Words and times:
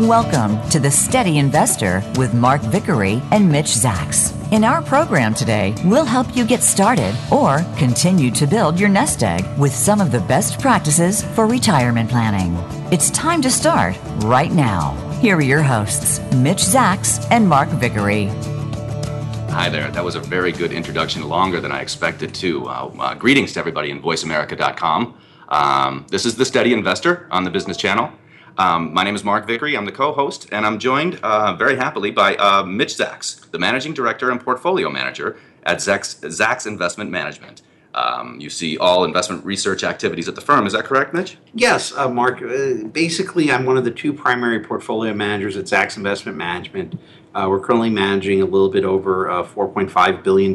Welcome 0.00 0.60
to 0.68 0.78
The 0.78 0.90
Steady 0.90 1.38
Investor 1.38 2.02
with 2.18 2.34
Mark 2.34 2.60
Vickery 2.60 3.22
and 3.30 3.50
Mitch 3.50 3.68
Zacks. 3.68 4.34
In 4.52 4.62
our 4.62 4.82
program 4.82 5.32
today, 5.32 5.74
we'll 5.86 6.04
help 6.04 6.36
you 6.36 6.44
get 6.44 6.62
started 6.62 7.16
or 7.32 7.64
continue 7.78 8.30
to 8.32 8.46
build 8.46 8.78
your 8.78 8.90
nest 8.90 9.22
egg 9.22 9.46
with 9.58 9.74
some 9.74 10.02
of 10.02 10.12
the 10.12 10.20
best 10.20 10.60
practices 10.60 11.22
for 11.34 11.46
retirement 11.46 12.10
planning. 12.10 12.54
It's 12.92 13.08
time 13.12 13.40
to 13.40 13.50
start 13.50 13.96
right 14.24 14.52
now. 14.52 14.92
Here 15.22 15.34
are 15.34 15.40
your 15.40 15.62
hosts, 15.62 16.20
Mitch 16.34 16.60
Zacks 16.60 17.26
and 17.30 17.48
Mark 17.48 17.70
Vickery. 17.70 18.26
Hi 19.48 19.70
there. 19.70 19.90
That 19.90 20.04
was 20.04 20.14
a 20.14 20.20
very 20.20 20.52
good 20.52 20.72
introduction, 20.72 21.26
longer 21.26 21.58
than 21.58 21.72
I 21.72 21.80
expected 21.80 22.34
to. 22.34 22.68
Uh, 22.68 22.92
uh, 23.00 23.14
greetings 23.14 23.54
to 23.54 23.60
everybody 23.60 23.90
in 23.90 24.02
voiceamerica.com. 24.02 25.16
Um, 25.48 26.06
this 26.10 26.26
is 26.26 26.36
The 26.36 26.44
Steady 26.44 26.74
Investor 26.74 27.26
on 27.30 27.44
the 27.44 27.50
Business 27.50 27.78
Channel. 27.78 28.12
Um, 28.58 28.94
my 28.94 29.04
name 29.04 29.14
is 29.14 29.22
Mark 29.22 29.46
Vickery. 29.46 29.76
I'm 29.76 29.84
the 29.84 29.92
co-host, 29.92 30.48
and 30.50 30.64
I'm 30.64 30.78
joined 30.78 31.20
uh, 31.22 31.54
very 31.54 31.76
happily 31.76 32.10
by 32.10 32.36
uh, 32.36 32.62
Mitch 32.62 32.94
Zacks, 32.96 33.50
the 33.50 33.58
managing 33.58 33.92
director 33.92 34.30
and 34.30 34.40
portfolio 34.40 34.88
manager 34.88 35.36
at 35.64 35.78
Zacks, 35.78 36.66
Investment 36.66 37.10
Management. 37.10 37.62
Um, 37.94 38.38
you 38.40 38.50
see 38.50 38.76
all 38.76 39.04
investment 39.04 39.44
research 39.44 39.82
activities 39.82 40.28
at 40.28 40.34
the 40.34 40.40
firm. 40.40 40.66
Is 40.66 40.72
that 40.74 40.84
correct, 40.84 41.14
Mitch? 41.14 41.38
Yes, 41.54 41.94
uh, 41.96 42.08
Mark. 42.08 42.42
Uh, 42.42 42.84
basically, 42.92 43.50
I'm 43.50 43.64
one 43.64 43.76
of 43.76 43.84
the 43.84 43.90
two 43.90 44.12
primary 44.12 44.60
portfolio 44.60 45.12
managers 45.12 45.56
at 45.56 45.64
Zacks 45.64 45.96
Investment 45.96 46.36
Management. 46.36 46.98
Uh, 47.34 47.46
we're 47.48 47.60
currently 47.60 47.90
managing 47.90 48.40
a 48.40 48.46
little 48.46 48.70
bit 48.70 48.84
over 48.84 49.30
uh, 49.30 49.42
$4.5 49.42 50.22
billion 50.22 50.54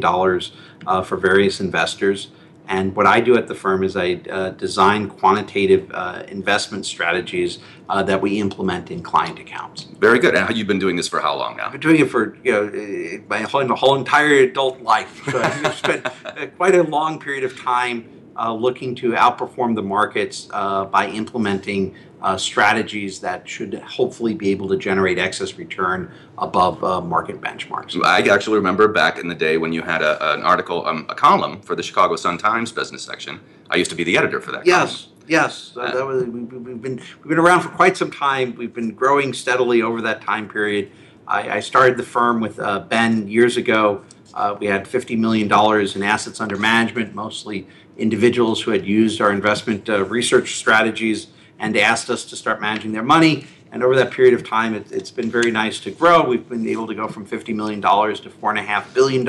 for 1.04 1.16
various 1.16 1.60
investors. 1.60 2.28
And 2.72 2.96
what 2.96 3.06
I 3.06 3.20
do 3.20 3.36
at 3.36 3.48
the 3.48 3.54
firm 3.54 3.84
is 3.84 3.96
I 3.96 4.14
uh, 4.30 4.48
design 4.50 5.10
quantitative 5.10 5.90
uh, 5.92 6.22
investment 6.28 6.86
strategies 6.86 7.58
uh, 7.90 8.02
that 8.04 8.22
we 8.22 8.40
implement 8.40 8.90
in 8.90 9.02
client 9.02 9.38
accounts. 9.38 9.82
Very 9.98 10.18
good. 10.18 10.34
And 10.34 10.56
you've 10.56 10.66
been 10.66 10.78
doing 10.78 10.96
this 10.96 11.06
for 11.06 11.20
how 11.20 11.36
long 11.36 11.58
now? 11.58 11.66
I've 11.66 11.72
been 11.72 11.82
doing 11.82 12.00
it 12.00 12.08
for 12.08 12.34
you 12.42 12.52
know 12.52 13.24
my 13.28 13.42
whole, 13.42 13.66
whole 13.76 13.94
entire 13.94 14.36
adult 14.36 14.80
life. 14.80 15.22
So 15.30 15.42
I've 15.42 15.74
spent 15.74 16.06
uh, 16.06 16.46
quite 16.56 16.74
a 16.74 16.82
long 16.82 17.20
period 17.20 17.44
of 17.44 17.60
time 17.60 18.08
uh, 18.36 18.52
looking 18.52 18.94
to 18.96 19.12
outperform 19.12 19.74
the 19.74 19.82
markets 19.82 20.48
uh, 20.52 20.84
by 20.86 21.08
implementing 21.08 21.94
uh, 22.22 22.36
strategies 22.36 23.20
that 23.20 23.48
should 23.48 23.74
hopefully 23.74 24.32
be 24.32 24.50
able 24.50 24.68
to 24.68 24.76
generate 24.76 25.18
excess 25.18 25.54
return 25.54 26.10
above 26.38 26.82
uh, 26.84 27.00
market 27.00 27.40
benchmarks. 27.40 28.00
I 28.04 28.20
actually 28.32 28.56
remember 28.56 28.88
back 28.88 29.18
in 29.18 29.28
the 29.28 29.34
day 29.34 29.58
when 29.58 29.72
you 29.72 29.82
had 29.82 30.02
a, 30.02 30.34
an 30.34 30.42
article, 30.42 30.86
um, 30.86 31.06
a 31.08 31.14
column 31.14 31.60
for 31.60 31.74
the 31.74 31.82
Chicago 31.82 32.16
Sun 32.16 32.38
Times 32.38 32.70
business 32.70 33.02
section. 33.02 33.40
I 33.70 33.76
used 33.76 33.90
to 33.90 33.96
be 33.96 34.04
the 34.04 34.16
editor 34.16 34.40
for 34.40 34.52
that. 34.52 34.66
Yes. 34.66 35.02
Column. 35.02 35.08
Yes, 35.28 35.70
that 35.76 36.04
was, 36.04 36.24
we, 36.24 36.40
have 36.40 36.82
been 36.82 36.96
we've 36.96 37.28
been 37.28 37.38
around 37.38 37.60
for 37.60 37.68
quite 37.68 37.96
some 37.96 38.10
time. 38.10 38.56
We've 38.56 38.74
been 38.74 38.92
growing 38.92 39.32
steadily 39.32 39.80
over 39.80 40.02
that 40.02 40.20
time 40.20 40.48
period. 40.48 40.90
I, 41.28 41.48
I 41.48 41.60
started 41.60 41.96
the 41.96 42.02
firm 42.02 42.40
with 42.40 42.58
uh, 42.58 42.80
Ben 42.80 43.28
years 43.28 43.56
ago. 43.56 44.04
Uh, 44.34 44.56
we 44.58 44.66
had 44.66 44.84
$50 44.84 45.18
million 45.18 45.46
in 45.46 46.02
assets 46.02 46.40
under 46.40 46.56
management, 46.56 47.14
mostly 47.14 47.68
individuals 47.96 48.62
who 48.62 48.70
had 48.70 48.86
used 48.86 49.20
our 49.20 49.32
investment 49.32 49.88
uh, 49.88 50.04
research 50.04 50.56
strategies 50.56 51.28
and 51.58 51.76
asked 51.76 52.10
us 52.10 52.24
to 52.26 52.36
start 52.36 52.60
managing 52.60 52.92
their 52.92 53.02
money. 53.02 53.46
And 53.70 53.82
over 53.82 53.96
that 53.96 54.10
period 54.10 54.34
of 54.34 54.46
time, 54.46 54.74
it, 54.74 54.90
has 54.90 55.10
been 55.10 55.30
very 55.30 55.50
nice 55.50 55.80
to 55.80 55.90
grow. 55.90 56.22
We've 56.22 56.46
been 56.46 56.68
able 56.68 56.86
to 56.88 56.94
go 56.94 57.08
from 57.08 57.26
$50 57.26 57.54
million 57.54 57.80
to 57.80 57.88
$4.5 57.88 58.94
billion, 58.94 59.26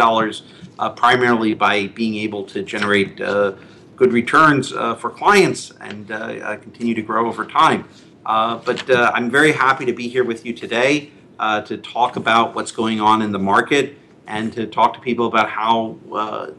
uh, 0.80 0.90
primarily 0.90 1.54
by 1.54 1.88
being 1.88 2.16
able 2.16 2.44
to 2.48 2.62
generate 2.62 3.22
uh, 3.22 3.54
good 3.96 4.12
returns 4.12 4.74
uh, 4.74 4.96
for 4.96 5.10
clients 5.10 5.72
and 5.80 6.12
uh, 6.12 6.16
uh, 6.16 6.58
continue 6.58 6.94
to 6.94 7.02
grow 7.02 7.28
over 7.28 7.46
time. 7.46 7.88
but 8.26 8.84
I'm 8.90 9.30
very 9.30 9.54
happy 9.54 9.86
to 9.86 9.94
be 9.94 10.10
here 10.10 10.26
with 10.26 10.46
you 10.46 10.54
today 10.54 11.12
to 11.40 11.78
talk 11.78 12.18
about 12.18 12.56
what's 12.56 12.72
going 12.72 13.00
on 13.00 13.22
in 13.22 13.32
the 13.32 13.40
market 13.40 13.98
and 14.28 14.52
to 14.54 14.66
talk 14.66 14.94
to 14.94 15.00
people 15.00 15.28
about 15.28 15.50
how 15.50 15.98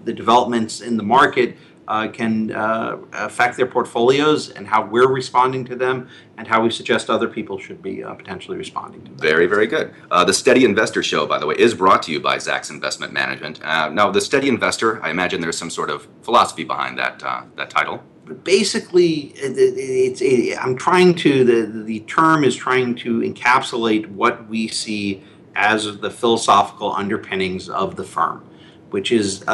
the 0.04 0.12
developments 0.12 0.80
in 0.80 0.96
the 0.96 1.02
market 1.02 1.56
uh, 1.86 2.08
can 2.08 2.50
uh, 2.52 2.96
affect 3.12 3.56
their 3.56 3.66
portfolios 3.66 4.50
and 4.50 4.66
how 4.66 4.84
we're 4.84 5.08
responding 5.08 5.64
to 5.66 5.76
them 5.76 6.08
and 6.38 6.48
how 6.48 6.62
we 6.62 6.70
suggest 6.70 7.10
other 7.10 7.28
people 7.28 7.58
should 7.58 7.82
be 7.82 8.02
uh, 8.02 8.14
potentially 8.14 8.56
responding 8.56 9.02
to 9.02 9.10
them. 9.10 9.18
Very, 9.18 9.46
very 9.46 9.66
good. 9.66 9.92
Uh, 10.10 10.24
the 10.24 10.32
Steady 10.32 10.64
Investor 10.64 11.02
Show, 11.02 11.26
by 11.26 11.38
the 11.38 11.46
way, 11.46 11.54
is 11.58 11.74
brought 11.74 12.02
to 12.04 12.12
you 12.12 12.20
by 12.20 12.36
Zacks 12.36 12.70
Investment 12.70 13.12
Management. 13.12 13.62
Uh, 13.62 13.90
now, 13.90 14.10
the 14.10 14.20
Steady 14.20 14.48
Investor, 14.48 15.02
I 15.02 15.10
imagine 15.10 15.40
there's 15.40 15.58
some 15.58 15.70
sort 15.70 15.90
of 15.90 16.08
philosophy 16.22 16.64
behind 16.64 16.98
that, 16.98 17.22
uh, 17.22 17.42
that 17.56 17.70
title. 17.70 18.02
But 18.24 18.42
Basically, 18.44 19.34
it's, 19.36 20.22
it, 20.22 20.56
I'm 20.58 20.76
trying 20.76 21.14
to, 21.16 21.44
the, 21.44 21.82
the 21.82 22.00
term 22.00 22.44
is 22.44 22.56
trying 22.56 22.94
to 22.96 23.20
encapsulate 23.20 24.08
what 24.08 24.48
we 24.48 24.68
see 24.68 25.22
as 25.54 25.98
the 25.98 26.10
philosophical 26.10 26.92
underpinnings 26.94 27.68
of 27.68 27.96
the 27.96 28.04
firm, 28.04 28.44
which 28.90 29.12
is 29.12 29.44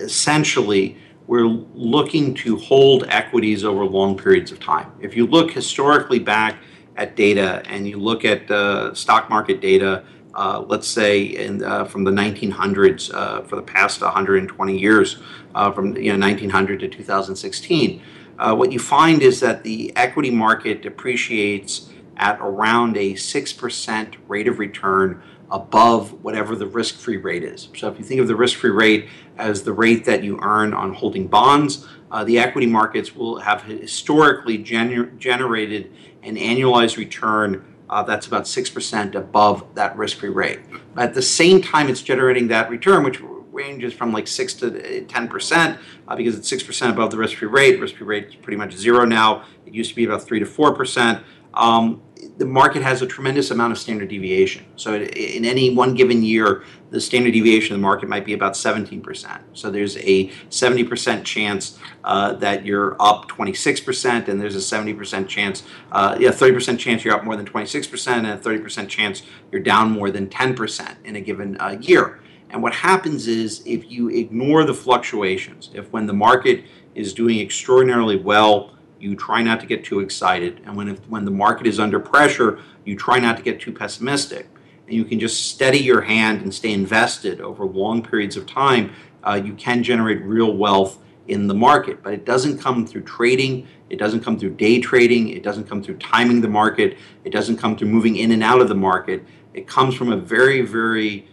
essentially 0.00 0.96
we're 1.26 1.46
looking 1.46 2.34
to 2.34 2.56
hold 2.56 3.04
equities 3.08 3.64
over 3.64 3.84
long 3.84 4.16
periods 4.16 4.52
of 4.52 4.60
time. 4.60 4.92
If 5.00 5.16
you 5.16 5.26
look 5.26 5.50
historically 5.50 6.18
back 6.18 6.58
at 6.96 7.16
data 7.16 7.62
and 7.66 7.86
you 7.88 7.98
look 7.98 8.24
at 8.24 8.50
uh, 8.50 8.94
stock 8.94 9.28
market 9.28 9.60
data, 9.60 10.04
uh, 10.34 10.64
let's 10.68 10.86
say 10.86 11.22
in, 11.22 11.64
uh, 11.64 11.84
from 11.84 12.04
the 12.04 12.10
1900s 12.10 13.12
uh, 13.12 13.42
for 13.42 13.56
the 13.56 13.62
past 13.62 14.02
120 14.02 14.78
years, 14.78 15.18
uh, 15.54 15.72
from 15.72 15.96
you 15.96 16.12
know 16.12 16.18
1900 16.18 16.80
to 16.80 16.88
2016, 16.88 18.02
uh, 18.38 18.54
what 18.54 18.70
you 18.70 18.78
find 18.78 19.22
is 19.22 19.40
that 19.40 19.62
the 19.62 19.92
equity 19.96 20.30
market 20.30 20.82
depreciates 20.82 21.90
at 22.18 22.38
around 22.40 22.96
a 22.96 23.14
six 23.14 23.52
percent 23.52 24.16
rate 24.28 24.46
of 24.46 24.58
return 24.58 25.22
above 25.50 26.24
whatever 26.24 26.56
the 26.56 26.66
risk 26.66 26.96
free 26.96 27.16
rate 27.16 27.44
is. 27.44 27.68
So 27.76 27.88
if 27.88 27.98
you 27.98 28.04
think 28.04 28.20
of 28.20 28.28
the 28.28 28.36
risk 28.36 28.58
free 28.58 28.70
rate 28.70 29.08
as 29.38 29.62
the 29.62 29.72
rate 29.72 30.04
that 30.04 30.22
you 30.24 30.38
earn 30.42 30.72
on 30.72 30.94
holding 30.94 31.26
bonds, 31.26 31.86
uh, 32.10 32.24
the 32.24 32.38
equity 32.38 32.66
markets 32.66 33.14
will 33.14 33.38
have 33.40 33.62
historically 33.62 34.58
gener- 34.58 35.16
generated 35.18 35.92
an 36.22 36.36
annualized 36.36 36.96
return 36.96 37.64
uh, 37.88 38.02
that's 38.02 38.26
about 38.26 38.44
6% 38.44 39.14
above 39.14 39.74
that 39.74 39.96
risk 39.96 40.18
free 40.18 40.28
rate. 40.28 40.60
At 40.96 41.14
the 41.14 41.22
same 41.22 41.62
time, 41.62 41.88
it's 41.88 42.02
generating 42.02 42.48
that 42.48 42.68
return, 42.68 43.04
which 43.04 43.20
ranges 43.52 43.92
from 43.92 44.12
like 44.12 44.26
6 44.26 44.54
to 44.54 44.70
10% 44.70 45.78
uh, 46.08 46.16
because 46.16 46.36
it's 46.36 46.50
6% 46.52 46.90
above 46.90 47.10
the 47.10 47.16
risk 47.16 47.38
free 47.38 47.48
rate. 47.48 47.80
Risk 47.80 47.96
free 47.96 48.06
rate 48.06 48.26
is 48.26 48.34
pretty 48.34 48.56
much 48.56 48.74
zero 48.74 49.04
now. 49.04 49.44
It 49.64 49.72
used 49.72 49.90
to 49.90 49.96
be 49.96 50.04
about 50.04 50.22
3 50.22 50.40
to 50.40 50.46
4%. 50.46 51.22
Um, 51.56 52.02
the 52.38 52.44
market 52.44 52.82
has 52.82 53.02
a 53.02 53.06
tremendous 53.06 53.50
amount 53.50 53.72
of 53.72 53.78
standard 53.78 54.08
deviation. 54.08 54.64
So 54.76 54.94
in 54.94 55.44
any 55.44 55.74
one 55.74 55.94
given 55.94 56.22
year, 56.22 56.64
the 56.90 57.00
standard 57.00 57.32
deviation 57.32 57.74
of 57.74 57.80
the 57.80 57.82
market 57.82 58.08
might 58.08 58.24
be 58.24 58.34
about 58.34 58.52
17%. 58.52 59.40
So 59.54 59.70
there's 59.70 59.96
a 59.98 60.28
70% 60.50 61.24
chance 61.24 61.78
uh, 62.04 62.34
that 62.34 62.64
you're 62.64 62.96
up 63.00 63.28
26%, 63.28 64.28
and 64.28 64.40
there's 64.40 64.56
a 64.56 64.58
70% 64.58 65.28
chance, 65.28 65.64
uh, 65.92 66.16
yeah, 66.20 66.30
30% 66.30 66.78
chance 66.78 67.04
you're 67.04 67.14
up 67.14 67.24
more 67.24 67.36
than 67.36 67.46
26%, 67.46 68.08
and 68.12 68.26
a 68.26 68.36
30% 68.36 68.88
chance 68.88 69.22
you're 69.50 69.62
down 69.62 69.90
more 69.90 70.10
than 70.10 70.26
10% 70.28 70.96
in 71.04 71.16
a 71.16 71.20
given 71.20 71.56
uh, 71.58 71.78
year. 71.80 72.20
And 72.50 72.62
what 72.62 72.74
happens 72.74 73.26
is 73.26 73.62
if 73.66 73.90
you 73.90 74.08
ignore 74.08 74.64
the 74.64 74.74
fluctuations, 74.74 75.70
if 75.74 75.90
when 75.92 76.06
the 76.06 76.12
market 76.12 76.64
is 76.94 77.12
doing 77.12 77.40
extraordinarily 77.40 78.16
well, 78.16 78.75
you 78.98 79.14
try 79.14 79.42
not 79.42 79.60
to 79.60 79.66
get 79.66 79.84
too 79.84 80.00
excited. 80.00 80.60
And 80.64 80.76
when, 80.76 80.88
if, 80.88 80.98
when 81.08 81.24
the 81.24 81.30
market 81.30 81.66
is 81.66 81.78
under 81.78 82.00
pressure, 82.00 82.60
you 82.84 82.96
try 82.96 83.18
not 83.18 83.36
to 83.36 83.42
get 83.42 83.60
too 83.60 83.72
pessimistic. 83.72 84.48
And 84.86 84.94
you 84.94 85.04
can 85.04 85.18
just 85.18 85.50
steady 85.50 85.78
your 85.78 86.02
hand 86.02 86.42
and 86.42 86.54
stay 86.54 86.72
invested 86.72 87.40
over 87.40 87.64
long 87.64 88.02
periods 88.02 88.36
of 88.36 88.46
time. 88.46 88.92
Uh, 89.22 89.40
you 89.44 89.54
can 89.54 89.82
generate 89.82 90.22
real 90.22 90.56
wealth 90.56 90.98
in 91.28 91.46
the 91.48 91.54
market. 91.54 92.02
But 92.02 92.12
it 92.12 92.24
doesn't 92.24 92.58
come 92.58 92.86
through 92.86 93.02
trading, 93.02 93.66
it 93.90 93.98
doesn't 93.98 94.20
come 94.20 94.38
through 94.38 94.50
day 94.50 94.80
trading, 94.80 95.28
it 95.30 95.42
doesn't 95.42 95.68
come 95.68 95.82
through 95.82 95.98
timing 95.98 96.40
the 96.40 96.48
market, 96.48 96.98
it 97.24 97.30
doesn't 97.30 97.56
come 97.56 97.76
through 97.76 97.88
moving 97.88 98.16
in 98.16 98.30
and 98.30 98.42
out 98.42 98.60
of 98.60 98.68
the 98.68 98.74
market. 98.74 99.24
It 99.54 99.66
comes 99.66 99.94
from 99.94 100.12
a 100.12 100.16
very, 100.16 100.62
very 100.62 101.28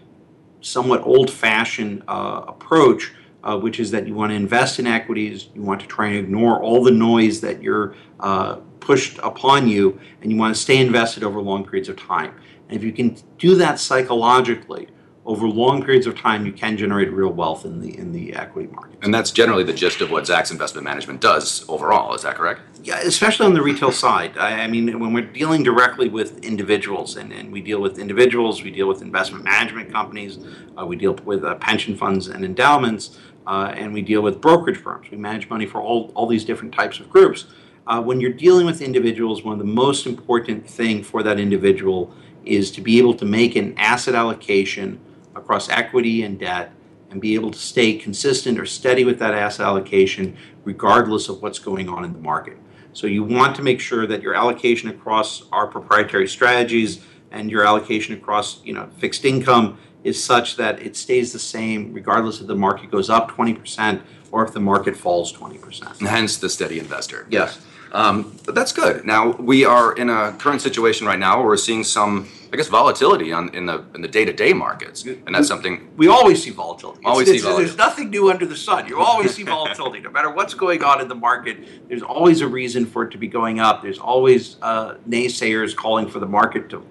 somewhat 0.61 1.01
old 1.03 1.29
fashioned 1.29 2.03
uh, 2.07 2.45
approach 2.47 3.13
uh, 3.43 3.57
which 3.57 3.79
is 3.79 3.91
that 3.91 4.07
you 4.07 4.13
want 4.13 4.31
to 4.31 4.35
invest 4.35 4.79
in 4.79 4.87
equities, 4.87 5.49
you 5.53 5.61
want 5.61 5.81
to 5.81 5.87
try 5.87 6.07
and 6.07 6.17
ignore 6.17 6.61
all 6.61 6.83
the 6.83 6.91
noise 6.91 7.41
that 7.41 7.61
you're 7.61 7.95
uh, 8.19 8.55
pushed 8.79 9.17
upon 9.19 9.67
you, 9.67 9.99
and 10.21 10.31
you 10.31 10.37
want 10.37 10.55
to 10.55 10.61
stay 10.61 10.77
invested 10.77 11.23
over 11.23 11.41
long 11.41 11.63
periods 11.63 11.89
of 11.89 11.95
time. 11.97 12.33
And 12.67 12.77
if 12.77 12.83
you 12.83 12.91
can 12.91 13.17
do 13.37 13.55
that 13.55 13.79
psychologically, 13.79 14.87
over 15.25 15.47
long 15.47 15.83
periods 15.83 16.05
of 16.05 16.17
time, 16.17 16.45
you 16.45 16.51
can 16.51 16.75
generate 16.75 17.11
real 17.11 17.31
wealth 17.31 17.63
in 17.65 17.79
the 17.79 17.97
in 17.97 18.11
the 18.11 18.33
equity 18.33 18.67
market. 18.73 18.99
And 19.01 19.13
that's 19.13 19.31
generally 19.31 19.63
the 19.63 19.73
gist 19.73 20.01
of 20.01 20.11
what 20.11 20.25
Zacks 20.25 20.51
Investment 20.51 20.83
Management 20.83 21.21
does 21.21 21.63
overall. 21.69 22.13
Is 22.13 22.23
that 22.23 22.35
correct? 22.35 22.61
Yeah, 22.83 22.99
especially 22.99 23.45
on 23.45 23.53
the 23.53 23.61
retail 23.61 23.91
side. 23.91 24.37
I, 24.37 24.63
I 24.63 24.67
mean, 24.67 24.99
when 24.99 25.13
we're 25.13 25.25
dealing 25.25 25.63
directly 25.63 26.09
with 26.09 26.43
individuals, 26.43 27.15
and, 27.15 27.31
and 27.31 27.53
we 27.53 27.61
deal 27.61 27.79
with 27.79 27.99
individuals, 27.99 28.63
we 28.63 28.71
deal 28.71 28.87
with 28.87 29.01
investment 29.01 29.45
management 29.45 29.91
companies, 29.91 30.39
uh, 30.77 30.85
we 30.85 30.97
deal 30.97 31.13
with 31.23 31.45
uh, 31.45 31.55
pension 31.55 31.95
funds 31.95 32.27
and 32.27 32.43
endowments 32.43 33.17
uh, 33.47 33.73
and 33.75 33.93
we 33.93 34.01
deal 34.01 34.21
with 34.21 34.39
brokerage 34.39 34.77
firms. 34.77 35.09
We 35.11 35.17
manage 35.17 35.49
money 35.49 35.65
for 35.65 35.81
all, 35.81 36.11
all 36.15 36.27
these 36.27 36.45
different 36.45 36.73
types 36.73 36.99
of 36.99 37.09
groups. 37.09 37.45
uh, 37.87 38.01
when 38.01 38.21
you're 38.21 38.31
dealing 38.31 38.65
with 38.65 38.81
individuals, 38.81 39.43
one 39.43 39.53
of 39.53 39.59
the 39.59 39.65
most 39.65 40.05
important 40.05 40.67
thing 40.67 41.03
for 41.03 41.23
that 41.23 41.39
individual 41.39 42.13
is 42.45 42.71
to 42.71 42.81
be 42.81 42.97
able 42.97 43.13
to 43.15 43.25
make 43.25 43.55
an 43.55 43.73
asset 43.77 44.15
allocation 44.15 44.99
across 45.35 45.69
equity 45.69 46.23
and 46.23 46.39
debt 46.39 46.71
and 47.09 47.21
be 47.21 47.35
able 47.35 47.51
to 47.51 47.59
stay 47.59 47.93
consistent 47.93 48.59
or 48.59 48.65
steady 48.65 49.03
with 49.03 49.19
that 49.19 49.33
asset 49.33 49.65
allocation 49.65 50.35
regardless 50.63 51.29
of 51.29 51.41
what's 51.41 51.59
going 51.59 51.89
on 51.89 52.03
in 52.05 52.13
the 52.13 52.19
market. 52.19 52.57
So 52.93 53.07
you 53.07 53.23
want 53.23 53.55
to 53.57 53.61
make 53.61 53.79
sure 53.79 54.07
that 54.07 54.21
your 54.21 54.35
allocation 54.35 54.89
across 54.89 55.43
our 55.51 55.67
proprietary 55.67 56.27
strategies 56.27 57.03
and 57.31 57.49
your 57.49 57.65
allocation 57.65 58.13
across, 58.13 58.63
you 58.63 58.73
know, 58.73 58.89
fixed 58.97 59.25
income 59.25 59.77
is 60.03 60.21
such 60.21 60.57
that 60.57 60.81
it 60.81 60.95
stays 60.95 61.31
the 61.33 61.39
same 61.39 61.93
regardless 61.93 62.41
if 62.41 62.47
the 62.47 62.55
market 62.55 62.91
goes 62.91 63.09
up 63.09 63.31
20% 63.31 64.01
or 64.31 64.43
if 64.45 64.51
the 64.53 64.59
market 64.59 64.97
falls 64.97 65.31
20%. 65.33 65.99
Hence 66.07 66.37
the 66.37 66.49
steady 66.49 66.79
investor. 66.79 67.25
Yes. 67.29 67.59
Um, 67.93 68.35
that's 68.47 68.71
good. 68.71 69.05
Now 69.05 69.33
we 69.33 69.65
are 69.65 69.93
in 69.93 70.09
a 70.09 70.31
current 70.39 70.61
situation 70.61 71.05
right 71.05 71.19
now 71.19 71.37
where 71.37 71.45
we're 71.45 71.57
seeing 71.57 71.83
some, 71.83 72.27
I 72.51 72.57
guess, 72.57 72.67
volatility 72.67 73.31
on 73.31 73.53
in 73.53 73.67
the 73.67 73.85
in 73.93 74.01
the 74.01 74.07
day 74.07 74.25
to 74.25 74.33
day 74.33 74.51
markets, 74.51 75.03
and 75.05 75.35
that's 75.35 75.47
something. 75.47 75.91
We 75.95 76.07
always 76.07 76.41
see 76.43 76.49
volatility. 76.49 77.01
It's- 77.01 77.11
Always 77.11 77.29
see 77.29 77.37
it's- 77.37 77.55
There's 77.55 77.77
nothing 77.77 78.09
new 78.09 78.31
under 78.31 78.47
the 78.47 78.55
sun. 78.55 78.87
You 78.87 78.99
always 78.99 79.35
see 79.35 79.43
volatility, 79.43 79.99
no 79.99 80.09
matter 80.09 80.31
what's 80.31 80.55
going 80.55 80.83
on 80.83 81.01
in 81.01 81.07
the 81.07 81.13
market. 81.13 81.87
There's 81.87 82.01
always 82.01 82.41
a 82.41 82.47
reason 82.47 82.87
for 82.87 83.03
it 83.03 83.11
to 83.11 83.19
be 83.19 83.27
going 83.27 83.59
up. 83.59 83.83
There's 83.83 83.99
always 83.99 84.55
uh, 84.63 84.95
naysayers 85.07 85.75
calling 85.75 86.09
for 86.09 86.17
the 86.17 86.25
market 86.25 86.69
to 86.71 86.83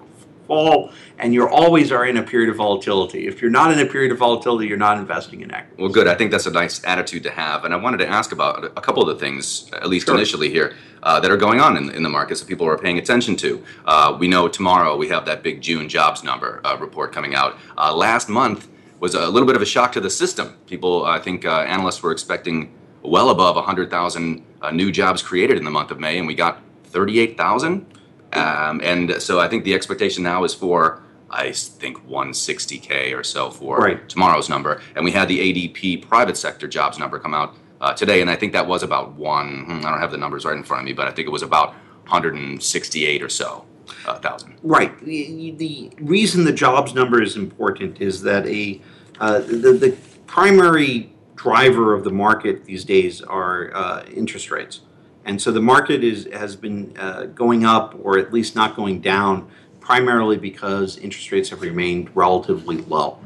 fall, 0.47 0.91
and 1.17 1.33
you 1.33 1.47
always 1.47 1.91
are 1.91 2.05
in 2.05 2.17
a 2.17 2.23
period 2.23 2.49
of 2.49 2.55
volatility. 2.57 3.27
If 3.27 3.41
you're 3.41 3.51
not 3.51 3.71
in 3.71 3.79
a 3.79 3.85
period 3.85 4.11
of 4.11 4.17
volatility, 4.17 4.67
you're 4.67 4.77
not 4.77 4.97
investing 4.97 5.41
in 5.41 5.51
equities. 5.51 5.79
Well, 5.79 5.89
good. 5.89 6.07
I 6.07 6.15
think 6.15 6.31
that's 6.31 6.45
a 6.45 6.51
nice 6.51 6.83
attitude 6.85 7.23
to 7.23 7.31
have, 7.31 7.65
and 7.65 7.73
I 7.73 7.77
wanted 7.77 7.97
to 7.97 8.07
ask 8.07 8.31
about 8.31 8.65
a 8.65 8.81
couple 8.81 9.01
of 9.01 9.07
the 9.09 9.15
things, 9.23 9.69
at 9.73 9.87
least 9.89 10.07
Sure. 10.07 10.15
initially 10.15 10.49
here, 10.49 10.75
uh, 11.03 11.19
that 11.19 11.31
are 11.31 11.37
going 11.37 11.59
on 11.59 11.77
in, 11.77 11.89
in 11.91 12.03
the 12.03 12.09
markets 12.09 12.39
that 12.41 12.47
people 12.47 12.67
are 12.67 12.77
paying 12.77 12.97
attention 12.97 13.35
to. 13.37 13.63
Uh, 13.85 14.15
we 14.19 14.27
know 14.27 14.47
tomorrow 14.47 14.95
we 14.95 15.07
have 15.09 15.25
that 15.25 15.43
big 15.43 15.61
June 15.61 15.89
jobs 15.89 16.23
number 16.23 16.61
uh, 16.63 16.77
report 16.79 17.11
coming 17.11 17.35
out. 17.35 17.57
Uh, 17.77 17.93
last 17.93 18.29
month 18.29 18.67
was 18.99 19.15
a 19.15 19.27
little 19.27 19.45
bit 19.47 19.55
of 19.55 19.61
a 19.61 19.65
shock 19.65 19.91
to 19.91 19.99
the 19.99 20.09
system. 20.09 20.55
People, 20.65 21.05
I 21.05 21.19
think, 21.19 21.45
uh, 21.45 21.59
analysts 21.61 22.01
were 22.01 22.11
expecting 22.11 22.73
well 23.01 23.31
above 23.31 23.55
100,000 23.57 24.43
uh, 24.61 24.71
new 24.71 24.91
jobs 24.93 25.21
created 25.21 25.57
in 25.57 25.65
the 25.65 25.71
month 25.71 25.91
of 25.91 25.99
May, 25.99 26.17
and 26.17 26.25
we 26.25 26.35
got 26.35 26.61
38,000. 26.85 27.85
Um, 28.33 28.81
and 28.83 29.21
so 29.21 29.39
I 29.39 29.47
think 29.47 29.63
the 29.63 29.73
expectation 29.73 30.23
now 30.23 30.43
is 30.43 30.53
for, 30.53 31.01
I 31.29 31.51
think, 31.51 32.07
160K 32.07 33.17
or 33.17 33.23
so 33.23 33.49
for 33.51 33.77
Right. 33.77 34.07
tomorrow's 34.09 34.49
number. 34.49 34.81
And 34.95 35.05
we 35.05 35.11
had 35.11 35.27
the 35.27 35.39
ADP 35.39 36.07
private 36.07 36.37
sector 36.37 36.67
jobs 36.67 36.97
number 36.99 37.19
come 37.19 37.33
out 37.33 37.55
uh, 37.81 37.93
today, 37.93 38.21
and 38.21 38.29
I 38.29 38.35
think 38.35 38.53
that 38.53 38.65
was 38.65 38.81
about 38.81 39.13
one, 39.13 39.65
hmm, 39.65 39.85
I 39.85 39.91
don't 39.91 39.99
have 39.99 40.11
the 40.11 40.17
numbers 40.17 40.45
right 40.45 40.55
in 40.55 40.63
front 40.63 40.81
of 40.81 40.85
me, 40.85 40.93
but 40.93 41.07
I 41.07 41.11
think 41.11 41.27
it 41.27 41.31
was 41.31 41.43
about 41.43 41.73
168 42.07 43.21
or 43.21 43.29
so 43.29 43.65
uh, 44.05 44.15
thousand. 44.19 44.55
Right. 44.63 44.97
The, 45.03 45.51
the 45.57 45.91
reason 45.99 46.45
the 46.45 46.53
jobs 46.53 46.93
number 46.93 47.21
is 47.21 47.35
important 47.35 48.01
is 48.01 48.21
that 48.21 48.45
a 48.47 48.81
uh, 49.19 49.39
the, 49.39 49.73
the 49.73 49.97
primary 50.27 51.13
driver 51.35 51.93
of 51.93 52.03
the 52.03 52.11
market 52.11 52.65
these 52.65 52.83
days 52.83 53.21
are 53.21 53.71
uh, 53.75 54.03
interest 54.13 54.49
rates, 54.49 54.81
and 55.25 55.41
so 55.41 55.51
the 55.51 55.61
market 55.61 56.03
is 56.03 56.27
has 56.33 56.55
been 56.55 56.95
uh, 56.97 57.25
going 57.25 57.65
up 57.65 57.95
or 58.01 58.17
at 58.17 58.33
least 58.33 58.55
not 58.55 58.75
going 58.75 59.01
down 59.01 59.49
primarily 59.79 60.37
because 60.37 60.97
interest 60.97 61.31
rates 61.31 61.49
have 61.49 61.61
remained 61.61 62.09
relatively 62.15 62.77
low. 62.77 63.19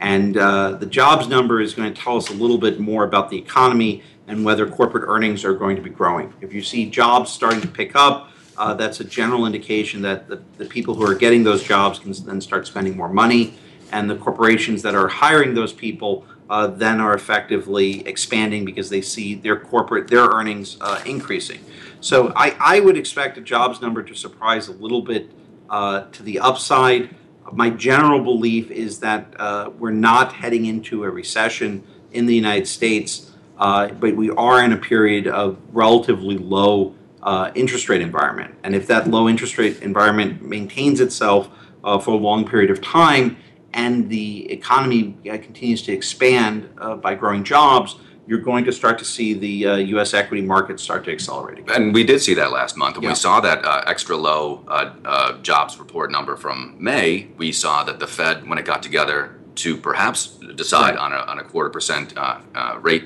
And 0.00 0.36
uh, 0.36 0.72
the 0.72 0.86
jobs 0.86 1.28
number 1.28 1.60
is 1.60 1.74
going 1.74 1.92
to 1.92 2.00
tell 2.00 2.16
us 2.16 2.30
a 2.30 2.34
little 2.34 2.58
bit 2.58 2.78
more 2.78 3.04
about 3.04 3.30
the 3.30 3.38
economy 3.38 4.02
and 4.28 4.44
whether 4.44 4.68
corporate 4.68 5.04
earnings 5.06 5.44
are 5.44 5.54
going 5.54 5.76
to 5.76 5.82
be 5.82 5.90
growing. 5.90 6.32
If 6.40 6.52
you 6.52 6.62
see 6.62 6.88
jobs 6.88 7.32
starting 7.32 7.60
to 7.62 7.68
pick 7.68 7.96
up, 7.96 8.30
uh, 8.56 8.74
that's 8.74 9.00
a 9.00 9.04
general 9.04 9.46
indication 9.46 10.02
that 10.02 10.28
the, 10.28 10.42
the 10.58 10.64
people 10.66 10.94
who 10.94 11.04
are 11.04 11.14
getting 11.14 11.42
those 11.42 11.64
jobs 11.64 11.98
can 11.98 12.12
then 12.12 12.40
start 12.40 12.66
spending 12.66 12.96
more 12.96 13.08
money, 13.08 13.54
and 13.90 14.08
the 14.08 14.16
corporations 14.16 14.82
that 14.82 14.94
are 14.94 15.08
hiring 15.08 15.54
those 15.54 15.72
people 15.72 16.26
uh, 16.54 16.68
then 16.68 17.00
are 17.00 17.14
effectively 17.14 18.06
expanding 18.06 18.64
because 18.64 18.88
they 18.88 19.00
see 19.00 19.34
their 19.34 19.58
corporate 19.58 20.06
their 20.06 20.26
earnings 20.26 20.76
uh, 20.80 21.02
increasing. 21.04 21.58
So 22.00 22.32
I, 22.36 22.54
I 22.60 22.78
would 22.78 22.96
expect 22.96 23.36
a 23.38 23.40
jobs 23.40 23.80
number 23.82 24.04
to 24.04 24.14
surprise 24.14 24.68
a 24.68 24.72
little 24.72 25.02
bit 25.02 25.32
uh, 25.68 26.04
to 26.12 26.22
the 26.22 26.38
upside. 26.38 27.10
My 27.52 27.70
general 27.70 28.22
belief 28.22 28.70
is 28.70 29.00
that 29.00 29.34
uh, 29.36 29.70
we're 29.80 29.90
not 30.12 30.32
heading 30.32 30.66
into 30.66 31.02
a 31.02 31.10
recession 31.10 31.82
in 32.12 32.26
the 32.26 32.36
United 32.36 32.68
States, 32.68 33.32
uh, 33.58 33.88
but 33.88 34.14
we 34.14 34.30
are 34.30 34.62
in 34.62 34.72
a 34.72 34.76
period 34.76 35.26
of 35.26 35.58
relatively 35.72 36.38
low 36.38 36.94
uh, 37.24 37.50
interest 37.56 37.88
rate 37.88 38.00
environment. 38.00 38.54
And 38.62 38.76
if 38.76 38.86
that 38.86 39.10
low 39.10 39.28
interest 39.28 39.58
rate 39.58 39.82
environment 39.82 40.40
maintains 40.40 41.00
itself 41.00 41.50
for 41.82 42.10
a 42.10 42.22
long 42.28 42.46
period 42.46 42.70
of 42.70 42.80
time, 42.80 43.36
and 43.74 44.08
the 44.08 44.50
economy 44.50 45.16
uh, 45.30 45.36
continues 45.38 45.82
to 45.82 45.92
expand 45.92 46.68
uh, 46.78 46.94
by 46.94 47.14
growing 47.14 47.42
jobs, 47.44 47.96
you're 48.26 48.38
going 48.40 48.64
to 48.64 48.72
start 48.72 48.98
to 48.98 49.04
see 49.04 49.34
the 49.34 49.66
uh, 49.66 49.76
U.S. 49.76 50.14
equity 50.14 50.40
market 50.40 50.80
start 50.80 51.04
to 51.04 51.12
accelerate 51.12 51.58
again. 51.58 51.82
And 51.82 51.94
we 51.94 52.04
did 52.04 52.22
see 52.22 52.32
that 52.34 52.52
last 52.52 52.76
month. 52.76 52.96
When 52.96 53.02
Yeah. 53.02 53.10
we 53.10 53.14
saw 53.16 53.40
that 53.40 53.64
uh, 53.64 53.82
extra 53.86 54.16
low 54.16 54.64
uh, 54.68 54.92
uh, 55.04 55.38
jobs 55.42 55.78
report 55.78 56.10
number 56.10 56.36
from 56.36 56.76
May, 56.78 57.26
we 57.36 57.52
saw 57.52 57.84
that 57.84 57.98
the 57.98 58.06
Fed, 58.06 58.48
when 58.48 58.56
it 58.58 58.64
got 58.64 58.82
together 58.82 59.36
to 59.56 59.76
perhaps 59.76 60.38
decide 60.54 60.94
Right. 60.94 60.96
on, 60.96 61.12
a, 61.12 61.16
on 61.16 61.38
a 61.38 61.44
quarter 61.44 61.68
percent 61.68 62.16
uh, 62.16 62.38
uh, 62.54 62.78
rate 62.80 63.04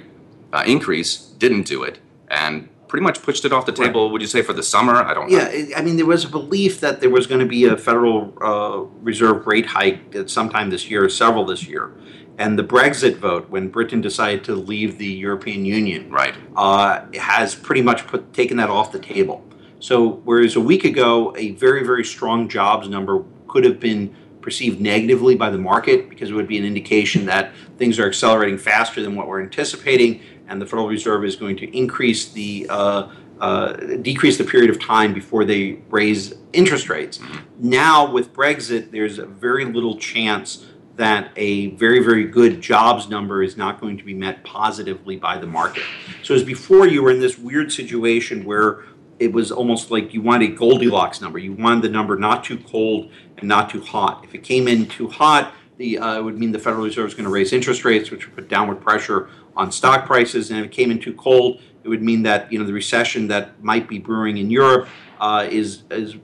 uh, 0.53 0.62
increase, 0.67 1.17
didn't 1.17 1.67
do 1.67 1.82
it. 1.82 1.99
And 2.29 2.69
pretty 2.88 3.05
much 3.05 3.23
pushed 3.23 3.44
it 3.44 3.52
off 3.52 3.67
the 3.67 3.73
table, 3.73 4.11
would 4.11 4.20
you 4.20 4.26
say, 4.26 4.43
for 4.43 4.52
the 4.52 4.62
summer? 4.62 4.94
I 4.96 5.14
don't 5.14 5.31
Yeah, 5.31 5.44
know. 5.44 5.76
I 5.76 5.82
mean, 5.82 5.96
there 5.96 6.06
was 6.06 6.25
a 6.25 6.29
belief 6.29 6.81
that 6.81 7.00
there 7.00 7.11
was 7.11 7.26
going 7.26 7.40
to 7.40 7.46
be 7.46 7.67
a 7.67 7.76
Federal 7.76 8.32
uh, 8.40 8.81
Reserve 9.02 9.46
rate 9.46 9.67
hike 9.67 10.14
at 10.14 10.31
sometime 10.31 10.70
this 10.70 10.90
year, 10.90 11.08
several 11.08 11.44
this 11.44 11.67
year. 11.67 11.93
And 12.38 12.58
the 12.58 12.64
Brexit 12.64 13.17
vote, 13.17 13.50
when 13.50 13.69
Britain 13.69 14.00
decided 14.00 14.44
to 14.44 14.55
leave 14.55 14.96
the 14.99 15.06
European 15.06 15.64
Union, 15.64 16.08
Right. 16.11 16.35
uh, 16.56 17.00
has 17.14 17.55
pretty 17.55 17.82
much 17.82 18.06
put, 18.06 18.32
taken 18.32 18.56
that 18.56 18.70
off 18.70 18.91
the 18.93 19.00
table. 19.00 19.44
So, 19.81 20.20
whereas 20.25 20.56
a 20.56 20.61
week 20.61 20.84
ago, 20.84 21.34
a 21.37 21.52
very, 21.52 21.84
very 21.84 22.05
strong 22.05 22.49
jobs 22.49 22.88
number 22.88 23.23
could 23.49 23.64
have 23.64 23.79
been 23.79 24.14
perceived 24.41 24.81
negatively 24.81 25.34
by 25.34 25.50
the 25.50 25.58
market 25.58 26.08
because 26.08 26.31
it 26.31 26.34
would 26.34 26.49
be 26.49 26.58
an 26.58 26.64
indication 26.64 27.26
that 27.26 27.52
things 27.76 27.99
are 27.99 28.06
accelerating 28.06 28.56
faster 28.56 29.02
than 29.02 29.14
what 29.14 29.26
we're 29.29 29.43
anticipating, 29.43 30.20
and 30.48 30.60
the 30.60 30.66
Federal 30.66 30.88
Reserve 30.88 31.24
is 31.24 31.36
going 31.36 31.56
to 31.58 31.76
increase 31.76 32.30
the 32.32 32.66
uh, 32.68 33.10
uh, 33.40 33.72
decrease 34.02 34.36
the 34.36 34.44
period 34.44 34.70
of 34.70 34.81
time 34.81 35.14
before 35.14 35.44
they 35.44 35.78
raise 35.90 36.34
interest 36.52 36.88
rates. 36.88 37.20
Now, 37.58 38.10
with 38.10 38.32
Brexit, 38.32 38.90
there's 38.90 39.19
a 39.19 39.26
very 39.26 39.64
little 39.64 39.96
chance 39.96 40.67
that 40.96 41.31
a 41.36 41.69
very, 41.76 42.00
very 42.00 42.24
good 42.24 42.60
jobs 42.60 43.08
number 43.08 43.43
is 43.44 43.56
not 43.56 43.81
going 43.81 43.96
to 43.96 44.05
be 44.05 44.14
met 44.14 44.43
positively 44.43 45.17
by 45.17 45.38
the 45.38 45.46
market. 45.46 45.84
So, 46.24 46.34
as 46.34 46.43
before, 46.43 46.88
you 46.88 47.02
were 47.02 47.12
in 47.12 47.20
this 47.20 47.38
weird 47.38 47.70
situation 47.70 48.44
where 48.44 48.82
it 49.20 49.32
was 49.32 49.52
almost 49.52 49.90
like 49.90 50.12
you 50.12 50.22
wanted 50.22 50.50
a 50.50 50.55
Goldilocks 50.55 51.20
number. 51.20 51.38
You 51.38 51.52
wanted 51.52 51.82
the 51.82 51.88
number 51.88 52.17
not 52.17 52.44
too 52.44 52.58
cold 52.58 53.10
and 53.36 53.48
not 53.48 53.70
too 53.70 53.81
hot. 53.81 54.24
If 54.24 54.34
it 54.34 54.43
came 54.43 54.67
in 54.67 54.86
too 54.86 55.08
hot, 55.08 55.55
the, 55.76 55.98
uh, 55.98 56.19
it 56.19 56.24
would 56.24 56.38
mean 56.38 56.50
the 56.50 56.58
Federal 56.58 56.84
Reserve 56.84 57.06
is 57.06 57.14
going 57.14 57.24
to 57.24 57.31
raise 57.31 57.52
interest 57.52 57.84
rates, 57.84 58.10
which 58.10 58.26
would 58.26 58.34
put 58.34 58.48
downward 58.48 58.81
pressure 58.81 59.31
on 59.58 59.72
stock 59.72 60.06
prices. 60.06 60.50
And 60.50 60.60
if 60.60 60.67
it 60.67 60.72
came 60.72 60.91
in 60.91 60.98
too 60.98 61.12
cold, 61.15 61.60
it 61.82 61.88
would 61.88 62.03
mean 62.03 62.22
that 62.22 62.50
you 62.50 62.58
know 62.58 62.65
the 62.65 62.72
recession 62.72 63.29
that 63.29 63.62
might 63.62 63.88
be 63.88 63.98
brewing 63.98 64.38
in 64.38 64.50
Europe 64.50 64.88
uh, 65.20 65.46
is 65.50 65.82
is 65.91 66.17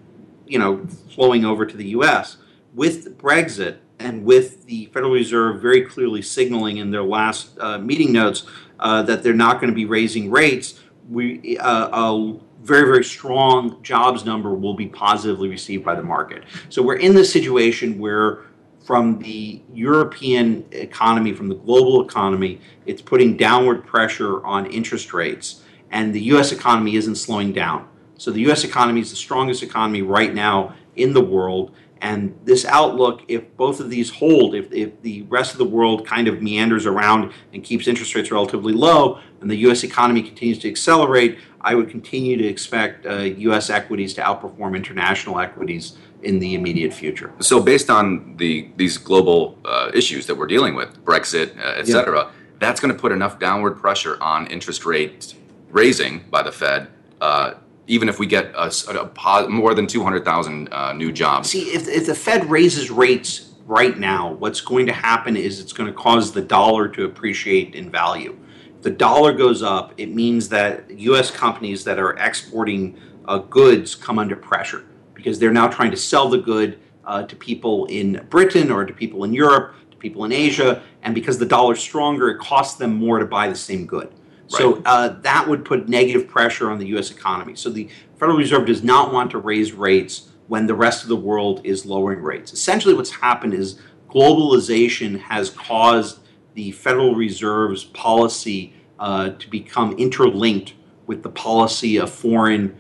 you 0.47 0.59
know 0.59 0.87
flowing 1.11 1.45
over 1.45 1.67
to 1.67 1.77
the 1.77 1.89
U.S. 1.89 2.39
With 2.75 3.19
Brexit 3.19 3.79
and 3.99 4.25
with 4.25 4.67
the 4.67 4.87
Federal 4.87 5.13
Reserve 5.13 5.61
very 5.61 5.83
clearly 5.83 6.23
signaling 6.23 6.79
in 6.79 6.91
their 6.91 7.03
last 7.03 7.59
uh, 7.59 7.79
meeting 7.79 8.13
notes 8.13 8.47
uh, 8.81 9.03
that 9.03 9.23
they're 9.23 9.35
not 9.35 9.61
going 9.61 9.71
to 9.71 9.75
be 9.75 9.85
raising 9.85 10.31
rates, 10.31 10.81
we 11.09 11.59
uh, 11.59 11.89
a 11.89 12.39
very 12.63 12.87
very 12.87 13.05
strong 13.05 13.83
jobs 13.83 14.25
number 14.25 14.55
will 14.55 14.75
be 14.75 14.87
positively 14.87 15.49
received 15.49 15.85
by 15.85 15.95
the 15.95 16.03
market. 16.03 16.45
So 16.69 16.83
we're 16.83 16.97
in 16.97 17.15
this 17.15 17.33
situation 17.33 17.99
where 17.99 18.45
from 18.85 19.19
the 19.19 19.63
European 19.73 20.65
economy, 20.71 21.33
from 21.33 21.49
the 21.49 21.55
global 21.55 22.07
economy, 22.07 22.61
it's 22.85 23.01
putting 23.01 23.37
downward 23.37 23.87
pressure 23.87 24.45
on 24.45 24.67
interest 24.67 25.15
rates, 25.15 25.63
and 25.91 26.15
the 26.15 26.21
U.S. 26.25 26.53
economy 26.53 26.97
isn't 26.97 27.17
slowing 27.17 27.53
down. 27.53 27.89
So 28.19 28.31
the 28.31 28.41
U.S. 28.43 28.63
economy 28.63 29.01
is 29.01 29.11
the 29.11 29.17
strongest 29.17 29.63
economy 29.63 30.03
right 30.03 30.35
now 30.35 30.75
in 30.97 31.15
the 31.15 31.25
world, 31.25 31.75
and 32.03 32.39
this 32.45 32.67
outlook, 32.67 33.23
if 33.29 33.57
both 33.57 33.81
of 33.81 33.89
these 33.89 34.11
hold, 34.11 34.55
if, 34.55 34.71
if 34.71 35.01
the 35.01 35.23
rest 35.23 35.53
of 35.53 35.59
the 35.59 35.65
world 35.65 36.07
kind 36.07 36.29
of 36.29 36.43
meanders 36.43 36.85
around 36.85 37.33
and 37.55 37.65
keeps 37.65 37.89
interest 37.89 38.15
rates 38.15 38.31
relatively 38.31 38.75
low, 38.75 39.19
and 39.41 39.51
the 39.51 39.57
U.S. 39.57 39.83
economy 39.83 40.23
continues 40.23 40.59
to 40.59 40.69
accelerate, 40.69 41.39
I 41.63 41.75
would 41.75 41.89
continue 41.89 42.37
to 42.37 42.45
expect 42.45 43.07
uh, 43.07 43.21
U.S. 43.21 43.71
equities 43.71 44.13
to 44.15 44.21
outperform 44.21 44.77
international 44.77 45.41
equities 45.41 45.97
in 46.25 46.39
the 46.39 46.55
immediate 46.55 46.93
future. 46.93 47.33
So, 47.41 47.61
based 47.61 47.91
on 47.91 48.37
the 48.37 48.69
these 48.77 48.99
global 48.99 49.59
uh, 49.65 49.91
issues 49.95 50.27
that 50.27 50.35
we're 50.37 50.47
dealing 50.47 50.75
with, 50.75 51.05
Brexit, 51.05 51.57
uh, 51.59 51.75
et 51.77 51.87
Yeah. 51.87 51.95
cetera, 51.95 52.33
that's 52.59 52.81
going 52.81 52.95
to 52.95 53.01
put 53.01 53.13
enough 53.13 53.39
downward 53.39 53.73
pressure 53.73 54.17
on 54.23 54.47
interest 54.49 54.85
rates 54.87 55.35
raising 55.71 56.25
by 56.31 56.43
the 56.43 56.53
Fed 56.53 56.89
uh, 57.21 57.55
even 57.87 58.09
if 58.09 58.19
we 58.19 58.27
get 58.27 58.47
a, 58.55 58.73
a, 58.89 59.11
a 59.45 59.49
more 59.49 59.75
than 59.75 59.87
200,000 59.87 60.69
uh, 60.73 60.93
new 60.93 61.13
jobs. 61.13 61.51
See, 61.51 61.65
if, 61.75 61.89
if 61.89 62.07
the 62.07 62.15
Fed 62.15 62.51
raises 62.51 62.91
rates 62.91 63.53
right 63.67 63.99
now, 63.99 64.33
what's 64.33 64.61
going 64.61 64.87
to 64.87 64.93
happen 64.93 65.37
is 65.37 65.61
it's 65.61 65.73
going 65.73 65.91
to 65.91 65.97
cause 65.97 66.33
the 66.33 66.41
dollar 66.43 66.89
to 66.89 67.05
appreciate 67.05 67.75
in 67.75 67.91
value. 67.91 68.39
If 68.77 68.83
the 68.83 68.91
dollar 68.91 69.33
goes 69.33 69.63
up, 69.63 69.93
it 69.97 70.15
means 70.15 70.49
that 70.51 70.91
U.S. 70.99 71.31
companies 71.31 71.85
that 71.85 71.99
are 71.99 72.13
exporting 72.19 72.99
uh, 73.27 73.39
goods 73.39 73.95
come 73.95 74.19
under 74.19 74.37
pressure 74.37 74.85
because 75.25 75.39
they're 75.39 75.51
now 75.51 75.67
trying 75.67 75.91
to 75.91 75.97
sell 75.97 76.29
the 76.29 76.37
good 76.37 76.79
uh, 77.07 77.23
to 77.23 77.35
people 77.35 77.87
in 77.87 78.27
Britain 78.29 78.71
or 78.71 78.85
to 78.85 78.93
people 78.93 79.25
in 79.25 79.33
Europe, 79.33 79.75
to 79.91 79.97
people 79.97 80.27
in 80.27 80.33
Asia, 80.33 80.83
and 81.03 81.15
because 81.15 81.39
the 81.39 81.47
dollar's 81.47 81.81
stronger, 81.81 82.29
it 82.29 82.39
costs 82.39 82.77
them 82.77 82.95
more 82.95 83.19
to 83.19 83.25
buy 83.25 83.49
the 83.49 83.55
same 83.55 83.87
good. 83.87 84.09
Right. 84.09 84.51
So 84.51 84.83
uh, 84.85 85.21
that 85.21 85.49
would 85.49 85.65
put 85.65 85.89
negative 85.89 86.29
pressure 86.29 86.71
on 86.71 86.79
the 86.79 86.87
U.S. 86.89 87.11
economy. 87.11 87.57
So 87.57 87.71
the 87.71 87.89
Federal 88.19 88.37
Reserve 88.37 88.67
does 88.67 88.85
not 88.85 89.15
want 89.15 89.31
to 89.31 89.39
raise 89.39 89.73
rates 89.73 90.29
when 90.49 90.67
the 90.67 90.75
rest 90.75 91.03
of 91.03 91.09
the 91.09 91.17
world 91.17 91.63
is 91.65 91.87
lowering 91.87 92.21
rates. 92.21 92.53
Essentially, 92.53 92.93
what's 92.93 93.11
happened 93.11 93.55
is 93.55 93.79
globalization 94.11 95.19
has 95.19 95.49
caused 95.49 96.19
the 96.53 96.71
Federal 96.73 97.15
Reserve's 97.15 97.85
policy 97.85 98.75
uh, 98.99 99.31
to 99.31 99.49
become 99.49 99.93
interlinked 99.97 100.75
with 101.07 101.23
the 101.23 101.31
policy 101.31 101.97
of 101.97 102.11
foreign 102.11 102.79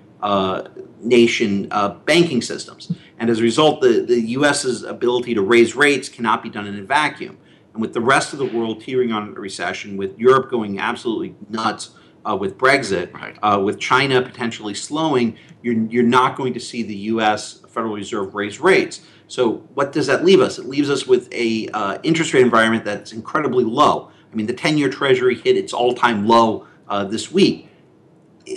nation 1.01 1.69
uh, 1.71 1.91
banking 2.07 2.43
systems. 2.43 2.91
And 3.19 3.31
as 3.31 3.41
a 3.41 3.43
result, 3.43 3.81
the, 3.81 4.01
the 4.01 4.21
US's 4.21 4.83
ability 4.83 5.35
to 5.35 5.43
raise 5.43 5.77
rates 5.77 6.09
cannot 6.09 6.43
be 6.43 6.51
done 6.51 6.67
in 6.67 6.79
a 6.79 6.83
vacuum. 6.83 7.39
And 7.73 7.83
with 7.83 7.93
the 7.93 8.01
rest 8.01 8.33
of 8.33 8.39
the 8.39 8.47
world 8.47 8.81
teetering 8.81 9.13
on 9.13 9.29
a 9.29 9.33
recession, 9.33 9.97
with 9.97 10.19
Europe 10.19 10.51
going 10.51 10.79
absolutely 10.79 11.35
nuts 11.49 11.91
uh, 12.25 12.37
with 12.37 12.57
Brexit, 12.57 13.13
right. 13.13 13.37
uh, 13.43 13.61
with 13.61 13.79
China 13.79 14.23
potentially 14.23 14.75
slowing, 14.75 15.37
you're, 15.63 15.75
you're 15.89 16.03
not 16.03 16.37
going 16.37 16.55
to 16.55 16.61
see 16.61 16.83
the 16.83 16.97
U.S. 17.13 17.61
Federal 17.69 17.95
Reserve 17.95 18.35
raise 18.35 18.61
rates. 18.61 19.03
So 19.27 19.57
what 19.75 19.93
does 19.93 20.07
that 20.07 20.25
leave 20.25 20.41
us? 20.41 20.59
It 20.59 20.67
leaves 20.67 20.89
us 20.89 21.07
with 21.07 21.29
a 21.33 21.69
uh, 21.75 21.99
interest 22.03 22.33
rate 22.33 22.43
environment 22.43 22.85
that's 22.85 23.13
incredibly 23.13 23.65
low. 23.65 24.11
I 24.33 24.37
mean, 24.37 24.47
the 24.47 24.55
10-year 24.55 24.89
Treasury 24.89 25.35
hit 25.35 25.57
its 25.57 25.73
all-time 25.73 26.27
low 26.27 26.67
uh, 26.89 27.05
this 27.05 27.31
week. 27.31 27.69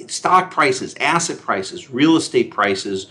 Stock 0.08 0.51
prices, 0.51 0.96
asset 1.00 1.39
prices, 1.39 1.89
real 1.89 2.17
estate 2.17 2.51
prices 2.51 3.08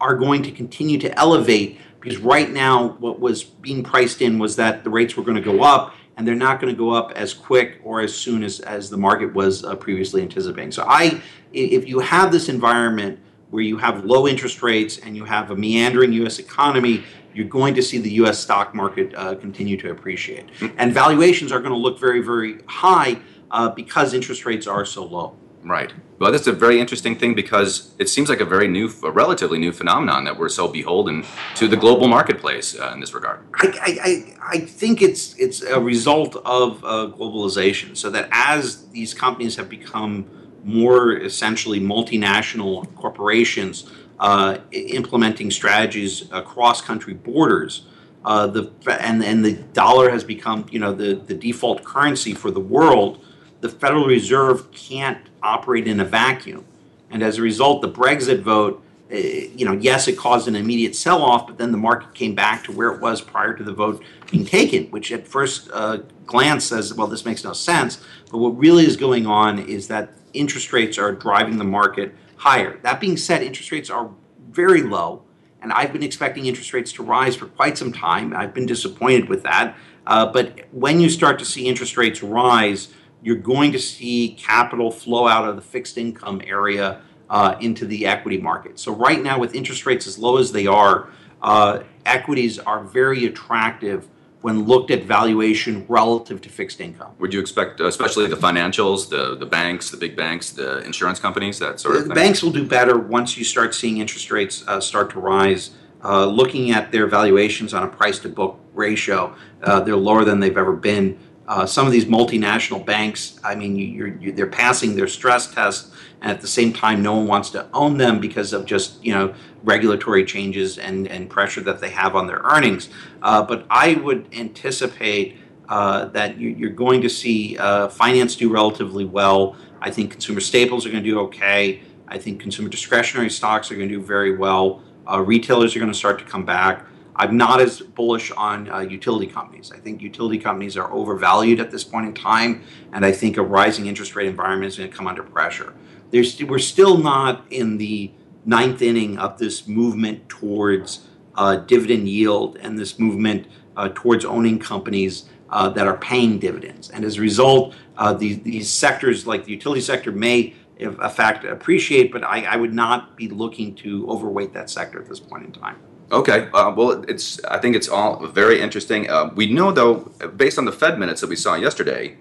are 0.00 0.16
going 0.16 0.42
to 0.42 0.50
continue 0.50 0.98
to 0.98 1.18
elevate 1.18 1.78
because 2.00 2.18
right 2.18 2.50
now 2.50 2.90
what 3.00 3.18
was 3.18 3.42
being 3.42 3.82
priced 3.82 4.22
in 4.22 4.38
was 4.38 4.56
that 4.56 4.84
the 4.84 4.90
rates 4.90 5.16
were 5.16 5.24
going 5.24 5.36
to 5.36 5.42
go 5.42 5.62
up 5.62 5.94
and 6.16 6.26
they're 6.26 6.34
not 6.34 6.60
going 6.60 6.72
to 6.72 6.78
go 6.78 6.90
up 6.90 7.12
as 7.12 7.34
quick 7.34 7.80
or 7.84 8.00
as 8.00 8.14
soon 8.14 8.42
as, 8.42 8.60
as 8.60 8.88
the 8.88 8.96
market 8.96 9.34
was 9.34 9.64
uh, 9.64 9.74
previously 9.74 10.22
anticipating. 10.22 10.72
So 10.72 10.84
I, 10.86 11.20
if 11.52 11.88
you 11.88 11.98
have 12.00 12.32
this 12.32 12.48
environment 12.48 13.18
where 13.50 13.62
you 13.62 13.76
have 13.78 14.04
low 14.04 14.26
interest 14.26 14.62
rates 14.62 14.98
and 14.98 15.16
you 15.16 15.24
have 15.24 15.50
a 15.50 15.56
meandering 15.56 16.12
U.S. 16.14 16.38
economy, 16.38 17.04
you're 17.34 17.48
going 17.48 17.74
to 17.74 17.82
see 17.82 17.98
the 17.98 18.10
U.S. 18.12 18.38
stock 18.38 18.74
market 18.74 19.12
uh, 19.14 19.34
continue 19.34 19.76
to 19.78 19.90
appreciate. 19.90 20.46
Mm-hmm. 20.46 20.76
And 20.78 20.92
valuations 20.92 21.52
are 21.52 21.60
going 21.60 21.72
to 21.72 21.78
look 21.78 22.00
very, 22.00 22.22
very 22.22 22.60
high 22.66 23.18
uh, 23.50 23.70
because 23.70 24.14
interest 24.14 24.46
rates 24.46 24.66
are 24.66 24.84
so 24.84 25.04
low. 25.04 25.36
Right. 25.66 25.92
Well, 26.20 26.30
that's 26.30 26.46
a 26.46 26.52
very 26.52 26.78
interesting 26.78 27.16
thing 27.16 27.34
because 27.34 27.92
it 27.98 28.08
seems 28.08 28.28
like 28.28 28.40
a 28.40 28.44
very 28.44 28.68
new, 28.68 28.88
a 29.02 29.10
relatively 29.10 29.58
new 29.58 29.72
phenomenon 29.72 30.22
that 30.24 30.38
we're 30.38 30.48
so 30.48 30.68
beholden 30.68 31.24
to 31.56 31.66
the 31.66 31.76
global 31.76 32.06
marketplace 32.06 32.78
uh, 32.78 32.92
in 32.94 33.00
this 33.00 33.12
regard. 33.12 33.40
I, 33.56 33.98
I, 34.02 34.36
I 34.40 34.58
think 34.60 35.02
it's 35.02 35.34
it's 35.38 35.62
a 35.62 35.80
result 35.80 36.36
of 36.36 36.84
uh, 36.84 37.10
globalization. 37.18 37.96
So 37.96 38.10
that 38.10 38.28
as 38.30 38.88
these 38.90 39.12
companies 39.12 39.56
have 39.56 39.68
become 39.68 40.30
more 40.62 41.16
essentially 41.16 41.80
multinational 41.80 42.94
corporations 42.94 43.90
uh, 44.20 44.58
implementing 44.70 45.50
strategies 45.50 46.30
across 46.30 46.80
country 46.80 47.14
borders, 47.14 47.86
uh, 48.24 48.46
the 48.46 48.70
and 48.88 49.22
and 49.22 49.44
the 49.44 49.54
dollar 49.72 50.10
has 50.10 50.22
become 50.22 50.64
you 50.70 50.78
know 50.78 50.92
the 50.92 51.14
the 51.14 51.34
default 51.34 51.82
currency 51.82 52.34
for 52.34 52.52
the 52.52 52.60
world 52.60 53.20
the 53.66 53.78
Federal 53.78 54.06
Reserve 54.06 54.70
can't 54.72 55.28
operate 55.42 55.86
in 55.86 56.00
a 56.00 56.04
vacuum. 56.04 56.64
And 57.10 57.22
as 57.22 57.38
a 57.38 57.42
result, 57.42 57.82
the 57.82 57.88
Brexit 57.88 58.40
vote, 58.40 58.82
uh, 59.12 59.16
you 59.16 59.64
know, 59.64 59.72
yes, 59.72 60.08
it 60.08 60.16
caused 60.16 60.48
an 60.48 60.56
immediate 60.56 60.96
sell 60.96 61.22
off, 61.22 61.46
but 61.46 61.58
then 61.58 61.70
the 61.70 61.78
market 61.78 62.14
came 62.14 62.34
back 62.34 62.64
to 62.64 62.72
where 62.72 62.90
it 62.90 63.00
was 63.00 63.20
prior 63.20 63.54
to 63.54 63.62
the 63.62 63.72
vote 63.72 64.02
being 64.30 64.44
taken, 64.44 64.86
which 64.86 65.12
at 65.12 65.26
first 65.26 65.70
uh, 65.72 65.98
glance 66.26 66.64
says, 66.64 66.92
well, 66.94 67.06
this 67.06 67.24
makes 67.24 67.44
no 67.44 67.52
sense. 67.52 68.04
But 68.30 68.38
what 68.38 68.58
really 68.58 68.84
is 68.84 68.96
going 68.96 69.26
on 69.26 69.58
is 69.58 69.88
that 69.88 70.10
interest 70.32 70.72
rates 70.72 70.98
are 70.98 71.12
driving 71.12 71.58
the 71.58 71.64
market 71.64 72.14
higher. 72.36 72.78
That 72.82 73.00
being 73.00 73.16
said, 73.16 73.42
interest 73.42 73.70
rates 73.70 73.90
are 73.90 74.10
very 74.50 74.82
low, 74.82 75.22
and 75.62 75.72
I've 75.72 75.92
been 75.92 76.02
expecting 76.02 76.46
interest 76.46 76.72
rates 76.72 76.92
to 76.94 77.02
rise 77.02 77.36
for 77.36 77.46
quite 77.46 77.78
some 77.78 77.92
time. 77.92 78.34
I've 78.34 78.52
been 78.52 78.66
disappointed 78.66 79.28
with 79.28 79.42
that. 79.44 79.76
Uh, 80.06 80.26
but 80.26 80.60
when 80.72 81.00
you 81.00 81.08
start 81.08 81.38
to 81.38 81.44
see 81.44 81.66
interest 81.66 81.96
rates 81.96 82.22
rise, 82.22 82.88
you're 83.26 83.34
going 83.34 83.72
to 83.72 83.78
see 83.80 84.36
capital 84.38 84.88
flow 84.88 85.26
out 85.26 85.48
of 85.48 85.56
the 85.56 85.62
fixed 85.62 85.98
income 85.98 86.40
area 86.46 87.00
uh, 87.28 87.56
into 87.60 87.84
the 87.84 88.06
equity 88.06 88.38
market. 88.38 88.78
So 88.78 88.94
right 88.94 89.20
now, 89.20 89.40
with 89.40 89.52
interest 89.52 89.84
rates 89.84 90.06
as 90.06 90.16
low 90.16 90.36
as 90.36 90.52
they 90.52 90.68
are, 90.68 91.08
uh, 91.42 91.80
equities 92.04 92.60
are 92.60 92.84
very 92.84 93.24
attractive 93.24 94.06
when 94.42 94.64
looked 94.66 94.92
at 94.92 95.02
valuation 95.02 95.84
relative 95.88 96.40
to 96.42 96.48
fixed 96.48 96.80
income. 96.80 97.16
Would 97.18 97.34
you 97.34 97.40
expect, 97.40 97.80
especially 97.80 98.28
the 98.28 98.36
financials, 98.36 99.08
the, 99.08 99.34
the 99.36 99.46
banks, 99.46 99.90
the 99.90 99.96
big 99.96 100.14
banks, 100.14 100.50
the 100.50 100.84
insurance 100.84 101.18
companies, 101.18 101.58
that 101.58 101.80
sort 101.80 101.96
of 101.96 102.02
the 102.02 102.14
thing? 102.14 102.14
Banks 102.14 102.44
will 102.44 102.52
do 102.52 102.64
better 102.64 102.96
once 102.96 103.36
you 103.36 103.42
start 103.42 103.74
seeing 103.74 103.98
interest 103.98 104.30
rates 104.30 104.62
uh, 104.68 104.80
start 104.80 105.10
to 105.10 105.18
rise. 105.18 105.70
Uh, 106.04 106.26
looking 106.26 106.70
at 106.70 106.92
their 106.92 107.08
valuations 107.08 107.74
on 107.74 107.82
a 107.82 107.88
price 107.88 108.20
to 108.20 108.28
book 108.28 108.60
ratio, 108.72 109.34
uh, 109.64 109.80
they're 109.80 109.96
lower 109.96 110.24
than 110.24 110.38
they've 110.38 110.56
ever 110.56 110.76
been. 110.76 111.18
Uh, 111.48 111.64
some 111.64 111.86
of 111.86 111.92
these 111.92 112.06
multinational 112.06 112.84
banks, 112.84 113.38
I 113.44 113.54
mean, 113.54 113.76
you, 113.76 114.18
you're, 114.20 114.32
they're 114.32 114.46
passing 114.46 114.96
their 114.96 115.06
stress 115.06 115.52
tests, 115.52 115.92
and 116.20 116.30
at 116.30 116.40
the 116.40 116.48
same 116.48 116.72
time, 116.72 117.02
no 117.02 117.14
one 117.14 117.26
wants 117.26 117.50
to 117.50 117.68
own 117.72 117.98
them 117.98 118.20
because 118.20 118.52
of 118.52 118.64
just 118.64 119.04
you 119.04 119.14
know 119.14 119.34
regulatory 119.62 120.24
changes 120.24 120.78
and, 120.78 121.06
and 121.08 121.28
pressure 121.30 121.60
that 121.60 121.80
they 121.80 121.90
have 121.90 122.16
on 122.16 122.26
their 122.26 122.40
earnings. 122.44 122.88
Uh, 123.22 123.42
but 123.42 123.66
I 123.70 123.94
would 123.94 124.28
anticipate 124.32 125.36
uh, 125.68 126.06
that 126.06 126.38
you, 126.38 126.66
are 126.66 126.70
going 126.70 127.00
to 127.02 127.08
see 127.08 127.56
uh, 127.58 127.88
finance 127.88 128.36
do 128.36 128.52
relatively 128.52 129.04
well. 129.04 129.56
I 129.80 129.90
think 129.90 130.12
consumer 130.12 130.40
staples 130.40 130.86
are 130.86 130.90
going 130.90 131.02
to 131.02 131.10
do 131.10 131.20
okay. 131.20 131.82
I 132.08 132.18
think 132.18 132.40
consumer 132.40 132.68
discretionary 132.68 133.30
stocks 133.30 133.70
are 133.70 133.76
going 133.76 133.88
to 133.88 133.94
do 133.96 134.02
very 134.02 134.36
well. 134.36 134.82
Uh, 135.10 135.20
retailers 135.20 135.76
are 135.76 135.80
going 135.80 135.92
to 135.92 135.98
start 135.98 136.18
to 136.20 136.24
come 136.24 136.44
back. 136.44 136.86
I'm 137.18 137.36
not 137.36 137.60
as 137.60 137.80
bullish 137.80 138.30
on 138.32 138.70
uh, 138.70 138.80
utility 138.80 139.26
companies. 139.26 139.72
I 139.72 139.78
think 139.78 140.02
utility 140.02 140.38
companies 140.38 140.76
are 140.76 140.92
overvalued 140.92 141.60
at 141.60 141.70
this 141.70 141.82
point 141.82 142.06
in 142.06 142.14
time, 142.14 142.62
and 142.92 143.04
I 143.04 143.12
think 143.12 143.38
a 143.38 143.42
rising 143.42 143.86
interest 143.86 144.14
rate 144.14 144.26
environment 144.26 144.70
is 144.72 144.78
going 144.78 144.90
to 144.90 144.96
come 144.96 145.06
under 145.06 145.22
pressure. 145.22 145.74
There's, 146.10 146.42
we're 146.42 146.58
still 146.58 146.98
not 146.98 147.46
in 147.50 147.78
the 147.78 148.12
ninth 148.44 148.82
inning 148.82 149.18
of 149.18 149.38
this 149.38 149.66
movement 149.66 150.28
towards 150.28 151.08
uh, 151.34 151.56
dividend 151.56 152.08
yield 152.08 152.58
and 152.58 152.78
this 152.78 152.98
movement 152.98 153.46
uh, 153.76 153.88
towards 153.94 154.24
owning 154.24 154.58
companies 154.58 155.28
uh, 155.50 155.68
that 155.70 155.86
are 155.86 155.96
paying 155.96 156.38
dividends. 156.38 156.90
And 156.90 157.04
as 157.04 157.16
a 157.16 157.20
result, 157.20 157.74
uh, 157.96 158.12
these, 158.12 158.40
these 158.42 158.70
sectors, 158.70 159.26
like 159.26 159.44
the 159.44 159.52
utility 159.52 159.80
sector, 159.80 160.12
may 160.12 160.54
in 160.78 160.94
fact 161.10 161.44
appreciate, 161.44 162.12
but 162.12 162.22
I, 162.22 162.42
I 162.42 162.56
would 162.56 162.74
not 162.74 163.16
be 163.16 163.28
looking 163.28 163.74
to 163.76 164.08
overweight 164.08 164.52
that 164.52 164.68
sector 164.68 165.00
at 165.00 165.08
this 165.08 165.20
point 165.20 165.44
in 165.44 165.52
time. 165.52 165.78
Okay. 166.12 166.48
Uh, 166.54 166.72
well, 166.76 167.04
it's. 167.08 167.42
I 167.44 167.58
think 167.58 167.74
it's 167.74 167.88
all 167.88 168.26
very 168.28 168.60
interesting. 168.60 169.10
Uh, 169.10 169.30
we 169.34 169.52
know, 169.52 169.72
though, 169.72 169.96
based 170.36 170.58
on 170.58 170.64
the 170.64 170.72
Fed 170.72 170.98
minutes 170.98 171.20
that 171.20 171.30
we 171.30 171.36
saw 171.36 171.54
yesterday, 171.54 172.16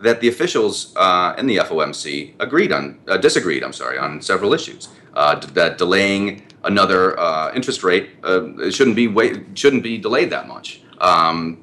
that 0.00 0.20
the 0.20 0.28
officials 0.28 0.94
uh, 0.96 1.34
in 1.38 1.46
the 1.46 1.58
FOMC 1.58 2.34
agreed 2.40 2.72
on, 2.72 2.98
uh, 3.06 3.16
disagreed. 3.16 3.62
I'm 3.62 3.72
sorry, 3.72 3.98
on 3.98 4.20
several 4.22 4.54
issues. 4.54 4.88
Uh, 5.14 5.36
that 5.54 5.78
delaying 5.78 6.42
another 6.64 7.18
uh, 7.18 7.52
interest 7.54 7.82
rate 7.82 8.10
shouldn't 8.70 8.96
be 8.96 9.06
wait, 9.06 9.56
shouldn't 9.56 9.82
be 9.82 9.98
delayed 9.98 10.30
that 10.30 10.46
much 10.48 10.82
um, 11.00 11.62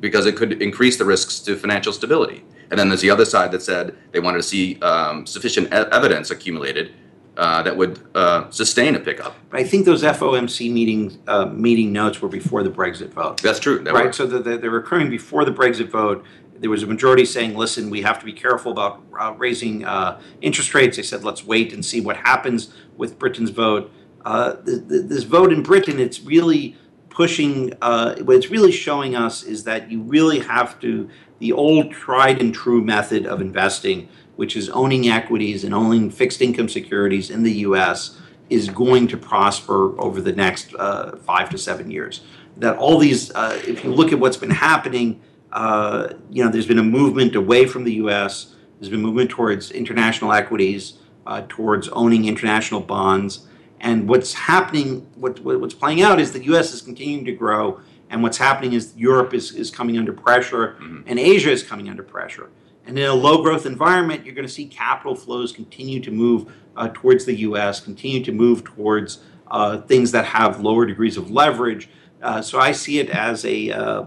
because 0.00 0.26
it 0.26 0.36
could 0.36 0.60
increase 0.60 0.96
the 0.96 1.04
risks 1.04 1.40
to 1.40 1.56
financial 1.56 1.92
stability. 1.92 2.44
And 2.70 2.78
then 2.78 2.88
there's 2.88 3.02
the 3.02 3.10
other 3.10 3.24
side 3.24 3.52
that 3.52 3.62
said 3.62 3.96
they 4.12 4.20
wanted 4.20 4.38
to 4.38 4.42
see 4.44 4.80
um, 4.80 5.26
sufficient 5.26 5.68
e- 5.68 5.88
evidence 5.92 6.30
accumulated 6.30 6.92
uh, 7.36 7.62
that 7.62 7.76
would 7.76 7.98
uh, 8.14 8.50
sustain 8.50 8.94
a 8.94 9.00
pickup. 9.00 9.34
But 9.50 9.60
I 9.60 9.64
think 9.64 9.86
those 9.86 10.02
FOMC 10.02 10.70
meetings 10.70 11.18
uh, 11.26 11.46
meeting 11.46 11.92
notes 11.92 12.20
were 12.20 12.28
before 12.28 12.62
the 12.62 12.70
Brexit 12.70 13.10
vote. 13.10 13.40
That's 13.40 13.58
true. 13.58 13.78
That 13.78 13.94
right. 13.94 14.14
So 14.14 14.26
they're, 14.26 14.58
they're 14.58 14.76
occurring 14.76 15.08
before 15.08 15.44
the 15.44 15.52
Brexit 15.52 15.88
vote. 15.88 16.24
There 16.58 16.70
was 16.70 16.82
a 16.82 16.86
majority 16.86 17.24
saying, 17.24 17.56
"Listen, 17.56 17.88
we 17.88 18.02
have 18.02 18.18
to 18.18 18.24
be 18.26 18.34
careful 18.34 18.70
about 18.70 19.02
uh, 19.18 19.32
raising 19.38 19.84
uh, 19.84 20.20
interest 20.42 20.74
rates." 20.74 20.98
They 20.98 21.02
said, 21.02 21.24
"Let's 21.24 21.44
wait 21.44 21.72
and 21.72 21.84
see 21.84 22.00
what 22.00 22.18
happens 22.18 22.72
with 22.96 23.18
Britain's 23.18 23.50
vote." 23.50 23.90
Uh, 24.24 24.52
the, 24.62 24.76
the, 24.76 24.98
this 24.98 25.24
vote 25.24 25.52
in 25.52 25.62
Britain, 25.62 25.98
it's 25.98 26.20
really 26.20 26.76
pushing. 27.08 27.70
what 27.80 28.36
it's 28.36 28.50
really 28.50 28.72
showing 28.72 29.16
us 29.16 29.42
is 29.42 29.64
that 29.64 29.90
you 29.90 30.02
really 30.02 30.40
have 30.40 30.78
to 30.80 31.08
the 31.38 31.50
old 31.50 31.90
tried 31.90 32.40
and 32.40 32.54
true 32.54 32.84
method 32.84 33.26
of 33.26 33.40
investing 33.40 34.08
which 34.36 34.56
is 34.56 34.68
owning 34.70 35.08
equities 35.08 35.64
and 35.64 35.74
owning 35.74 36.10
fixed 36.10 36.40
income 36.40 36.68
securities 36.68 37.30
in 37.30 37.42
the 37.42 37.52
US, 37.68 38.18
is 38.50 38.68
going 38.68 39.08
to 39.08 39.16
prosper 39.16 39.98
over 40.00 40.20
the 40.20 40.32
next 40.32 40.74
uh, 40.74 41.16
five 41.16 41.48
to 41.50 41.58
seven 41.58 41.90
years. 41.90 42.22
That 42.58 42.76
all 42.76 42.98
these, 42.98 43.30
uh, 43.32 43.60
if 43.66 43.82
you 43.82 43.90
look 43.90 44.12
at 44.12 44.18
what's 44.18 44.36
been 44.36 44.50
happening, 44.50 45.20
uh, 45.52 46.14
you 46.30 46.44
know, 46.44 46.50
there's 46.50 46.66
been 46.66 46.78
a 46.78 46.82
movement 46.82 47.34
away 47.34 47.66
from 47.66 47.84
the 47.84 47.94
US, 47.94 48.54
there's 48.78 48.90
been 48.90 49.00
movement 49.00 49.30
towards 49.30 49.70
international 49.70 50.32
equities, 50.32 50.94
uh, 51.26 51.42
towards 51.48 51.88
owning 51.88 52.26
international 52.26 52.80
bonds. 52.80 53.46
And 53.80 54.08
what's 54.08 54.34
happening, 54.34 55.06
what, 55.14 55.40
what's 55.40 55.74
playing 55.74 56.02
out 56.02 56.20
is 56.20 56.32
the 56.32 56.44
US 56.54 56.72
is 56.72 56.82
continuing 56.82 57.24
to 57.24 57.32
grow, 57.32 57.80
and 58.10 58.22
what's 58.22 58.38
happening 58.38 58.74
is 58.74 58.92
Europe 58.96 59.32
is, 59.34 59.54
is 59.54 59.70
coming 59.70 59.98
under 59.98 60.12
pressure, 60.12 60.76
mm-hmm. 60.80 61.02
and 61.06 61.18
Asia 61.18 61.50
is 61.50 61.62
coming 61.62 61.88
under 61.88 62.02
pressure. 62.02 62.50
And 62.86 62.98
in 62.98 63.04
a 63.04 63.14
low 63.14 63.42
growth 63.42 63.66
environment, 63.66 64.24
you're 64.24 64.34
going 64.34 64.46
to 64.46 64.52
see 64.52 64.66
capital 64.66 65.14
flows 65.14 65.52
continue 65.52 66.00
to 66.00 66.10
move 66.10 66.52
uh, 66.76 66.88
towards 66.92 67.24
the 67.24 67.34
US, 67.40 67.80
continue 67.80 68.24
to 68.24 68.32
move 68.32 68.64
towards 68.64 69.20
uh, 69.50 69.78
things 69.82 70.12
that 70.12 70.24
have 70.24 70.60
lower 70.60 70.86
degrees 70.86 71.16
of 71.16 71.30
leverage. 71.30 71.88
Uh, 72.22 72.40
so 72.40 72.58
I 72.58 72.72
see 72.72 72.98
it 72.98 73.10
as 73.10 73.44
a 73.44 73.70
uh, 73.70 74.04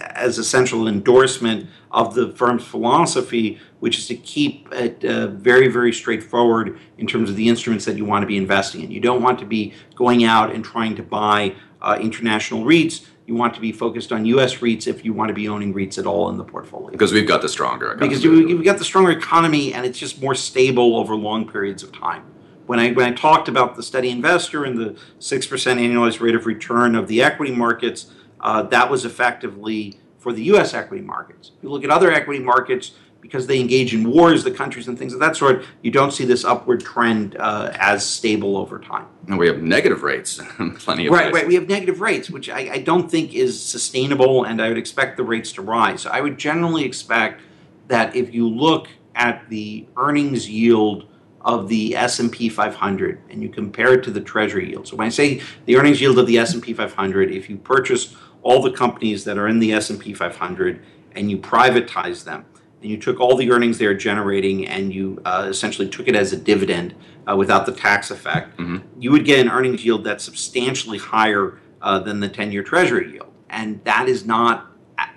as 0.00 0.38
essential 0.38 0.88
endorsement 0.88 1.68
of 1.90 2.14
the 2.14 2.30
firm's 2.30 2.64
philosophy, 2.64 3.58
which 3.80 3.98
is 3.98 4.06
to 4.08 4.16
keep 4.16 4.68
it 4.72 5.04
uh, 5.04 5.28
very, 5.28 5.68
very 5.68 5.92
straightforward 5.92 6.78
in 6.98 7.06
terms 7.06 7.30
of 7.30 7.36
the 7.36 7.48
instruments 7.48 7.84
that 7.84 7.96
you 7.96 8.04
want 8.04 8.22
to 8.22 8.26
be 8.26 8.36
investing 8.36 8.82
in. 8.82 8.90
You 8.90 9.00
don't 9.00 9.22
want 9.22 9.38
to 9.40 9.44
be 9.44 9.74
going 9.94 10.24
out 10.24 10.52
and 10.52 10.64
trying 10.64 10.96
to 10.96 11.02
buy 11.02 11.54
uh, 11.82 11.98
international 12.00 12.64
REITs 12.64 13.06
you 13.26 13.34
want 13.34 13.54
to 13.54 13.60
be 13.60 13.72
focused 13.72 14.12
on 14.12 14.24
U.S. 14.26 14.56
REITs 14.56 14.86
if 14.86 15.04
you 15.04 15.12
want 15.12 15.28
to 15.28 15.34
be 15.34 15.48
owning 15.48 15.72
REITs 15.72 15.98
at 15.98 16.06
all 16.06 16.28
in 16.28 16.36
the 16.36 16.44
portfolio. 16.44 16.90
Because 16.90 17.12
we've 17.12 17.26
got 17.26 17.40
the 17.40 17.48
stronger 17.48 17.92
economy. 17.92 18.08
Because 18.08 18.24
we've 18.24 18.64
got 18.64 18.78
the 18.78 18.84
stronger 18.84 19.10
economy, 19.10 19.72
and 19.72 19.86
it's 19.86 19.98
just 19.98 20.20
more 20.20 20.34
stable 20.34 20.96
over 20.96 21.14
long 21.14 21.48
periods 21.48 21.82
of 21.82 21.92
time. 21.92 22.24
When 22.66 22.78
I 22.78 22.92
when 22.92 23.06
I 23.06 23.14
talked 23.14 23.48
about 23.48 23.76
the 23.76 23.82
steady 23.82 24.10
investor 24.10 24.64
and 24.64 24.78
the 24.78 24.98
six 25.18 25.46
percent 25.46 25.80
annualized 25.80 26.20
rate 26.20 26.34
of 26.34 26.46
return 26.46 26.94
of 26.94 27.08
the 27.08 27.22
equity 27.22 27.52
markets, 27.52 28.10
uh, 28.40 28.62
that 28.62 28.90
was 28.90 29.04
effectively 29.04 29.98
for 30.18 30.32
the 30.32 30.44
U.S. 30.44 30.72
equity 30.72 31.02
markets. 31.02 31.52
If 31.58 31.62
you 31.62 31.68
look 31.68 31.84
at 31.84 31.90
other 31.90 32.10
equity 32.10 32.42
markets, 32.42 32.92
because 33.24 33.46
they 33.46 33.58
engage 33.58 33.94
in 33.94 34.10
wars, 34.10 34.44
the 34.44 34.50
countries 34.50 34.86
and 34.86 34.98
things 34.98 35.14
of 35.14 35.18
that 35.18 35.34
sort, 35.34 35.64
you 35.80 35.90
don't 35.90 36.10
see 36.10 36.26
this 36.26 36.44
upward 36.44 36.84
trend 36.84 37.34
uh, 37.38 37.72
as 37.80 38.04
stable 38.04 38.54
over 38.54 38.78
time. 38.78 39.06
And 39.28 39.38
we 39.38 39.46
have 39.46 39.62
negative 39.62 40.02
rates, 40.02 40.42
and 40.58 40.78
plenty 40.78 41.06
of 41.06 41.14
right, 41.14 41.32
right. 41.32 41.46
We 41.46 41.54
have 41.54 41.66
negative 41.66 42.02
rates, 42.02 42.28
which 42.28 42.50
I, 42.50 42.68
I, 42.74 42.78
don't 42.80 43.10
think 43.10 43.32
is 43.32 43.58
sustainable, 43.58 44.44
and 44.44 44.60
I 44.60 44.68
would 44.68 44.76
expect 44.76 45.16
the 45.16 45.22
rates 45.22 45.52
to 45.52 45.62
rise. 45.62 46.02
So 46.02 46.10
I 46.10 46.20
would 46.20 46.36
generally 46.36 46.84
expect 46.84 47.40
that 47.88 48.14
if 48.14 48.34
you 48.34 48.46
look 48.46 48.88
at 49.14 49.48
the 49.48 49.86
earnings 49.96 50.46
yield 50.46 51.08
of 51.40 51.68
the 51.68 51.96
S&P 51.96 52.50
500 52.50 53.22
and 53.30 53.42
you 53.42 53.48
compare 53.48 53.94
it 53.94 54.04
to 54.04 54.10
the 54.10 54.20
Treasury 54.20 54.68
yield. 54.68 54.86
So 54.86 54.96
when 54.96 55.06
I 55.06 55.10
say 55.10 55.40
the 55.64 55.76
earnings 55.76 55.98
yield 55.98 56.18
of 56.18 56.26
the 56.26 56.36
S&P 56.38 56.74
500, 56.74 57.30
if 57.30 57.48
you 57.48 57.56
purchase 57.56 58.16
all 58.42 58.60
the 58.60 58.70
companies 58.70 59.24
that 59.24 59.38
are 59.38 59.48
in 59.48 59.60
the 59.60 59.72
S&P 59.72 60.12
500 60.12 60.84
and 61.12 61.30
you 61.30 61.38
privatize 61.38 62.24
them 62.24 62.44
and 62.84 62.90
you 62.90 62.98
took 62.98 63.18
all 63.18 63.34
the 63.34 63.50
earnings 63.50 63.78
they 63.78 63.86
are 63.86 63.94
generating 63.94 64.68
and 64.68 64.92
you 64.92 65.18
uh, 65.24 65.46
essentially 65.48 65.88
took 65.88 66.06
it 66.06 66.14
as 66.14 66.34
a 66.34 66.36
dividend 66.36 66.94
uh, 67.26 67.34
without 67.34 67.64
the 67.64 67.72
tax 67.72 68.10
effect, 68.10 68.58
mm-hmm. 68.58 68.76
you 69.00 69.10
would 69.10 69.24
get 69.24 69.40
an 69.40 69.50
earnings 69.50 69.82
yield 69.82 70.04
that's 70.04 70.22
substantially 70.22 70.98
higher 70.98 71.58
uh, 71.80 71.98
than 71.98 72.20
the 72.20 72.28
10 72.28 72.52
year 72.52 72.62
treasury 72.62 73.10
yield. 73.10 73.32
And 73.48 73.82
that 73.84 74.06
is 74.06 74.26
not 74.26 74.70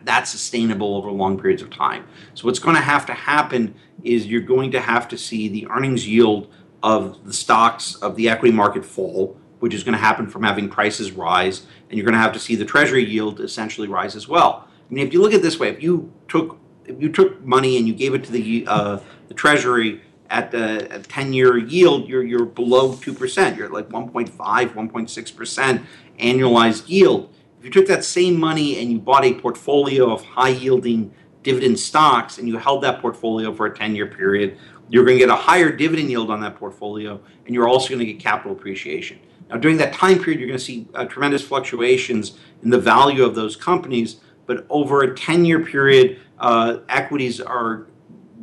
that 0.05 0.29
sustainable 0.29 0.95
over 0.95 1.12
long 1.12 1.38
periods 1.38 1.62
of 1.62 1.69
time. 1.69 2.07
So 2.36 2.45
what's 2.45 2.59
going 2.59 2.77
to 2.77 2.81
have 2.81 3.05
to 3.07 3.13
happen 3.13 3.75
is 4.01 4.27
you're 4.27 4.39
going 4.39 4.71
to 4.71 4.79
have 4.79 5.09
to 5.09 5.17
see 5.17 5.50
the 5.50 5.67
earnings 5.67 6.07
yield 6.07 6.50
of 6.81 7.25
the 7.25 7.33
stocks 7.33 7.95
of 7.95 8.15
the 8.15 8.29
equity 8.29 8.53
market 8.55 8.86
fall, 8.86 9.38
which 9.59 9.74
is 9.74 9.83
going 9.83 9.92
to 9.92 10.00
happen 10.00 10.29
from 10.29 10.44
having 10.44 10.70
prices 10.70 11.11
rise, 11.11 11.65
and 11.89 11.98
you're 11.98 12.05
going 12.05 12.13
to 12.13 12.22
have 12.22 12.31
to 12.31 12.39
see 12.39 12.55
the 12.55 12.63
treasury 12.63 13.03
yield 13.03 13.42
essentially 13.42 13.89
rise 13.89 14.15
as 14.15 14.25
well. 14.25 14.70
I 14.89 14.94
mean, 14.94 15.05
if 15.05 15.11
you 15.11 15.22
look 15.22 15.33
at 15.33 15.39
it 15.39 15.44
this 15.44 15.59
way, 15.59 15.68
if 15.68 15.83
you 15.83 16.13
took 16.29 16.57
you 16.87 17.09
took 17.11 17.43
money 17.43 17.77
and 17.77 17.87
you 17.87 17.93
gave 17.93 18.13
it 18.13 18.23
to 18.25 18.31
the 18.31 18.65
uh, 18.67 19.00
the 19.27 19.33
Treasury 19.33 20.01
at 20.29 20.51
the 20.51 21.03
10 21.07 21.33
year 21.33 21.57
yield, 21.57 22.07
you're, 22.07 22.23
you're 22.23 22.45
below 22.45 22.93
2%. 22.93 23.57
You're 23.57 23.67
at 23.67 23.73
like 23.73 23.89
1.5, 23.89 24.29
1.6% 24.35 25.85
annualized 26.19 26.89
yield. 26.89 27.33
If 27.59 27.65
you 27.65 27.71
took 27.71 27.87
that 27.87 28.03
same 28.03 28.39
money 28.39 28.79
and 28.79 28.91
you 28.91 29.00
bought 29.00 29.25
a 29.25 29.33
portfolio 29.33 30.11
of 30.11 30.23
high 30.23 30.50
yielding 30.50 31.11
dividend 31.43 31.79
stocks 31.79 32.37
and 32.37 32.47
you 32.47 32.57
held 32.57 32.83
that 32.83 33.01
portfolio 33.01 33.53
for 33.53 33.65
a 33.67 33.75
10 33.75 33.95
year 33.95 34.07
period, 34.07 34.57
you're 34.89 35.05
going 35.05 35.17
to 35.17 35.25
get 35.25 35.29
a 35.29 35.35
higher 35.35 35.71
dividend 35.71 36.09
yield 36.09 36.29
on 36.29 36.39
that 36.41 36.55
portfolio 36.55 37.19
and 37.45 37.55
you're 37.55 37.67
also 37.67 37.89
going 37.89 38.00
to 38.00 38.05
get 38.05 38.19
capital 38.19 38.51
appreciation. 38.51 39.19
Now, 39.50 39.57
during 39.57 39.77
that 39.77 39.93
time 39.93 40.21
period, 40.21 40.39
you're 40.39 40.47
going 40.47 40.59
to 40.59 40.63
see 40.63 40.87
uh, 40.93 41.05
tremendous 41.05 41.41
fluctuations 41.41 42.37
in 42.63 42.69
the 42.69 42.79
value 42.79 43.23
of 43.23 43.33
those 43.33 43.55
companies, 43.55 44.17
but 44.45 44.65
over 44.69 45.03
a 45.03 45.15
10 45.15 45.45
year 45.45 45.61
period, 45.61 46.19
uh, 46.39 46.77
equities 46.89 47.41
are 47.41 47.87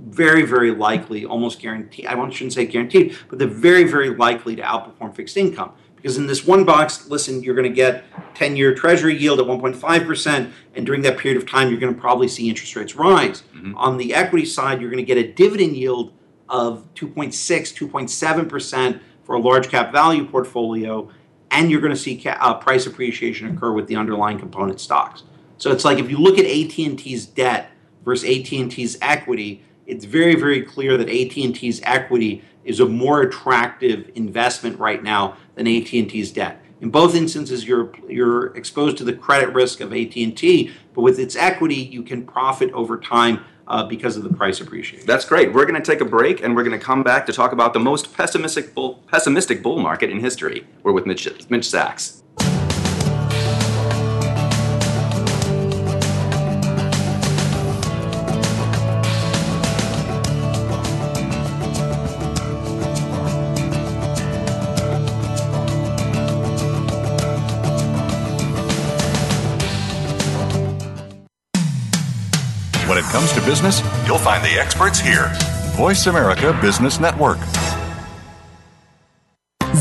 very, 0.07 0.42
very 0.42 0.70
likely, 0.70 1.24
almost 1.24 1.61
guaranteed, 1.61 2.07
I 2.07 2.30
shouldn't 2.30 2.52
say 2.52 2.66
guaranteed, 2.66 3.16
but 3.28 3.38
they're 3.38 3.48
very, 3.48 3.85
very 3.85 4.11
likely 4.11 4.54
to 4.57 4.62
outperform 4.62 5.14
fixed 5.14 5.37
income. 5.37 5.72
Because 5.96 6.18
in 6.18 6.26
this 6.26 6.46
one 6.46 6.64
box, 6.64 7.09
listen, 7.09 7.42
you're 7.42 7.54
going 7.54 7.68
to 7.68 7.74
get 7.74 8.04
10 8.35 8.57
year 8.57 8.74
treasury 8.74 9.16
yield 9.16 9.40
at 9.40 9.46
1.5%, 9.46 10.52
and 10.74 10.87
during 10.87 11.00
that 11.02 11.16
period 11.16 11.42
of 11.42 11.48
time, 11.48 11.70
you're 11.70 11.80
going 11.80 11.94
to 11.94 12.00
probably 12.00 12.28
see 12.28 12.48
interest 12.48 12.76
rates 12.76 12.94
rise. 12.94 13.42
Mm-hmm. 13.54 13.74
On 13.76 13.96
the 13.96 14.14
equity 14.14 14.44
side, 14.44 14.80
you're 14.80 14.90
going 14.90 15.04
to 15.04 15.07
get 15.07 15.16
a 15.16 15.33
dividend 15.33 15.76
yield 15.76 16.12
of 16.48 16.87
2.6, 16.94 17.33
2.7% 17.33 19.00
for 19.24 19.35
a 19.35 19.38
large 19.38 19.68
cap 19.68 19.92
value 19.92 20.26
portfolio, 20.26 21.09
and 21.50 21.70
you're 21.70 21.80
going 21.80 21.94
to 21.94 21.98
see 21.98 22.20
ca- 22.20 22.37
uh, 22.38 22.54
price 22.54 22.87
appreciation 22.87 23.57
occur 23.57 23.72
with 23.72 23.87
the 23.87 23.96
underlying 23.96 24.38
component 24.38 24.80
stocks. 24.80 25.22
So 25.57 25.72
it's 25.72 25.85
like 25.85 25.98
if 25.98 26.11
you 26.11 26.18
look 26.18 26.38
at 26.38 26.44
AT&T's 26.44 27.26
debt 27.26 27.70
versus 28.05 28.29
AT&T's 28.29 28.99
equity, 29.01 29.62
it's 29.87 30.05
very 30.05 30.35
very 30.35 30.62
clear 30.62 30.97
that 30.97 31.09
AT&T's 31.09 31.81
equity 31.85 32.43
is 32.64 32.81
a 32.81 32.87
more 32.87 33.23
attractive 33.23 34.11
investment 34.14 34.79
right 34.79 35.03
now 35.03 35.37
than 35.55 35.67
AT&T's 35.67 36.33
debt. 36.33 36.61
In 36.81 36.90
both 36.90 37.14
instances, 37.14 37.67
you're 37.67 37.93
you're 38.09 38.55
exposed 38.57 38.99
to 38.99 39.05
the 39.05 39.12
credit 39.12 39.55
risk 39.55 39.81
of 39.81 39.93
AT&T, 39.93 40.71
but 40.95 41.03
with 41.03 41.19
its 41.19 41.37
equity, 41.37 41.77
you 41.77 42.03
can 42.03 42.27
profit 42.27 42.73
over 42.73 42.99
time 42.99 43.45
uh, 43.67 43.85
because 43.85 44.17
of 44.17 44.23
the 44.23 44.33
price 44.33 44.61
appreciation. 44.61 45.07
That's 45.07 45.25
great. 45.25 45.53
We're 45.53 45.64
going 45.64 45.81
to 45.81 45.93
take 45.93 46.01
a 46.01 46.05
break, 46.05 46.43
and 46.43 46.55
we're 46.55 46.64
going 46.64 46.79
to 46.79 46.85
come 46.85 47.03
back 47.03 47.27
to 47.27 47.33
talk 47.33 47.53
about 47.53 47.73
the 47.73 47.81
most 47.81 48.14
pessimistic 48.14 48.75
bull, 48.75 49.03
pessimistic 49.07 49.62
bull 49.62 49.79
market 49.79 50.11
in 50.11 50.21
history. 50.21 50.67
We're 50.83 50.93
with 50.93 51.07
Mitch, 51.07 51.27
Mitch 51.49 51.64
Zacks. 51.64 52.24
Business, 73.55 73.83
you'll 74.05 74.19
find 74.19 74.45
the 74.45 74.59
experts 74.59 74.99
here. 74.99 75.31
Voice 75.77 76.07
America 76.07 76.59
Business 76.61 76.99
Network. 76.99 77.38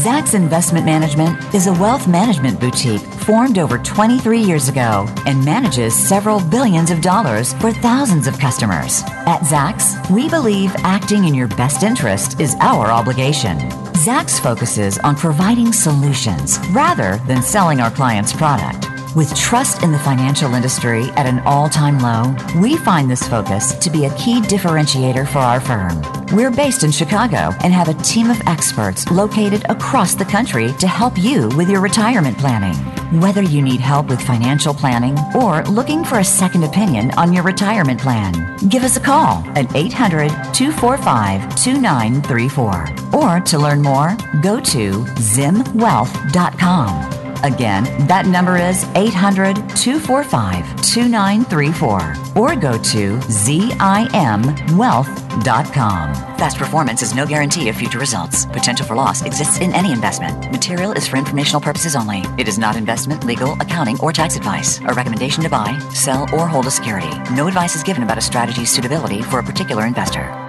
Zacks 0.04 0.36
Investment 0.36 0.86
Management 0.86 1.56
is 1.56 1.66
a 1.66 1.74
wealth 1.74 2.08
management 2.08 2.60
boutique 2.60 3.02
formed 3.26 3.58
over 3.58 3.80
23 3.80 4.40
years 4.40 4.70
ago 4.70 5.08
and 5.26 5.44
manages 5.44 5.96
several 5.96 6.40
billions 6.40 6.92
of 6.92 7.02
dollars 7.02 7.54
for 7.54 7.72
thousands 7.72 8.28
of 8.28 8.38
customers. 8.38 9.02
At 9.26 9.42
Zacks, 9.42 10.08
we 10.12 10.30
believe 10.30 10.72
acting 10.80 11.24
in 11.26 11.34
your 11.34 11.48
best 11.48 11.82
interest 11.82 12.40
is 12.40 12.56
our 12.60 12.92
obligation. 12.92 13.58
Zacks 14.06 14.40
focuses 14.40 15.00
on 15.00 15.16
providing 15.16 15.74
solutions 15.74 16.60
rather 16.70 17.18
than 17.26 17.42
selling 17.42 17.80
our 17.80 17.92
clients' 17.92 18.34
product. 18.34 18.93
With 19.16 19.36
trust 19.36 19.84
in 19.84 19.92
the 19.92 20.00
financial 20.00 20.56
industry 20.56 21.04
at 21.12 21.28
an 21.28 21.42
all 21.42 21.70
time 21.70 22.00
low, 22.00 22.36
we 22.60 22.78
find 22.78 23.12
this 23.12 23.28
focus 23.28 23.76
to 23.76 23.92
be 23.92 24.06
a 24.06 24.18
key 24.18 24.42
differentiator 24.42 25.28
for 25.28 25.38
our 25.38 25.62
firm. 25.62 26.02
We're 26.36 26.50
based 26.50 26.84
in 26.84 26.92
Chicago 26.92 27.52
and 27.64 27.72
have 27.72 27.90
a 27.90 28.02
team 28.02 28.32
of 28.32 28.42
experts 28.48 29.12
located 29.12 29.68
across 29.70 30.16
the 30.16 30.26
country 30.26 30.74
to 30.80 30.88
help 30.88 31.16
you 31.16 31.50
with 31.50 31.70
your 31.70 31.80
retirement 31.80 32.40
planning. 32.40 32.74
Whether 33.22 33.44
you 33.44 33.62
need 33.62 33.82
help 33.82 34.08
with 34.08 34.20
financial 34.20 34.74
planning 34.74 35.16
or 35.36 35.62
looking 35.66 36.04
for 36.04 36.18
a 36.18 36.24
second 36.24 36.64
opinion 36.64 37.12
on 37.12 37.34
your 37.34 37.44
retirement 37.44 38.00
plan, 38.00 38.58
give 38.68 38.82
us 38.82 38.98
a 38.98 39.00
call 39.00 39.44
at 39.56 39.76
800 39.76 40.30
245 40.56 41.56
2934. 41.56 42.88
Or 43.14 43.40
to 43.42 43.60
learn 43.60 43.84
more, 43.84 44.18
go 44.42 44.60
to 44.60 45.04
zimwealth.com. 45.22 47.23
Again, 47.44 47.84
that 48.08 48.26
number 48.26 48.58
is 48.58 48.86
800 48.96 49.56
245 49.76 50.82
2934 50.82 52.42
or 52.42 52.56
go 52.56 52.78
to 52.78 53.18
ZIMWealth.com. 53.18 56.14
Past 56.38 56.58
performance 56.58 57.02
is 57.02 57.14
no 57.14 57.26
guarantee 57.26 57.70
of 57.70 57.76
future 57.76 58.00
results. 58.00 58.46
Potential 58.48 58.86
for 58.86 58.96
loss 58.96 59.24
exists 59.24 59.60
in 59.60 59.74
any 59.74 59.92
investment. 59.92 60.52
Material 60.52 60.92
is 60.94 61.08
for 61.08 61.18
informational 61.18 61.62
purposes 61.62 61.96
only. 61.96 62.24
It 62.38 62.48
is 62.48 62.58
not 62.58 62.76
investment, 62.76 63.26
legal, 63.26 63.54
accounting, 63.62 64.00
or 64.00 64.12
tax 64.12 64.36
advice. 64.36 64.80
A 64.80 64.94
recommendation 64.94 65.44
to 65.44 65.50
buy, 65.50 65.78
sell, 65.94 66.24
or 66.34 66.48
hold 66.48 66.68
a 66.68 66.72
security. 66.72 67.12
No 67.34 67.48
advice 67.48 67.76
is 67.76 67.84
given 67.84 68.04
about 68.04 68.18
a 68.18 68.22
strategy's 68.22 68.70
suitability 68.70 69.22
for 69.22 69.40
a 69.40 69.44
particular 69.44 69.86
investor. 69.86 70.43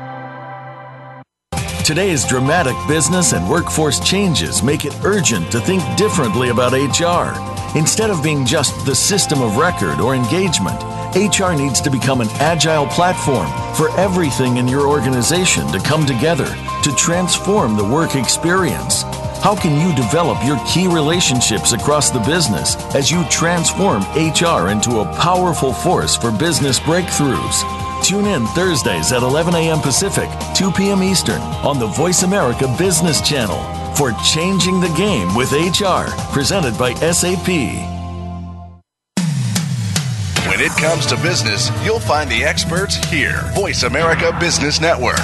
Today's 1.85 2.25
dramatic 2.25 2.75
business 2.88 3.35
and 3.35 3.47
workforce 3.47 4.01
changes 4.01 4.62
make 4.62 4.87
it 4.87 5.05
urgent 5.05 5.53
to 5.53 5.61
think 5.61 5.83
differently 5.99 6.49
about 6.49 6.73
HR. 6.73 7.38
Instead 7.79 8.09
of 8.09 8.23
being 8.23 8.47
just 8.47 8.87
the 8.87 8.94
system 8.94 9.42
of 9.42 9.59
record 9.59 10.01
or 10.01 10.14
engagement, 10.14 10.83
HR 11.14 11.53
needs 11.53 11.83
to 11.83 11.90
become 11.90 12.23
an 12.23 12.31
agile 12.40 12.87
platform 12.87 13.51
for 13.77 13.90
everything 14.01 14.57
in 14.57 14.66
your 14.66 14.88
organization 14.88 15.70
to 15.73 15.79
come 15.79 16.07
together 16.07 16.47
to 16.85 16.94
transform 16.97 17.77
the 17.77 17.85
work 17.85 18.16
experience. 18.16 19.03
How 19.42 19.55
can 19.55 19.79
you 19.79 19.94
develop 19.94 20.42
your 20.42 20.59
key 20.66 20.87
relationships 20.87 21.73
across 21.73 22.09
the 22.09 22.20
business 22.20 22.77
as 22.94 23.11
you 23.11 23.27
transform 23.29 24.05
HR 24.16 24.70
into 24.70 25.01
a 25.01 25.16
powerful 25.20 25.75
force 25.75 26.16
for 26.16 26.31
business 26.33 26.81
breakthroughs? 26.81 27.84
Tune 28.05 28.27
in 28.27 28.47
Thursdays 28.49 29.12
at 29.12 29.23
11 29.23 29.55
a.m. 29.55 29.81
Pacific, 29.81 30.29
2 30.55 30.71
p.m. 30.73 31.03
Eastern 31.03 31.40
on 31.64 31.79
the 31.79 31.87
Voice 31.87 32.23
America 32.23 32.67
Business 32.77 33.27
Channel 33.27 33.57
for 33.95 34.12
Changing 34.23 34.79
the 34.79 34.93
Game 34.95 35.35
with 35.35 35.53
HR, 35.53 36.11
presented 36.31 36.77
by 36.77 36.93
SAP. 36.93 37.49
When 40.47 40.61
it 40.61 40.73
comes 40.73 41.07
to 41.07 41.17
business, 41.23 41.71
you'll 41.83 41.99
find 41.99 42.31
the 42.31 42.45
experts 42.45 42.97
here. 43.07 43.40
Voice 43.55 43.85
America 43.85 44.37
Business 44.38 44.83
Network. 44.83 45.17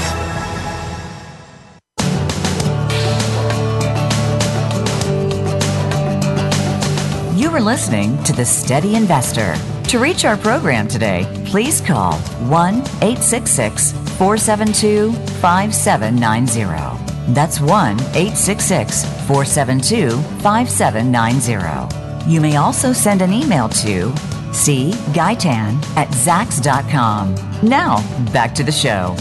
You 7.38 7.50
are 7.50 7.60
listening 7.60 8.24
to 8.24 8.32
The 8.32 8.46
Steady 8.46 8.94
Investor. 8.94 9.54
To 9.90 9.98
reach 9.98 10.24
our 10.24 10.36
program 10.36 10.86
today, 10.86 11.26
please 11.46 11.80
call 11.80 12.12
1 12.12 12.74
866 12.76 13.90
472 13.90 15.12
5790. 15.40 17.32
That's 17.34 17.58
1 17.60 17.68
866 17.68 19.02
472 19.26 20.10
5790. 20.42 22.30
You 22.30 22.40
may 22.40 22.54
also 22.54 22.92
send 22.92 23.20
an 23.20 23.32
email 23.32 23.68
to 23.68 24.12
cguytan 24.52 25.82
at 25.96 26.06
zacks.com. 26.10 27.34
Now, 27.68 27.96
back 28.32 28.54
to 28.54 28.62
the 28.62 28.70
show. 28.70 29.16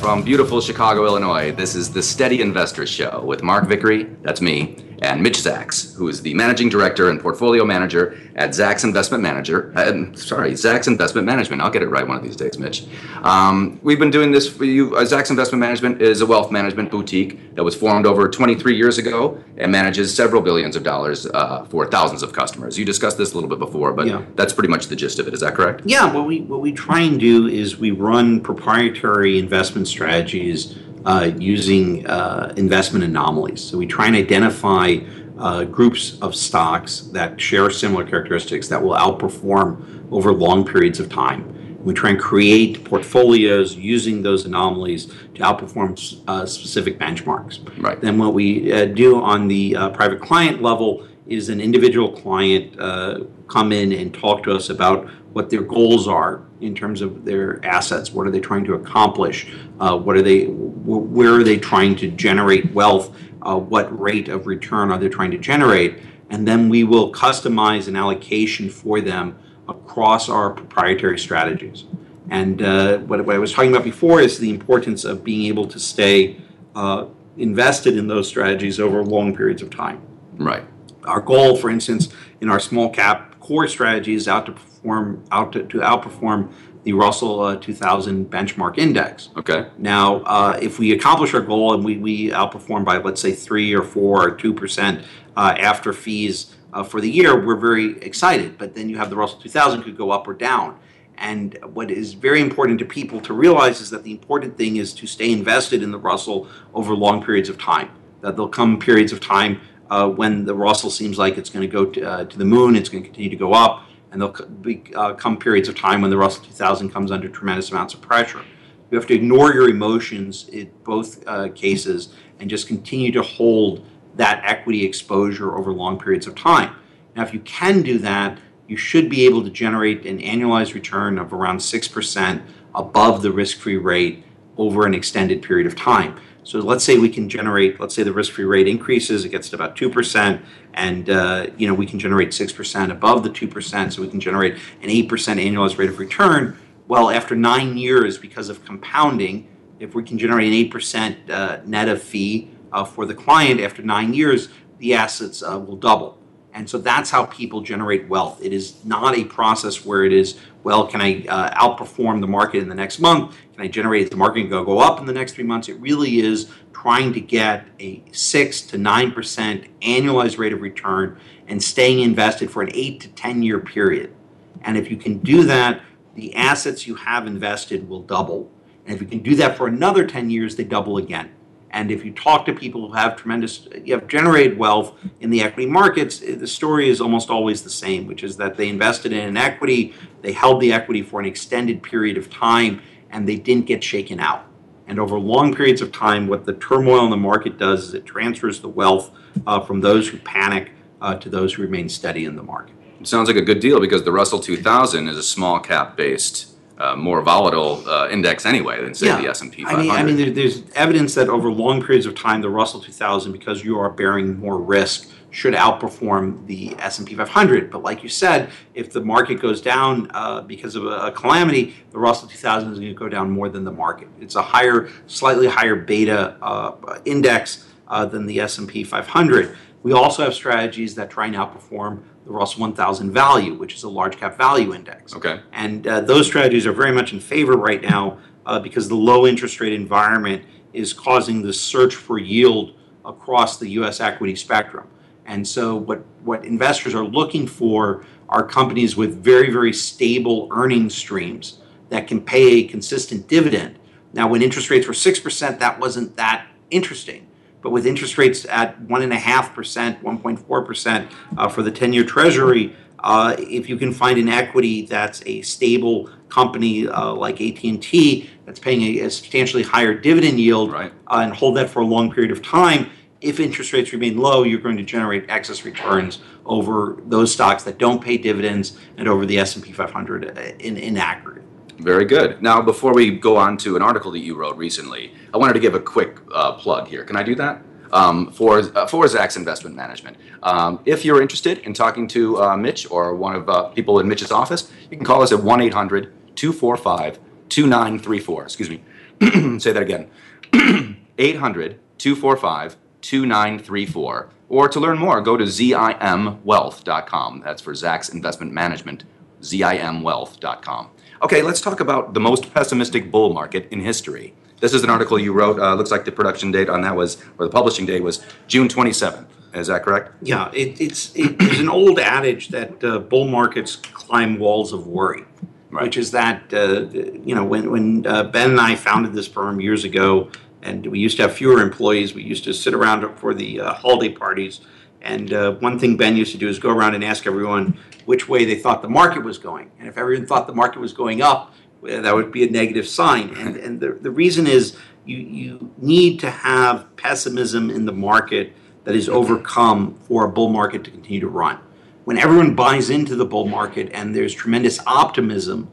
From 0.00 0.22
beautiful 0.22 0.60
Chicago, 0.60 1.06
Illinois, 1.06 1.52
this 1.52 1.74
is 1.74 1.90
the 1.90 2.02
Steady 2.02 2.42
Investor 2.42 2.86
Show 2.86 3.22
with 3.24 3.42
Mark 3.42 3.66
Vickery, 3.66 4.04
that's 4.20 4.42
me, 4.42 4.76
and 5.02 5.22
Mitch 5.22 5.38
Zacks, 5.38 5.94
who 5.96 6.08
is 6.08 6.20
the 6.22 6.34
managing 6.34 6.68
director 6.68 7.08
and 7.08 7.18
portfolio 7.20 7.64
manager 7.64 8.18
at 8.36 8.50
Zacks 8.50 8.84
Investment 8.84 9.22
Manager. 9.22 9.72
Uh, 9.74 10.14
sorry, 10.14 10.52
Zacks 10.52 10.86
Investment 10.88 11.26
Management. 11.26 11.62
I'll 11.62 11.70
get 11.70 11.82
it 11.82 11.88
right 11.88 12.06
one 12.06 12.16
of 12.18 12.22
these 12.22 12.36
days, 12.36 12.58
Mitch. 12.58 12.84
Um, 13.22 13.80
we've 13.82 13.98
been 13.98 14.10
doing 14.10 14.30
this 14.30 14.48
for 14.48 14.64
you. 14.64 14.94
Uh, 14.96 15.04
Zacks 15.04 15.30
Investment 15.30 15.60
Management 15.60 16.02
is 16.02 16.20
a 16.20 16.26
wealth 16.26 16.50
management 16.50 16.90
boutique 16.90 17.54
that 17.54 17.64
was 17.64 17.74
formed 17.74 18.04
over 18.06 18.28
23 18.28 18.76
years 18.76 18.98
ago 18.98 19.42
and 19.56 19.72
manages 19.72 20.14
several 20.14 20.42
billions 20.42 20.76
of 20.76 20.82
dollars 20.82 21.26
uh, 21.26 21.64
for 21.70 21.86
thousands 21.86 22.22
of 22.22 22.32
customers. 22.32 22.78
You 22.78 22.84
discussed 22.84 23.16
this 23.16 23.32
a 23.32 23.34
little 23.34 23.48
bit 23.50 23.58
before, 23.58 23.92
but 23.92 24.06
Yeah. 24.06 24.22
that's 24.36 24.52
pretty 24.52 24.68
much 24.68 24.88
the 24.88 24.96
gist 24.96 25.18
of 25.18 25.26
it. 25.28 25.34
Is 25.34 25.40
that 25.40 25.54
correct? 25.54 25.82
Yeah, 25.86 26.12
what 26.12 26.26
we 26.26 26.40
what 26.42 26.60
we 26.60 26.72
try 26.72 27.00
and 27.00 27.18
do 27.18 27.46
is 27.46 27.78
we 27.78 27.90
run 27.90 28.40
proprietary 28.40 29.38
investment 29.38 29.88
strategies 29.88 30.76
uh, 31.04 31.30
using 31.38 32.06
uh, 32.06 32.52
investment 32.56 33.04
anomalies. 33.04 33.62
So 33.62 33.78
we 33.78 33.86
try 33.86 34.06
and 34.06 34.16
identify 34.16 34.98
uh, 35.38 35.64
groups 35.64 36.18
of 36.20 36.34
stocks 36.34 37.00
that 37.12 37.40
share 37.40 37.70
similar 37.70 38.04
characteristics 38.04 38.68
that 38.68 38.82
will 38.82 38.94
outperform 38.94 40.12
over 40.12 40.32
long 40.32 40.64
periods 40.64 41.00
of 41.00 41.08
time. 41.08 41.56
We 41.82 41.94
try 41.94 42.10
and 42.10 42.20
create 42.20 42.84
portfolios 42.84 43.74
using 43.74 44.22
those 44.22 44.44
anomalies 44.44 45.06
to 45.06 45.42
outperform 45.42 46.22
uh, 46.28 46.44
specific 46.44 46.98
benchmarks. 46.98 47.66
Right. 47.82 47.98
Then 47.98 48.18
what 48.18 48.34
we 48.34 48.70
uh, 48.70 48.84
do 48.84 49.22
on 49.22 49.48
the 49.48 49.76
uh, 49.76 49.88
private 49.90 50.20
client 50.20 50.60
level 50.60 51.08
is 51.26 51.48
an 51.48 51.60
individual 51.60 52.12
client 52.12 52.78
uh, 52.78 53.20
come 53.48 53.72
in 53.72 53.92
and 53.92 54.12
talk 54.12 54.42
to 54.42 54.52
us 54.52 54.68
about 54.68 55.08
what 55.32 55.50
their 55.50 55.62
goals 55.62 56.08
are 56.08 56.42
in 56.60 56.74
terms 56.74 57.02
of 57.02 57.24
their 57.24 57.64
assets. 57.64 58.12
What 58.12 58.26
are 58.26 58.30
they 58.30 58.40
trying 58.40 58.64
to 58.64 58.74
accomplish? 58.74 59.52
Uh, 59.78 59.96
what 59.96 60.16
are 60.16 60.22
they? 60.22 60.44
Wh- 60.44 61.10
where 61.12 61.34
are 61.34 61.44
they 61.44 61.58
trying 61.58 61.96
to 61.96 62.10
generate 62.10 62.72
wealth? 62.72 63.16
Uh, 63.42 63.56
what 63.56 63.98
rate 63.98 64.28
of 64.28 64.46
return 64.46 64.90
are 64.90 64.98
they 64.98 65.08
trying 65.08 65.30
to 65.30 65.38
generate? 65.38 66.00
And 66.30 66.46
then 66.46 66.68
we 66.68 66.84
will 66.84 67.12
customize 67.12 67.88
an 67.88 67.96
allocation 67.96 68.70
for 68.70 69.00
them 69.00 69.38
across 69.68 70.28
our 70.28 70.50
proprietary 70.50 71.18
strategies. 71.18 71.84
And 72.28 72.62
uh, 72.62 72.98
what, 72.98 73.24
what 73.24 73.34
I 73.34 73.38
was 73.38 73.52
talking 73.52 73.70
about 73.70 73.84
before 73.84 74.20
is 74.20 74.38
the 74.38 74.50
importance 74.50 75.04
of 75.04 75.24
being 75.24 75.46
able 75.46 75.66
to 75.66 75.80
stay 75.80 76.40
uh, 76.76 77.06
invested 77.36 77.96
in 77.96 78.06
those 78.06 78.28
strategies 78.28 78.78
over 78.78 79.02
long 79.02 79.34
periods 79.34 79.62
of 79.62 79.70
time. 79.70 80.00
Right. 80.34 80.64
Our 81.04 81.20
goal, 81.20 81.56
for 81.56 81.70
instance, 81.70 82.10
in 82.40 82.48
our 82.48 82.60
small 82.60 82.90
cap 82.90 83.29
core 83.50 83.66
strategy 83.66 84.14
is 84.14 84.28
out 84.28 84.46
to 84.46 84.52
perform 84.52 85.24
out 85.32 85.50
to, 85.50 85.64
to 85.64 85.78
outperform 85.78 86.52
the 86.84 86.92
Russell 86.92 87.40
uh, 87.40 87.56
2000 87.56 88.30
benchmark 88.30 88.78
index. 88.78 89.30
Okay. 89.36 89.66
Now, 89.76 90.18
uh, 90.20 90.56
if 90.62 90.78
we 90.78 90.92
accomplish 90.92 91.34
our 91.34 91.40
goal 91.40 91.74
and 91.74 91.84
we, 91.84 91.98
we 91.98 92.30
outperform 92.30 92.84
by, 92.84 92.98
let's 92.98 93.20
say, 93.20 93.32
three 93.32 93.74
or 93.74 93.82
four 93.82 94.24
or 94.24 94.30
two 94.30 94.54
percent 94.54 95.04
uh, 95.36 95.56
after 95.58 95.92
fees 95.92 96.54
uh, 96.72 96.84
for 96.84 97.00
the 97.00 97.10
year, 97.10 97.44
we're 97.44 97.56
very 97.56 97.98
excited. 98.02 98.56
But 98.56 98.76
then 98.76 98.88
you 98.88 98.96
have 98.98 99.10
the 99.10 99.16
Russell 99.16 99.40
2000 99.40 99.82
could 99.82 99.96
go 99.96 100.12
up 100.12 100.28
or 100.28 100.34
down. 100.34 100.78
And 101.18 101.58
what 101.64 101.90
is 101.90 102.14
very 102.14 102.40
important 102.40 102.78
to 102.78 102.84
people 102.84 103.20
to 103.22 103.34
realize 103.34 103.80
is 103.80 103.90
that 103.90 104.04
the 104.04 104.12
important 104.12 104.56
thing 104.56 104.76
is 104.76 104.94
to 104.94 105.08
stay 105.08 105.32
invested 105.32 105.82
in 105.82 105.90
the 105.90 105.98
Russell 105.98 106.46
over 106.72 106.94
long 106.94 107.20
periods 107.20 107.48
of 107.48 107.58
time. 107.58 107.90
That 108.20 108.36
there'll 108.36 108.48
come 108.48 108.78
periods 108.78 109.12
of 109.12 109.18
time 109.18 109.60
uh, 109.90 110.08
when 110.08 110.44
the 110.44 110.54
Russell 110.54 110.90
seems 110.90 111.18
like 111.18 111.36
it's 111.36 111.50
going 111.50 111.68
to 111.68 111.72
go 111.72 111.84
to, 111.84 112.02
uh, 112.02 112.24
to 112.24 112.38
the 112.38 112.44
moon, 112.44 112.76
it's 112.76 112.88
going 112.88 113.02
to 113.02 113.08
continue 113.08 113.30
to 113.30 113.36
go 113.36 113.52
up, 113.52 113.84
and 114.12 114.22
there'll 114.22 114.46
be, 114.46 114.84
uh, 114.94 115.14
come 115.14 115.36
periods 115.36 115.68
of 115.68 115.76
time 115.76 116.00
when 116.00 116.10
the 116.10 116.16
Russell 116.16 116.44
2000 116.44 116.90
comes 116.90 117.10
under 117.10 117.28
tremendous 117.28 117.70
amounts 117.70 117.94
of 117.94 118.00
pressure. 118.00 118.42
You 118.90 118.98
have 118.98 119.06
to 119.08 119.14
ignore 119.14 119.52
your 119.52 119.68
emotions 119.68 120.48
in 120.48 120.70
both 120.84 121.22
uh, 121.26 121.48
cases 121.50 122.14
and 122.38 122.48
just 122.48 122.66
continue 122.66 123.12
to 123.12 123.22
hold 123.22 123.86
that 124.16 124.42
equity 124.44 124.84
exposure 124.84 125.56
over 125.56 125.72
long 125.72 125.98
periods 125.98 126.26
of 126.26 126.34
time. 126.34 126.74
Now, 127.14 127.22
if 127.22 127.32
you 127.32 127.40
can 127.40 127.82
do 127.82 127.98
that, 127.98 128.38
you 128.66 128.76
should 128.76 129.08
be 129.08 129.26
able 129.26 129.42
to 129.42 129.50
generate 129.50 130.06
an 130.06 130.20
annualized 130.20 130.74
return 130.74 131.18
of 131.18 131.32
around 131.32 131.58
6% 131.58 132.42
above 132.74 133.22
the 133.22 133.32
risk 133.32 133.58
free 133.58 133.76
rate 133.76 134.24
over 134.56 134.86
an 134.86 134.94
extended 134.94 135.42
period 135.42 135.66
of 135.66 135.74
time. 135.74 136.18
So 136.50 136.58
let's 136.58 136.82
say 136.82 136.98
we 136.98 137.08
can 137.08 137.28
generate, 137.28 137.78
let's 137.78 137.94
say 137.94 138.02
the 138.02 138.12
risk-free 138.12 138.44
rate 138.44 138.66
increases, 138.66 139.24
it 139.24 139.28
gets 139.28 139.50
to 139.50 139.54
about 139.54 139.76
two 139.76 139.88
percent, 139.88 140.44
and 140.74 141.08
uh, 141.08 141.46
you 141.56 141.68
know 141.68 141.74
we 141.74 141.86
can 141.86 142.00
generate 142.00 142.34
six 142.34 142.52
percent 142.52 142.90
above 142.90 143.22
the 143.22 143.30
two 143.30 143.46
percent, 143.46 143.92
so 143.92 144.02
we 144.02 144.08
can 144.08 144.18
generate 144.18 144.54
an 144.82 144.90
eight 144.90 145.08
percent 145.08 145.38
annualized 145.38 145.78
rate 145.78 145.90
of 145.90 146.00
return. 146.00 146.58
Well, 146.88 147.08
after 147.08 147.36
nine 147.36 147.78
years, 147.78 148.18
because 148.18 148.48
of 148.48 148.64
compounding, 148.64 149.46
if 149.78 149.94
we 149.94 150.02
can 150.02 150.18
generate 150.18 150.48
an 150.48 150.54
eight 150.54 150.72
percent 150.72 151.30
uh, 151.30 151.60
net 151.66 151.88
of 151.88 152.02
fee 152.02 152.50
uh, 152.72 152.82
for 152.84 153.06
the 153.06 153.14
client 153.14 153.60
after 153.60 153.80
nine 153.80 154.12
years, 154.12 154.48
the 154.78 154.92
assets 154.94 155.44
uh, 155.44 155.56
will 155.56 155.76
double. 155.76 156.19
And 156.52 156.68
so 156.68 156.78
that's 156.78 157.10
how 157.10 157.26
people 157.26 157.60
generate 157.60 158.08
wealth. 158.08 158.40
It 158.42 158.52
is 158.52 158.84
not 158.84 159.16
a 159.16 159.24
process 159.24 159.84
where 159.84 160.04
it 160.04 160.12
is, 160.12 160.38
well, 160.64 160.86
can 160.86 161.00
I 161.00 161.24
uh, 161.26 161.54
outperform 161.54 162.20
the 162.20 162.26
market 162.26 162.62
in 162.62 162.68
the 162.68 162.74
next 162.74 162.98
month? 162.98 163.36
Can 163.54 163.64
I 163.64 163.68
generate 163.68 164.10
the 164.10 164.16
market 164.16 164.42
to 164.42 164.64
go 164.64 164.78
up 164.78 164.98
in 164.98 165.06
the 165.06 165.12
next 165.12 165.32
three 165.32 165.44
months? 165.44 165.68
It 165.68 165.78
really 165.80 166.20
is 166.20 166.50
trying 166.72 167.12
to 167.12 167.20
get 167.20 167.66
a 167.78 168.02
six 168.12 168.62
to 168.62 168.78
nine 168.78 169.12
percent 169.12 169.66
annualized 169.80 170.38
rate 170.38 170.52
of 170.52 170.60
return 170.60 171.18
and 171.46 171.62
staying 171.62 172.00
invested 172.00 172.50
for 172.50 172.62
an 172.62 172.70
eight 172.74 173.00
to 173.00 173.08
ten 173.08 173.42
year 173.42 173.60
period. 173.60 174.14
And 174.62 174.76
if 174.76 174.90
you 174.90 174.96
can 174.96 175.18
do 175.18 175.44
that, 175.44 175.82
the 176.14 176.34
assets 176.34 176.86
you 176.86 176.96
have 176.96 177.26
invested 177.26 177.88
will 177.88 178.02
double. 178.02 178.50
And 178.84 178.94
if 178.94 179.00
you 179.00 179.06
can 179.06 179.20
do 179.20 179.36
that 179.36 179.56
for 179.56 179.66
another 179.66 180.06
10 180.06 180.30
years, 180.30 180.56
they 180.56 180.64
double 180.64 180.96
again. 180.96 181.30
And 181.72 181.90
if 181.90 182.04
you 182.04 182.12
talk 182.12 182.46
to 182.46 182.52
people 182.52 182.88
who 182.88 182.94
have 182.94 183.16
tremendous, 183.16 183.68
you 183.84 183.94
have 183.94 184.08
generated 184.08 184.58
wealth 184.58 184.98
in 185.20 185.30
the 185.30 185.40
equity 185.40 185.68
markets, 185.68 186.18
the 186.18 186.46
story 186.46 186.88
is 186.88 187.00
almost 187.00 187.30
always 187.30 187.62
the 187.62 187.70
same, 187.70 188.06
which 188.06 188.24
is 188.24 188.36
that 188.38 188.56
they 188.56 188.68
invested 188.68 189.12
in 189.12 189.20
an 189.20 189.36
equity, 189.36 189.94
they 190.22 190.32
held 190.32 190.60
the 190.60 190.72
equity 190.72 191.02
for 191.02 191.20
an 191.20 191.26
extended 191.26 191.82
period 191.82 192.18
of 192.18 192.28
time, 192.28 192.82
and 193.10 193.28
they 193.28 193.36
didn't 193.36 193.66
get 193.66 193.84
shaken 193.84 194.18
out. 194.18 194.46
And 194.88 194.98
over 194.98 195.18
long 195.18 195.54
periods 195.54 195.80
of 195.80 195.92
time, 195.92 196.26
what 196.26 196.44
the 196.44 196.54
turmoil 196.54 197.04
in 197.04 197.10
the 197.10 197.16
market 197.16 197.58
does 197.58 197.84
is 197.84 197.94
it 197.94 198.04
transfers 198.04 198.60
the 198.60 198.68
wealth 198.68 199.12
uh, 199.46 199.60
from 199.60 199.80
those 199.80 200.08
who 200.08 200.18
panic 200.18 200.72
uh, 201.00 201.14
to 201.14 201.28
those 201.28 201.54
who 201.54 201.62
remain 201.62 201.88
steady 201.88 202.24
in 202.24 202.34
the 202.34 202.42
market. 202.42 202.74
It 203.00 203.06
sounds 203.06 203.28
like 203.28 203.36
a 203.36 203.42
good 203.42 203.60
deal 203.60 203.80
because 203.80 204.02
the 204.02 204.12
Russell 204.12 204.40
2000 204.40 205.08
is 205.08 205.16
a 205.16 205.22
small 205.22 205.60
cap 205.60 205.96
based, 205.96 206.48
uh, 206.80 206.96
more 206.96 207.20
volatile 207.20 207.86
uh, 207.86 208.08
index 208.08 208.46
anyway 208.46 208.82
than 208.82 208.94
say 208.94 209.08
the 209.20 209.28
S&P 209.28 209.64
500. 209.64 209.78
I 209.78 209.82
mean, 209.82 209.90
I 209.90 210.02
mean, 210.02 210.16
there, 210.16 210.30
there's 210.30 210.62
evidence 210.74 211.14
that 211.14 211.28
over 211.28 211.50
long 211.50 211.82
periods 211.82 212.06
of 212.06 212.14
time, 212.14 212.40
the 212.40 212.48
Russell 212.48 212.80
2000, 212.80 213.32
because 213.32 213.62
you 213.62 213.78
are 213.78 213.90
bearing 213.90 214.38
more 214.38 214.58
risk, 214.58 215.10
should 215.30 215.54
outperform 215.54 216.46
the 216.46 216.74
S&P 216.78 217.14
500. 217.14 217.70
But 217.70 217.82
like 217.82 218.02
you 218.02 218.08
said, 218.08 218.50
if 218.74 218.92
the 218.92 219.00
market 219.00 219.40
goes 219.40 219.60
down 219.60 220.10
uh, 220.14 220.40
because 220.40 220.74
of 220.74 220.86
a, 220.86 221.06
a, 221.06 221.12
calamity, 221.12 221.74
the 221.90 221.98
Russell 221.98 222.28
2000 222.28 222.72
is 222.72 222.78
going 222.78 222.90
to 222.90 222.98
go 222.98 223.08
down 223.08 223.30
more 223.30 223.48
than 223.50 223.62
the 223.62 223.70
market. 223.70 224.08
It's 224.18 224.36
a 224.36 224.42
higher, 224.42 224.88
slightly 225.06 225.46
higher 225.46 225.76
beta 225.76 226.36
uh, 226.42 226.98
index 227.04 227.66
uh, 227.88 228.06
than 228.06 228.26
the 228.26 228.40
S&P 228.40 228.84
500. 228.84 229.56
We 229.82 229.92
also 229.92 230.24
have 230.24 230.34
strategies 230.34 230.94
that 230.96 231.10
try 231.10 231.26
and 231.26 231.34
outperform 231.34 232.02
the 232.24 232.32
Russell 232.32 232.60
1000 232.60 233.12
value, 233.12 233.54
which 233.54 233.74
is 233.74 233.82
a 233.82 233.88
large 233.88 234.18
cap 234.18 234.36
value 234.36 234.74
index. 234.74 235.14
Okay. 235.14 235.40
And 235.52 235.86
uh, 235.86 236.02
those 236.02 236.26
strategies 236.26 236.66
are 236.66 236.72
very 236.72 236.92
much 236.92 237.12
in 237.12 237.20
favor 237.20 237.52
right 237.52 237.80
now 237.80 238.18
uh, 238.44 238.60
because 238.60 238.88
the 238.88 238.94
low 238.94 239.26
interest 239.26 239.60
rate 239.60 239.72
environment 239.72 240.44
is 240.72 240.92
causing 240.92 241.42
the 241.42 241.52
search 241.52 241.94
for 241.94 242.18
yield 242.18 242.74
across 243.04 243.58
the 243.58 243.68
U.S. 243.70 244.00
equity 244.00 244.36
spectrum. 244.36 244.86
And 245.24 245.46
so, 245.46 245.76
what, 245.76 246.04
what 246.24 246.44
investors 246.44 246.94
are 246.94 247.04
looking 247.04 247.46
for 247.46 248.04
are 248.28 248.46
companies 248.46 248.96
with 248.96 249.22
very, 249.22 249.50
very 249.50 249.72
stable 249.72 250.48
earning 250.52 250.90
streams 250.90 251.60
that 251.88 252.06
can 252.06 252.20
pay 252.20 252.58
a 252.58 252.64
consistent 252.64 253.28
dividend. 253.28 253.78
Now, 254.12 254.28
when 254.28 254.42
interest 254.42 254.70
rates 254.70 254.86
were 254.86 254.92
6%, 254.92 255.58
that 255.58 255.78
wasn't 255.78 256.16
that 256.16 256.46
interesting. 256.70 257.26
But 257.62 257.70
with 257.70 257.86
interest 257.86 258.18
rates 258.18 258.46
at 258.46 258.80
1.5%, 258.82 260.02
1.4% 260.02 261.10
uh, 261.36 261.48
for 261.48 261.62
the 261.62 261.70
10 261.70 261.92
year 261.92 262.04
Treasury, 262.04 262.74
uh, 263.00 263.34
if 263.38 263.68
you 263.68 263.76
can 263.76 263.92
find 263.92 264.18
an 264.18 264.28
equity 264.28 264.86
that's 264.86 265.22
a 265.26 265.42
stable 265.42 266.10
company 266.28 266.86
uh, 266.86 267.12
like 267.12 267.40
AT&T 267.40 268.30
that's 268.44 268.60
paying 268.60 268.82
a, 268.82 269.00
a 269.00 269.10
substantially 269.10 269.62
higher 269.62 269.94
dividend 269.94 270.38
yield 270.38 270.72
right. 270.72 270.92
uh, 271.08 271.20
and 271.22 271.34
hold 271.34 271.56
that 271.56 271.68
for 271.68 271.80
a 271.80 271.86
long 271.86 272.12
period 272.12 272.30
of 272.30 272.42
time, 272.42 272.90
if 273.20 273.38
interest 273.38 273.72
rates 273.72 273.92
remain 273.92 274.16
low, 274.16 274.44
you're 274.44 274.60
going 274.60 274.76
to 274.76 274.82
generate 274.82 275.28
excess 275.28 275.64
returns 275.64 276.20
over 276.46 276.98
those 277.06 277.32
stocks 277.32 277.62
that 277.64 277.78
don't 277.78 278.02
pay 278.02 278.16
dividends 278.16 278.78
and 278.96 279.08
over 279.08 279.26
the 279.26 279.38
S&P 279.38 279.72
500 279.72 280.24
uh, 280.24 280.40
in, 280.58 280.76
in 280.76 280.96
aggregate. 280.96 281.44
Very 281.80 282.04
good. 282.04 282.42
Now, 282.42 282.60
before 282.60 282.92
we 282.92 283.10
go 283.10 283.36
on 283.36 283.56
to 283.58 283.74
an 283.76 283.82
article 283.82 284.10
that 284.12 284.18
you 284.18 284.34
wrote 284.34 284.56
recently, 284.56 285.14
I 285.32 285.38
wanted 285.38 285.54
to 285.54 285.60
give 285.60 285.74
a 285.74 285.80
quick 285.80 286.18
uh, 286.34 286.52
plug 286.52 286.88
here. 286.88 287.04
Can 287.04 287.16
I 287.16 287.22
do 287.22 287.34
that? 287.36 287.62
Um, 287.92 288.30
for, 288.30 288.58
uh, 288.58 288.86
for 288.86 289.04
Zacks 289.06 289.36
Investment 289.36 289.74
Management. 289.74 290.16
Um, 290.44 290.80
if 290.84 291.04
you're 291.04 291.20
interested 291.20 291.58
in 291.58 291.74
talking 291.74 292.06
to 292.08 292.40
uh, 292.40 292.56
Mitch 292.56 292.88
or 292.88 293.16
one 293.16 293.34
of 293.34 293.48
uh, 293.48 293.64
people 293.70 293.98
in 293.98 294.06
Mitch's 294.06 294.30
office, 294.30 294.70
you 294.90 294.96
can 294.96 295.04
call 295.04 295.22
us 295.22 295.32
at 295.32 295.42
1 295.42 295.60
800 295.60 296.12
245 296.36 297.18
2934. 297.48 298.44
Excuse 298.44 298.70
me. 298.70 298.80
Say 299.58 299.72
that 299.72 299.82
again 299.82 300.08
800 301.18 301.80
245 301.98 302.76
2934. 303.00 304.30
Or 304.48 304.68
to 304.68 304.80
learn 304.80 304.98
more, 304.98 305.20
go 305.20 305.36
to 305.36 305.44
zimwealth.com. 305.44 307.42
That's 307.44 307.62
for 307.62 307.72
Zacks 307.72 308.12
Investment 308.12 308.52
Management, 308.52 309.04
zimwealth.com. 309.42 310.90
Okay, 311.22 311.42
let's 311.42 311.60
talk 311.60 311.80
about 311.80 312.14
the 312.14 312.20
most 312.20 312.52
pessimistic 312.54 313.10
bull 313.10 313.32
market 313.34 313.68
in 313.70 313.80
history. 313.80 314.32
This 314.60 314.72
is 314.72 314.82
an 314.84 314.90
article 314.90 315.18
you 315.18 315.32
wrote. 315.32 315.58
Uh, 315.60 315.74
looks 315.74 315.90
like 315.90 316.04
the 316.04 316.12
production 316.12 316.50
date 316.50 316.68
on 316.70 316.80
that 316.82 316.96
was, 316.96 317.22
or 317.38 317.44
the 317.46 317.52
publishing 317.52 317.84
date 317.86 318.02
was 318.02 318.24
June 318.46 318.68
27th. 318.68 319.26
Is 319.52 319.66
that 319.66 319.82
correct? 319.82 320.12
Yeah, 320.22 320.50
it, 320.54 320.80
it's 320.80 321.14
it, 321.16 321.38
there's 321.38 321.58
an 321.60 321.68
old 321.68 321.98
adage 321.98 322.48
that 322.48 322.82
uh, 322.84 323.00
bull 323.00 323.26
markets 323.26 323.74
climb 323.76 324.38
walls 324.38 324.72
of 324.72 324.86
worry, 324.86 325.24
Right. 325.70 325.82
which 325.84 325.96
is 325.96 326.12
that 326.12 326.54
uh, 326.54 326.82
you 326.92 327.34
know 327.34 327.44
when 327.44 327.70
when 327.70 328.06
uh, 328.06 328.24
Ben 328.24 328.50
and 328.52 328.60
I 328.60 328.76
founded 328.76 329.12
this 329.12 329.26
firm 329.26 329.60
years 329.60 329.82
ago, 329.84 330.30
and 330.62 330.86
we 330.86 331.00
used 331.00 331.16
to 331.16 331.22
have 331.24 331.32
fewer 331.34 331.60
employees. 331.60 332.14
We 332.14 332.22
used 332.22 332.44
to 332.44 332.54
sit 332.54 332.74
around 332.74 333.12
for 333.18 333.34
the 333.34 333.60
uh, 333.60 333.74
holiday 333.74 334.10
parties, 334.14 334.60
and 335.02 335.32
uh, 335.32 335.52
one 335.54 335.78
thing 335.78 335.96
Ben 335.96 336.16
used 336.16 336.32
to 336.32 336.38
do 336.38 336.48
is 336.48 336.58
go 336.58 336.70
around 336.70 336.94
and 336.94 337.04
ask 337.04 337.26
everyone 337.26 337.78
which 338.04 338.28
way 338.28 338.44
they 338.44 338.56
thought 338.56 338.82
the 338.82 338.88
market 338.88 339.24
was 339.24 339.38
going, 339.38 339.70
and 339.78 339.88
if 339.88 339.96
everyone 339.96 340.26
thought 340.26 340.46
the 340.46 340.54
market 340.54 340.80
was 340.80 340.92
going 340.92 341.22
up, 341.22 341.54
that 341.82 342.14
would 342.14 342.32
be 342.32 342.44
a 342.46 342.50
negative 342.50 342.86
sign. 342.86 343.34
And 343.36 343.56
and 343.56 343.80
the 343.80 343.98
the 344.00 344.10
reason 344.10 344.46
is 344.46 344.76
you 345.04 345.18
you 345.18 345.74
need 345.78 346.20
to 346.20 346.30
have 346.30 346.94
pessimism 346.96 347.70
in 347.70 347.86
the 347.86 347.92
market 347.92 348.52
that 348.84 348.94
is 348.94 349.08
overcome 349.08 349.94
for 350.06 350.24
a 350.24 350.28
bull 350.28 350.48
market 350.48 350.84
to 350.84 350.90
continue 350.90 351.20
to 351.20 351.28
run. 351.28 351.58
When 352.04 352.18
everyone 352.18 352.54
buys 352.54 352.90
into 352.90 353.14
the 353.14 353.26
bull 353.26 353.46
market 353.46 353.90
and 353.92 354.14
there's 354.14 354.34
tremendous 354.34 354.80
optimism, 354.86 355.70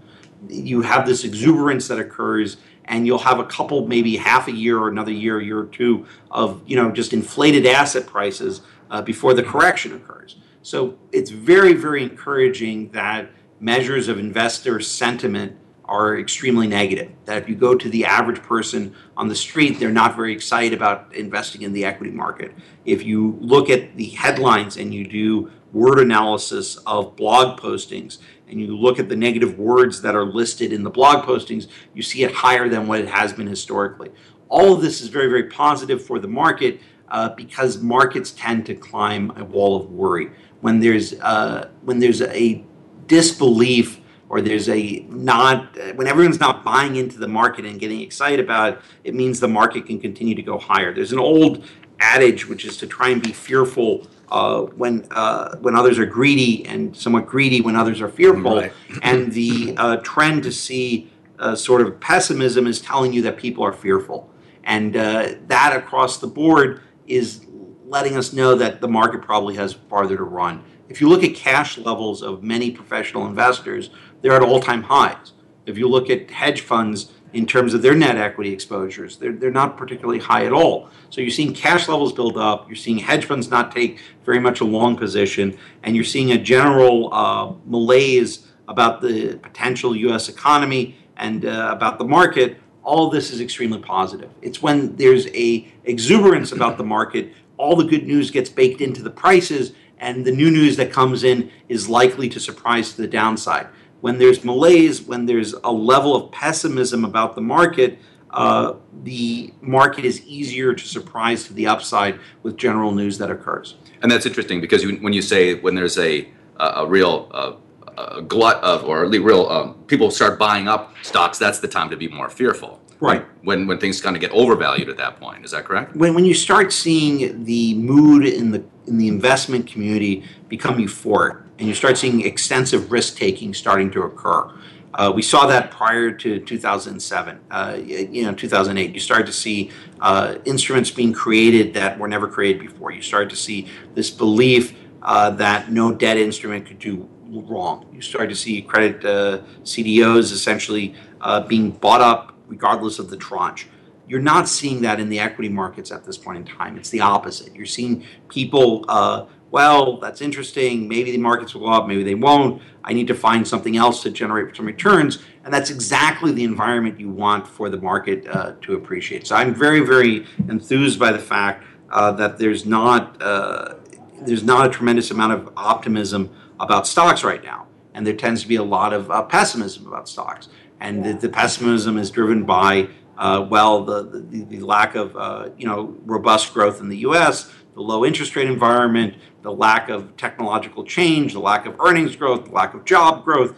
you 0.49 0.81
have 0.81 1.07
this 1.07 1.23
exuberance 1.23 1.87
that 1.87 1.99
occurs 1.99 2.57
and 2.85 3.05
you'll 3.05 3.17
have 3.19 3.39
a 3.39 3.45
couple 3.45 3.87
maybe 3.87 4.17
half 4.17 4.47
a 4.47 4.51
year 4.51 4.79
or 4.79 4.87
another 4.87 5.11
year 5.11 5.41
year 5.41 5.59
or 5.59 5.65
two 5.65 6.05
of 6.31 6.61
you 6.65 6.75
know 6.75 6.91
just 6.91 7.13
inflated 7.13 7.65
asset 7.65 8.07
prices 8.07 8.61
uh, 8.89 9.01
before 9.01 9.33
the 9.33 9.43
correction 9.43 9.93
occurs 9.93 10.37
so 10.61 10.97
it's 11.11 11.29
very 11.29 11.73
very 11.73 12.03
encouraging 12.03 12.89
that 12.91 13.29
measures 13.59 14.07
of 14.07 14.19
investor 14.19 14.79
sentiment 14.79 15.55
are 15.85 16.19
extremely 16.19 16.67
negative 16.67 17.11
that 17.25 17.37
if 17.37 17.47
you 17.47 17.55
go 17.55 17.73
to 17.73 17.89
the 17.89 18.03
average 18.03 18.41
person 18.41 18.93
on 19.15 19.27
the 19.27 19.35
street 19.35 19.79
they're 19.79 19.91
not 19.91 20.15
very 20.15 20.33
excited 20.33 20.73
about 20.73 21.13
investing 21.15 21.61
in 21.61 21.73
the 21.73 21.85
equity 21.85 22.11
market 22.11 22.53
if 22.85 23.03
you 23.03 23.37
look 23.39 23.69
at 23.69 23.95
the 23.95 24.09
headlines 24.09 24.77
and 24.77 24.93
you 24.93 25.07
do 25.07 25.49
word 25.73 25.99
analysis 25.99 26.77
of 26.85 27.15
blog 27.15 27.59
postings 27.59 28.17
and 28.47 28.59
you 28.59 28.75
look 28.75 28.99
at 28.99 29.09
the 29.09 29.15
negative 29.15 29.59
words 29.59 30.01
that 30.01 30.15
are 30.15 30.25
listed 30.25 30.71
in 30.71 30.83
the 30.83 30.89
blog 30.89 31.25
postings, 31.25 31.67
you 31.93 32.01
see 32.01 32.23
it 32.23 32.31
higher 32.31 32.69
than 32.69 32.87
what 32.87 32.99
it 32.99 33.09
has 33.09 33.33
been 33.33 33.47
historically. 33.47 34.09
All 34.49 34.73
of 34.73 34.81
this 34.81 35.01
is 35.01 35.09
very, 35.09 35.27
very 35.27 35.49
positive 35.49 36.03
for 36.03 36.19
the 36.19 36.27
market 36.27 36.79
uh, 37.09 37.29
because 37.29 37.81
markets 37.81 38.31
tend 38.31 38.65
to 38.65 38.75
climb 38.75 39.31
a 39.37 39.43
wall 39.43 39.75
of 39.75 39.91
worry. 39.91 40.31
When 40.61 40.79
there's 40.79 41.13
uh, 41.19 41.69
when 41.83 41.99
there's 41.99 42.21
a 42.21 42.63
disbelief 43.07 44.01
or 44.29 44.41
there's 44.41 44.67
a 44.69 45.05
not 45.09 45.77
when 45.95 46.07
everyone's 46.07 46.39
not 46.39 46.63
buying 46.63 46.95
into 46.95 47.17
the 47.19 47.27
market 47.27 47.65
and 47.65 47.79
getting 47.79 48.01
excited 48.01 48.39
about 48.39 48.73
it, 48.73 48.79
it 49.05 49.15
means 49.15 49.39
the 49.39 49.47
market 49.47 49.85
can 49.85 49.99
continue 49.99 50.35
to 50.35 50.41
go 50.41 50.57
higher. 50.57 50.93
There's 50.93 51.13
an 51.13 51.19
old 51.19 51.63
adage 51.99 52.47
which 52.47 52.65
is 52.65 52.77
to 52.77 52.87
try 52.87 53.09
and 53.09 53.21
be 53.21 53.31
fearful 53.31 54.07
uh, 54.29 54.61
when 54.61 55.07
uh, 55.11 55.55
when 55.57 55.75
others 55.75 55.99
are 55.99 56.05
greedy 56.05 56.65
and 56.65 56.95
somewhat 56.95 57.25
greedy 57.25 57.61
when 57.61 57.75
others 57.75 58.01
are 58.01 58.09
fearful. 58.09 58.57
Right. 58.57 58.73
and 59.01 59.31
the 59.31 59.75
uh, 59.77 59.97
trend 59.97 60.43
to 60.43 60.51
see 60.51 61.09
uh, 61.39 61.55
sort 61.55 61.81
of 61.81 61.99
pessimism 61.99 62.67
is 62.67 62.81
telling 62.81 63.13
you 63.13 63.21
that 63.23 63.37
people 63.37 63.63
are 63.63 63.73
fearful, 63.73 64.29
and 64.63 64.97
uh, 64.97 65.35
that 65.47 65.75
across 65.75 66.17
the 66.17 66.27
board 66.27 66.81
is 67.07 67.45
letting 67.85 68.17
us 68.17 68.33
know 68.33 68.55
that 68.55 68.81
the 68.81 68.87
market 68.87 69.21
probably 69.21 69.55
has 69.55 69.73
farther 69.73 70.17
to 70.17 70.23
run. 70.23 70.63
If 70.89 71.01
you 71.01 71.09
look 71.09 71.23
at 71.23 71.35
cash 71.35 71.77
levels 71.77 72.21
of 72.21 72.43
many 72.43 72.71
professional 72.71 73.25
investors, 73.25 73.89
they're 74.21 74.33
at 74.33 74.41
all-time 74.41 74.83
highs. 74.83 75.33
If 75.65 75.77
you 75.77 75.87
look 75.87 76.09
at 76.09 76.29
hedge 76.31 76.61
funds 76.61 77.11
in 77.33 77.45
terms 77.45 77.73
of 77.73 77.81
their 77.81 77.95
net 77.95 78.15
equity 78.15 78.51
exposures. 78.53 79.17
They're, 79.17 79.33
they're 79.33 79.51
not 79.51 79.77
particularly 79.77 80.19
high 80.19 80.45
at 80.45 80.53
all. 80.53 80.89
So 81.09 81.21
you're 81.21 81.29
seeing 81.29 81.53
cash 81.53 81.87
levels 81.87 82.13
build 82.13 82.37
up, 82.37 82.67
you're 82.67 82.75
seeing 82.75 82.97
hedge 82.97 83.25
funds 83.25 83.49
not 83.49 83.71
take 83.71 83.99
very 84.25 84.39
much 84.39 84.61
a 84.61 84.65
long 84.65 84.95
position, 84.95 85.57
and 85.83 85.95
you're 85.95 86.05
seeing 86.05 86.31
a 86.31 86.37
general 86.37 87.13
uh, 87.13 87.53
malaise 87.65 88.47
about 88.67 89.01
the 89.01 89.37
potential 89.37 89.95
U.S. 89.95 90.29
economy 90.29 90.97
and 91.17 91.45
uh, 91.45 91.69
about 91.71 91.97
the 91.97 92.05
market. 92.05 92.57
All 92.87 93.09
this 93.09 93.31
is 93.31 93.41
extremely 93.41 93.79
positive. 93.79 94.29
It's 94.41 94.61
when 94.61 94.95
there's 94.95 95.27
a 95.27 95.67
exuberance 95.83 96.53
about 96.53 96.77
the 96.77 96.85
market, 96.85 97.33
all 97.57 97.75
the 97.75 97.83
good 97.83 98.07
news 98.07 98.31
gets 98.31 98.49
baked 98.49 98.79
into 98.79 99.03
the 99.03 99.09
prices, 99.09 99.73
and 99.99 100.23
the 100.23 100.31
new 100.31 100.49
news 100.49 100.77
that 100.77 100.91
comes 100.91 101.23
in 101.23 101.51
is 101.67 101.89
likely 101.89 102.29
to 102.29 102.39
surprise 102.39 102.93
to 102.93 103.01
the 103.01 103.07
downside 103.07 103.67
when 104.01 104.17
there's 104.17 104.43
malaise, 104.43 105.01
when 105.01 105.25
there's 105.25 105.53
a 105.63 105.71
level 105.71 106.15
of 106.15 106.31
pessimism 106.31 107.03
about 107.03 107.35
the 107.35 107.41
market, 107.41 107.99
uh, 108.31 108.73
the 109.03 109.53
market 109.61 110.05
is 110.05 110.25
easier 110.25 110.73
to 110.73 110.87
surprise 110.87 111.45
to 111.45 111.53
the 111.53 111.65
upside 111.65 112.19
with 112.43 112.57
general 112.57 112.91
news 112.91 113.17
that 113.17 113.31
occurs. 113.31 113.75
And 114.01 114.11
that's 114.11 114.25
interesting 114.25 114.61
because 114.61 114.85
when 114.85 115.13
you 115.13 115.21
say 115.21 115.55
when 115.55 115.75
there's 115.75 115.97
a 115.97 116.29
a, 116.59 116.65
a 116.65 116.87
real 116.87 117.29
uh, 117.31 117.53
a 117.97 118.21
glut 118.21 118.63
of 118.63 118.83
or 118.83 119.03
a 119.03 119.09
real 119.09 119.47
um, 119.49 119.73
people 119.87 120.11
start 120.11 120.37
buying 120.37 120.67
up 120.67 120.93
stocks, 121.01 121.37
that's 121.37 121.59
the 121.59 121.67
time 121.67 121.89
to 121.89 121.97
be 121.97 122.07
more 122.07 122.29
fearful. 122.29 122.81
Right. 122.99 123.25
When 123.43 123.67
when 123.67 123.77
things 123.77 124.01
kind 124.01 124.15
of 124.15 124.21
get 124.21 124.31
overvalued 124.31 124.89
at 124.89 124.97
that 124.97 125.19
point, 125.19 125.45
is 125.45 125.51
that 125.51 125.65
correct? 125.65 125.95
When, 125.95 126.15
when 126.15 126.25
you 126.25 126.33
start 126.33 126.73
seeing 126.73 127.43
the 127.43 127.75
mood 127.75 128.25
in 128.25 128.51
the 128.51 128.63
in 128.87 128.97
the 128.97 129.07
investment 129.07 129.67
community 129.67 130.23
become 130.47 130.77
euphoric, 130.77 131.43
and 131.59 131.67
you 131.67 131.75
start 131.75 131.97
seeing 131.97 132.25
extensive 132.25 132.91
risk 132.91 133.17
taking 133.17 133.53
starting 133.53 133.91
to 133.91 134.03
occur. 134.03 134.51
Uh, 134.93 135.11
we 135.13 135.21
saw 135.21 135.45
that 135.45 135.69
prior 135.69 136.11
to 136.11 136.39
2007, 136.39 137.39
uh, 137.51 137.77
you 137.79 138.23
know, 138.23 138.33
2008. 138.33 138.93
You 138.93 138.99
started 138.99 139.27
to 139.27 139.33
see 139.33 139.69
uh, 139.99 140.35
instruments 140.45 140.89
being 140.89 141.13
created 141.13 141.75
that 141.75 141.99
were 141.99 142.07
never 142.07 142.27
created 142.27 142.61
before. 142.61 142.91
You 142.91 143.03
started 143.03 143.29
to 143.29 143.35
see 143.35 143.67
this 143.93 144.09
belief 144.09 144.75
uh, 145.03 145.29
that 145.31 145.71
no 145.71 145.93
debt 145.93 146.17
instrument 146.17 146.65
could 146.65 146.79
do 146.79 147.07
wrong. 147.29 147.85
You 147.93 148.01
start 148.01 148.29
to 148.29 148.35
see 148.35 148.61
credit 148.61 149.03
uh, 149.05 149.41
CDOs 149.63 150.31
essentially 150.31 150.95
uh, 151.21 151.41
being 151.41 151.71
bought 151.71 152.01
up 152.01 152.35
regardless 152.47 152.99
of 152.99 153.09
the 153.09 153.17
tranche. 153.17 153.67
You're 154.07 154.21
not 154.21 154.47
seeing 154.47 154.81
that 154.81 154.99
in 154.99 155.09
the 155.09 155.19
equity 155.19 155.49
markets 155.49 155.91
at 155.91 156.05
this 156.05 156.17
point 156.17 156.37
in 156.37 156.45
time. 156.45 156.77
It's 156.77 156.89
the 156.89 157.01
opposite. 157.01 157.53
You're 157.53 157.65
seeing 157.65 158.05
people, 158.29 158.85
uh, 158.87 159.25
well, 159.51 159.97
that's 159.97 160.21
interesting. 160.21 160.87
Maybe 160.87 161.11
the 161.11 161.17
markets 161.17 161.53
will 161.53 161.61
go 161.61 161.73
up, 161.73 161.87
maybe 161.87 162.03
they 162.03 162.15
won't. 162.15 162.61
I 162.85 162.93
need 162.93 163.07
to 163.07 163.15
find 163.15 163.45
something 163.45 163.75
else 163.75 164.01
to 164.03 164.09
generate 164.09 164.55
some 164.55 164.65
returns. 164.65 165.19
And 165.43 165.53
that's 165.53 165.69
exactly 165.69 166.31
the 166.31 166.45
environment 166.45 166.99
you 166.99 167.09
want 167.09 167.45
for 167.45 167.69
the 167.69 167.77
market 167.77 168.25
uh, 168.27 168.53
to 168.61 168.75
appreciate. 168.75 169.27
So 169.27 169.35
I'm 169.35 169.53
very, 169.53 169.81
very 169.81 170.25
enthused 170.47 170.99
by 170.99 171.11
the 171.11 171.19
fact 171.19 171.65
uh, 171.89 172.11
that 172.13 172.37
there's 172.37 172.65
not 172.65 173.21
uh, 173.21 173.75
there's 174.21 174.43
not 174.43 174.65
a 174.65 174.69
tremendous 174.69 175.11
amount 175.11 175.33
of 175.33 175.53
optimism 175.55 176.29
about 176.59 176.87
stocks 176.87 177.23
right 177.23 177.43
now, 177.43 177.67
and 177.93 178.05
there 178.05 178.15
tends 178.15 178.41
to 178.43 178.47
be 178.47 178.55
a 178.55 178.63
lot 178.63 178.93
of 178.93 179.09
uh, 179.11 179.23
pessimism 179.23 179.87
about 179.87 180.07
stocks. 180.09 180.49
And 180.79 181.03
the, 181.03 181.13
the, 181.13 181.29
pessimism 181.29 181.97
is 181.97 182.11
driven 182.11 182.43
by 182.43 182.89
uh, 183.17 183.47
well 183.49 183.83
the, 183.83 184.03
the, 184.29 184.43
the 184.43 184.59
lack 184.59 184.95
of 184.95 185.15
uh, 185.17 185.49
you 185.57 185.65
know 185.65 185.95
robust 186.05 186.53
growth 186.53 186.79
in 186.79 186.89
the 186.89 186.97
U.S., 186.97 187.51
the 187.73 187.81
low 187.81 188.05
interest 188.05 188.35
rate 188.35 188.47
environment, 188.47 189.15
the 189.41 189.51
lack 189.51 189.89
of 189.89 190.15
technological 190.17 190.83
change, 190.83 191.33
the 191.33 191.39
lack 191.39 191.65
of 191.65 191.79
earnings 191.79 192.15
growth, 192.15 192.45
the 192.45 192.51
lack 192.51 192.73
of 192.73 192.85
job 192.85 193.23
growth. 193.23 193.55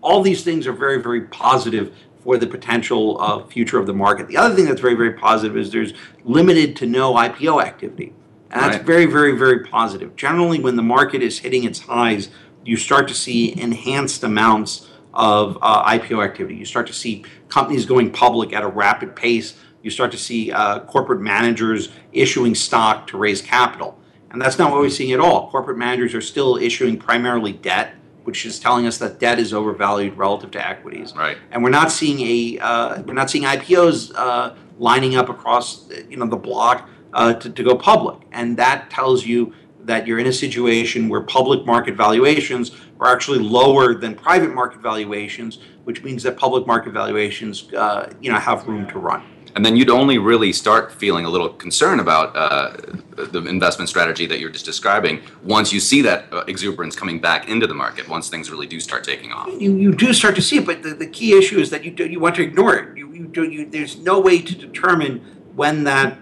All 0.00 0.22
these 0.22 0.42
things 0.42 0.66
are 0.66 0.72
very 0.72 1.00
very 1.00 1.22
positive 1.22 1.94
for 2.22 2.38
the 2.38 2.46
potential 2.46 3.20
uh, 3.20 3.44
future 3.46 3.78
of 3.78 3.86
the 3.86 3.94
market. 3.94 4.28
The 4.28 4.36
other 4.36 4.54
thing 4.54 4.66
that's 4.66 4.80
very, 4.80 4.94
very 4.94 5.14
positive 5.14 5.56
is 5.56 5.70
there's 5.70 5.92
limited 6.24 6.76
to 6.76 6.86
no 6.86 7.14
IPO 7.14 7.62
activity. 7.62 8.14
And 8.50 8.62
that's 8.62 8.76
right. 8.76 8.86
very, 8.86 9.06
very, 9.06 9.36
very 9.36 9.64
positive. 9.64 10.14
Generally, 10.14 10.60
when 10.60 10.76
the 10.76 10.82
market 10.82 11.22
is 11.22 11.38
hitting 11.38 11.64
its 11.64 11.80
highs, 11.80 12.28
you 12.64 12.76
start 12.76 13.08
to 13.08 13.14
see 13.14 13.58
enhanced 13.60 14.22
amounts 14.22 14.88
of 15.14 15.58
uh, 15.60 15.84
IPO 15.84 16.24
activity. 16.24 16.56
You 16.56 16.64
start 16.64 16.86
to 16.86 16.92
see 16.92 17.24
companies 17.48 17.84
going 17.86 18.10
public 18.10 18.52
at 18.52 18.62
a 18.62 18.68
rapid 18.68 19.14
pace. 19.14 19.56
You 19.82 19.90
start 19.90 20.10
to 20.12 20.18
see 20.18 20.50
uh, 20.52 20.80
corporate 20.80 21.20
managers 21.20 21.90
issuing 22.12 22.54
stock 22.54 23.06
to 23.08 23.18
raise 23.18 23.42
capital. 23.42 23.98
And 24.30 24.40
that's 24.40 24.58
not 24.58 24.70
what 24.70 24.80
we're 24.80 24.90
seeing 24.90 25.12
at 25.12 25.20
all. 25.20 25.50
Corporate 25.50 25.76
managers 25.76 26.14
are 26.14 26.22
still 26.22 26.56
issuing 26.56 26.96
primarily 26.96 27.52
debt 27.52 27.94
which 28.24 28.46
is 28.46 28.58
telling 28.58 28.86
us 28.86 28.98
that 28.98 29.18
debt 29.18 29.38
is 29.38 29.52
overvalued 29.52 30.16
relative 30.16 30.50
to 30.52 30.66
equities. 30.66 31.14
Right. 31.14 31.38
And 31.50 31.62
we're 31.62 31.70
not 31.70 31.90
seeing 31.90 32.20
a 32.20 32.58
uh, 32.58 33.02
we're 33.02 33.14
not 33.14 33.30
seeing 33.30 33.44
IPOs 33.44 34.12
uh, 34.14 34.54
lining 34.78 35.16
up 35.16 35.28
across 35.28 35.88
you 36.08 36.16
know 36.16 36.26
the 36.26 36.36
block 36.36 36.88
uh, 37.12 37.34
to, 37.34 37.50
to 37.50 37.62
go 37.62 37.76
public, 37.76 38.20
and 38.32 38.56
that 38.56 38.90
tells 38.90 39.26
you 39.26 39.52
that 39.84 40.06
you're 40.06 40.18
in 40.18 40.26
a 40.26 40.32
situation 40.32 41.08
where 41.08 41.20
public 41.20 41.66
market 41.66 41.94
valuations 41.94 42.72
are 43.00 43.12
actually 43.12 43.38
lower 43.38 43.94
than 43.94 44.14
private 44.14 44.54
market 44.54 44.80
valuations, 44.80 45.58
which 45.84 46.02
means 46.04 46.22
that 46.22 46.36
public 46.36 46.66
market 46.66 46.92
valuations 46.92 47.72
uh, 47.74 48.12
you 48.20 48.30
know 48.30 48.38
have 48.38 48.66
room 48.66 48.86
to 48.88 48.98
run. 48.98 49.22
And 49.54 49.64
then 49.64 49.76
you'd 49.76 49.90
only 49.90 50.18
really 50.18 50.52
start 50.52 50.92
feeling 50.92 51.24
a 51.24 51.28
little 51.28 51.50
concern 51.50 52.00
about 52.00 52.34
uh, 52.34 52.74
the 53.16 53.44
investment 53.44 53.88
strategy 53.88 54.26
that 54.26 54.40
you're 54.40 54.50
just 54.50 54.64
describing 54.64 55.20
once 55.42 55.72
you 55.72 55.80
see 55.80 56.00
that 56.02 56.32
uh, 56.32 56.44
exuberance 56.48 56.96
coming 56.96 57.20
back 57.20 57.48
into 57.48 57.66
the 57.66 57.74
market 57.74 58.08
once 58.08 58.30
things 58.30 58.50
really 58.50 58.66
do 58.66 58.80
start 58.80 59.04
taking 59.04 59.30
off. 59.30 59.48
You, 59.60 59.76
you 59.76 59.92
do 59.92 60.12
start 60.14 60.36
to 60.36 60.42
see 60.42 60.56
it 60.56 60.66
but 60.66 60.82
the, 60.82 60.94
the 60.94 61.06
key 61.06 61.36
issue 61.36 61.58
is 61.58 61.70
that 61.70 61.84
you 61.84 61.90
do, 61.90 62.06
you 62.06 62.18
want 62.18 62.34
to 62.36 62.42
ignore 62.42 62.76
it. 62.76 62.96
You, 62.96 63.12
you 63.12 63.26
do 63.26 63.44
you, 63.44 63.66
there's 63.66 63.98
no 63.98 64.20
way 64.20 64.40
to 64.40 64.54
determine 64.54 65.18
when 65.54 65.84
that 65.84 66.18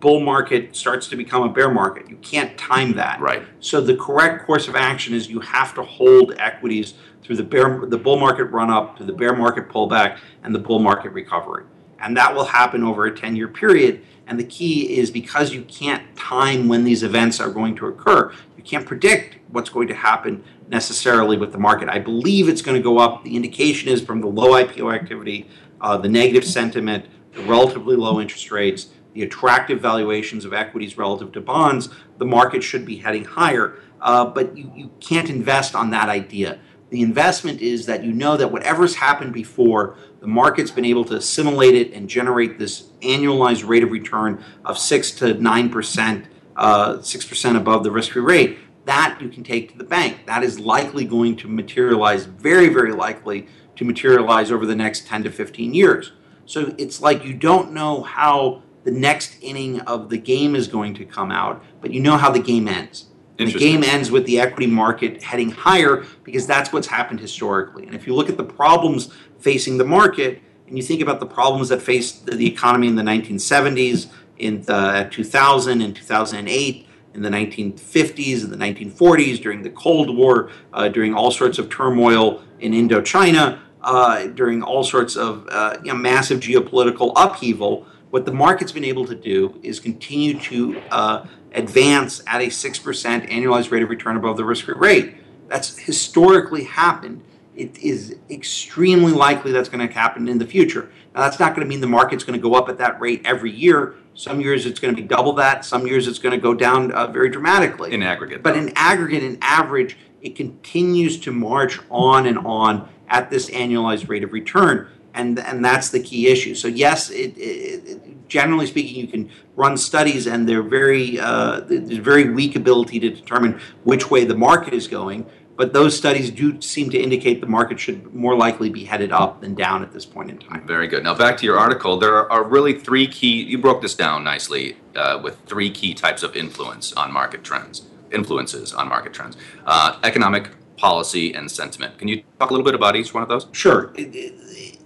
bull 0.00 0.20
market 0.20 0.74
starts 0.74 1.08
to 1.08 1.16
become 1.16 1.42
a 1.42 1.48
bear 1.48 1.70
market 1.70 2.08
you 2.08 2.16
can't 2.16 2.56
time 2.58 2.92
that 2.94 3.20
right 3.20 3.42
so 3.60 3.80
the 3.80 3.96
correct 3.96 4.46
course 4.46 4.66
of 4.68 4.74
action 4.74 5.14
is 5.14 5.28
you 5.28 5.40
have 5.40 5.74
to 5.74 5.82
hold 5.82 6.34
equities 6.38 6.94
through 7.22 7.36
the 7.36 7.42
bear 7.42 7.84
the 7.86 7.98
bull 7.98 8.18
market 8.18 8.44
run 8.44 8.70
up 8.70 8.96
to 8.96 9.04
the 9.04 9.12
bear 9.12 9.34
market 9.34 9.68
pullback 9.68 10.18
and 10.42 10.54
the 10.54 10.58
bull 10.58 10.78
market 10.78 11.10
recovery 11.12 11.64
and 12.00 12.16
that 12.16 12.34
will 12.34 12.46
happen 12.46 12.82
over 12.82 13.06
a 13.06 13.14
10 13.14 13.36
year 13.36 13.48
period. 13.48 14.04
And 14.26 14.38
the 14.38 14.44
key 14.44 14.98
is 14.98 15.10
because 15.10 15.52
you 15.52 15.62
can't 15.62 16.16
time 16.16 16.68
when 16.68 16.84
these 16.84 17.02
events 17.02 17.40
are 17.40 17.50
going 17.50 17.74
to 17.76 17.86
occur, 17.86 18.32
you 18.56 18.62
can't 18.62 18.86
predict 18.86 19.38
what's 19.48 19.68
going 19.68 19.88
to 19.88 19.94
happen 19.94 20.44
necessarily 20.68 21.36
with 21.36 21.52
the 21.52 21.58
market. 21.58 21.88
I 21.88 21.98
believe 21.98 22.48
it's 22.48 22.62
going 22.62 22.76
to 22.76 22.82
go 22.82 22.98
up. 22.98 23.24
The 23.24 23.34
indication 23.34 23.88
is 23.88 24.00
from 24.00 24.20
the 24.20 24.28
low 24.28 24.50
IPO 24.50 24.94
activity, 24.94 25.48
uh, 25.80 25.96
the 25.96 26.08
negative 26.08 26.44
sentiment, 26.44 27.06
the 27.32 27.42
relatively 27.42 27.96
low 27.96 28.20
interest 28.20 28.50
rates, 28.50 28.88
the 29.12 29.22
attractive 29.22 29.80
valuations 29.80 30.44
of 30.44 30.52
equities 30.52 30.96
relative 30.96 31.32
to 31.32 31.40
bonds, 31.40 31.88
the 32.18 32.24
market 32.24 32.62
should 32.62 32.84
be 32.84 32.96
heading 32.96 33.24
higher. 33.24 33.78
Uh, 34.00 34.24
but 34.24 34.56
you, 34.56 34.72
you 34.74 34.90
can't 35.00 35.28
invest 35.28 35.74
on 35.74 35.90
that 35.90 36.08
idea. 36.08 36.58
The 36.90 37.02
investment 37.02 37.60
is 37.60 37.86
that 37.86 38.02
you 38.02 38.12
know 38.12 38.36
that 38.36 38.50
whatever's 38.50 38.96
happened 38.96 39.32
before, 39.32 39.96
the 40.20 40.26
market's 40.26 40.70
been 40.70 40.84
able 40.84 41.04
to 41.06 41.14
assimilate 41.14 41.74
it 41.74 41.92
and 41.92 42.08
generate 42.08 42.58
this 42.58 42.88
annualized 43.00 43.66
rate 43.66 43.84
of 43.84 43.90
return 43.90 44.42
of 44.64 44.76
6 44.76 45.10
to 45.12 45.34
9%, 45.34 46.24
uh, 46.56 46.94
6% 46.96 47.56
above 47.56 47.84
the 47.84 47.90
risk 47.90 48.12
free 48.12 48.22
rate. 48.22 48.58
That 48.86 49.18
you 49.20 49.28
can 49.28 49.44
take 49.44 49.72
to 49.72 49.78
the 49.78 49.84
bank. 49.84 50.26
That 50.26 50.42
is 50.42 50.58
likely 50.58 51.04
going 51.04 51.36
to 51.36 51.48
materialize, 51.48 52.24
very, 52.24 52.68
very 52.68 52.92
likely 52.92 53.46
to 53.76 53.84
materialize 53.84 54.50
over 54.50 54.66
the 54.66 54.74
next 54.74 55.06
10 55.06 55.24
to 55.24 55.30
15 55.30 55.74
years. 55.74 56.12
So 56.44 56.74
it's 56.76 57.00
like 57.00 57.24
you 57.24 57.34
don't 57.34 57.72
know 57.72 58.02
how 58.02 58.62
the 58.84 58.90
next 58.90 59.36
inning 59.42 59.80
of 59.80 60.08
the 60.08 60.18
game 60.18 60.54
is 60.54 60.66
going 60.68 60.94
to 60.94 61.04
come 61.04 61.30
out, 61.30 61.64
but 61.80 61.92
you 61.92 62.00
know 62.00 62.16
how 62.16 62.30
the 62.30 62.40
game 62.40 62.68
ends. 62.68 63.06
And 63.38 63.50
the 63.50 63.58
game 63.58 63.82
ends 63.82 64.10
with 64.10 64.26
the 64.26 64.38
equity 64.38 64.66
market 64.66 65.22
heading 65.22 65.50
higher 65.50 66.04
because 66.24 66.46
that's 66.46 66.74
what's 66.74 66.86
happened 66.86 67.20
historically. 67.20 67.86
And 67.86 67.94
if 67.94 68.06
you 68.06 68.14
look 68.14 68.28
at 68.28 68.36
the 68.36 68.44
problems 68.44 69.14
facing 69.38 69.78
the 69.78 69.84
market, 69.84 70.42
and 70.66 70.76
you 70.76 70.82
think 70.82 71.00
about 71.00 71.20
the 71.20 71.26
problems 71.26 71.70
that 71.70 71.80
faced 71.80 72.26
the 72.26 72.46
economy 72.46 72.86
in 72.86 72.96
the 72.96 73.02
1970s, 73.02 74.08
in 74.38 74.62
the 74.62 75.08
2000 75.10 75.80
and 75.80 75.96
2008, 75.96 76.86
in 77.14 77.22
the 77.22 77.28
1950s 77.28 78.44
and 78.44 78.52
the 78.52 78.56
1940s, 78.56 79.40
during 79.40 79.62
the 79.62 79.70
Cold 79.70 80.14
War, 80.14 80.50
uh, 80.72 80.88
during 80.88 81.14
all 81.14 81.30
sorts 81.30 81.58
of 81.58 81.70
turmoil 81.70 82.42
in 82.60 82.72
Indochina, 82.72 83.58
uh, 83.82 84.26
during 84.28 84.62
all 84.62 84.84
sorts 84.84 85.16
of 85.16 85.46
uh, 85.50 85.78
you 85.82 85.92
know, 85.92 85.98
massive 85.98 86.40
geopolitical 86.40 87.12
upheaval, 87.16 87.86
what 88.10 88.26
the 88.26 88.32
market's 88.32 88.72
been 88.72 88.84
able 88.84 89.06
to 89.06 89.14
do 89.14 89.58
is 89.62 89.80
continue 89.80 90.38
to 90.40 90.80
uh, 90.90 91.26
advance 91.52 92.22
at 92.26 92.40
a 92.40 92.46
6% 92.46 93.30
annualized 93.30 93.70
rate 93.70 93.82
of 93.82 93.90
return 93.90 94.16
above 94.16 94.36
the 94.36 94.44
risk 94.44 94.68
rate. 94.68 95.16
That's 95.48 95.78
historically 95.78 96.64
happened. 96.64 97.22
It 97.54 97.76
is 97.78 98.16
extremely 98.30 99.12
likely 99.12 99.52
that's 99.52 99.68
going 99.68 99.86
to 99.86 99.92
happen 99.92 100.28
in 100.28 100.38
the 100.38 100.46
future. 100.46 100.90
Now, 101.14 101.22
that's 101.22 101.38
not 101.38 101.54
going 101.54 101.66
to 101.66 101.68
mean 101.68 101.80
the 101.80 101.88
market's 101.88 102.24
going 102.24 102.38
to 102.38 102.42
go 102.42 102.54
up 102.54 102.68
at 102.68 102.78
that 102.78 103.00
rate 103.00 103.22
every 103.24 103.50
year. 103.50 103.96
Some 104.14 104.40
years 104.40 104.66
it's 104.66 104.80
going 104.80 104.94
to 104.94 105.00
be 105.00 105.06
double 105.06 105.32
that. 105.34 105.64
Some 105.64 105.86
years 105.86 106.06
it's 106.06 106.18
going 106.18 106.34
to 106.34 106.40
go 106.40 106.54
down 106.54 106.92
uh, 106.92 107.08
very 107.08 107.28
dramatically. 107.28 107.92
In 107.92 108.02
aggregate. 108.02 108.42
But 108.42 108.56
in 108.56 108.72
aggregate, 108.76 109.22
in 109.22 109.38
average, 109.42 109.96
it 110.22 110.36
continues 110.36 111.18
to 111.20 111.32
march 111.32 111.80
on 111.90 112.26
and 112.26 112.38
on 112.38 112.88
at 113.08 113.30
this 113.30 113.50
annualized 113.50 114.08
rate 114.08 114.22
of 114.22 114.32
return 114.32 114.88
and 115.14 115.38
and 115.38 115.64
that's 115.64 115.90
the 115.90 116.00
key 116.00 116.28
issue. 116.28 116.54
So 116.54 116.68
yes, 116.68 117.10
it, 117.10 117.36
it, 117.36 117.88
it, 117.88 118.28
generally 118.28 118.66
speaking, 118.66 119.00
you 119.00 119.06
can 119.08 119.30
run 119.56 119.76
studies, 119.76 120.26
and 120.26 120.48
they're 120.48 120.62
very 120.62 121.18
uh, 121.20 121.60
there's 121.60 121.98
very 121.98 122.30
weak 122.30 122.56
ability 122.56 123.00
to 123.00 123.10
determine 123.10 123.60
which 123.84 124.10
way 124.10 124.24
the 124.24 124.36
market 124.36 124.74
is 124.74 124.88
going. 124.88 125.26
But 125.56 125.74
those 125.74 125.94
studies 125.94 126.30
do 126.30 126.58
seem 126.62 126.88
to 126.88 126.98
indicate 126.98 127.42
the 127.42 127.46
market 127.46 127.78
should 127.78 128.14
more 128.14 128.34
likely 128.34 128.70
be 128.70 128.84
headed 128.84 129.12
up 129.12 129.42
than 129.42 129.54
down 129.54 129.82
at 129.82 129.92
this 129.92 130.06
point 130.06 130.30
in 130.30 130.38
time. 130.38 130.66
Very 130.66 130.88
good. 130.88 131.04
Now 131.04 131.14
back 131.14 131.36
to 131.38 131.44
your 131.44 131.58
article. 131.58 131.98
There 131.98 132.32
are 132.32 132.42
really 132.42 132.72
three 132.80 133.06
key. 133.06 133.42
You 133.42 133.58
broke 133.58 133.82
this 133.82 133.94
down 133.94 134.24
nicely 134.24 134.78
uh, 134.96 135.20
with 135.22 135.38
three 135.44 135.70
key 135.70 135.92
types 135.92 136.22
of 136.22 136.34
influence 136.34 136.94
on 136.94 137.12
market 137.12 137.44
trends. 137.44 137.82
Influences 138.10 138.72
on 138.72 138.88
market 138.88 139.12
trends: 139.12 139.36
uh, 139.66 139.98
economic, 140.02 140.48
policy, 140.76 141.34
and 141.34 141.50
sentiment. 141.50 141.98
Can 141.98 142.08
you 142.08 142.22
talk 142.38 142.50
a 142.50 142.52
little 142.52 142.64
bit 142.64 142.74
about 142.74 142.96
each 142.96 143.12
one 143.12 143.22
of 143.22 143.28
those? 143.28 143.46
Sure 143.52 143.92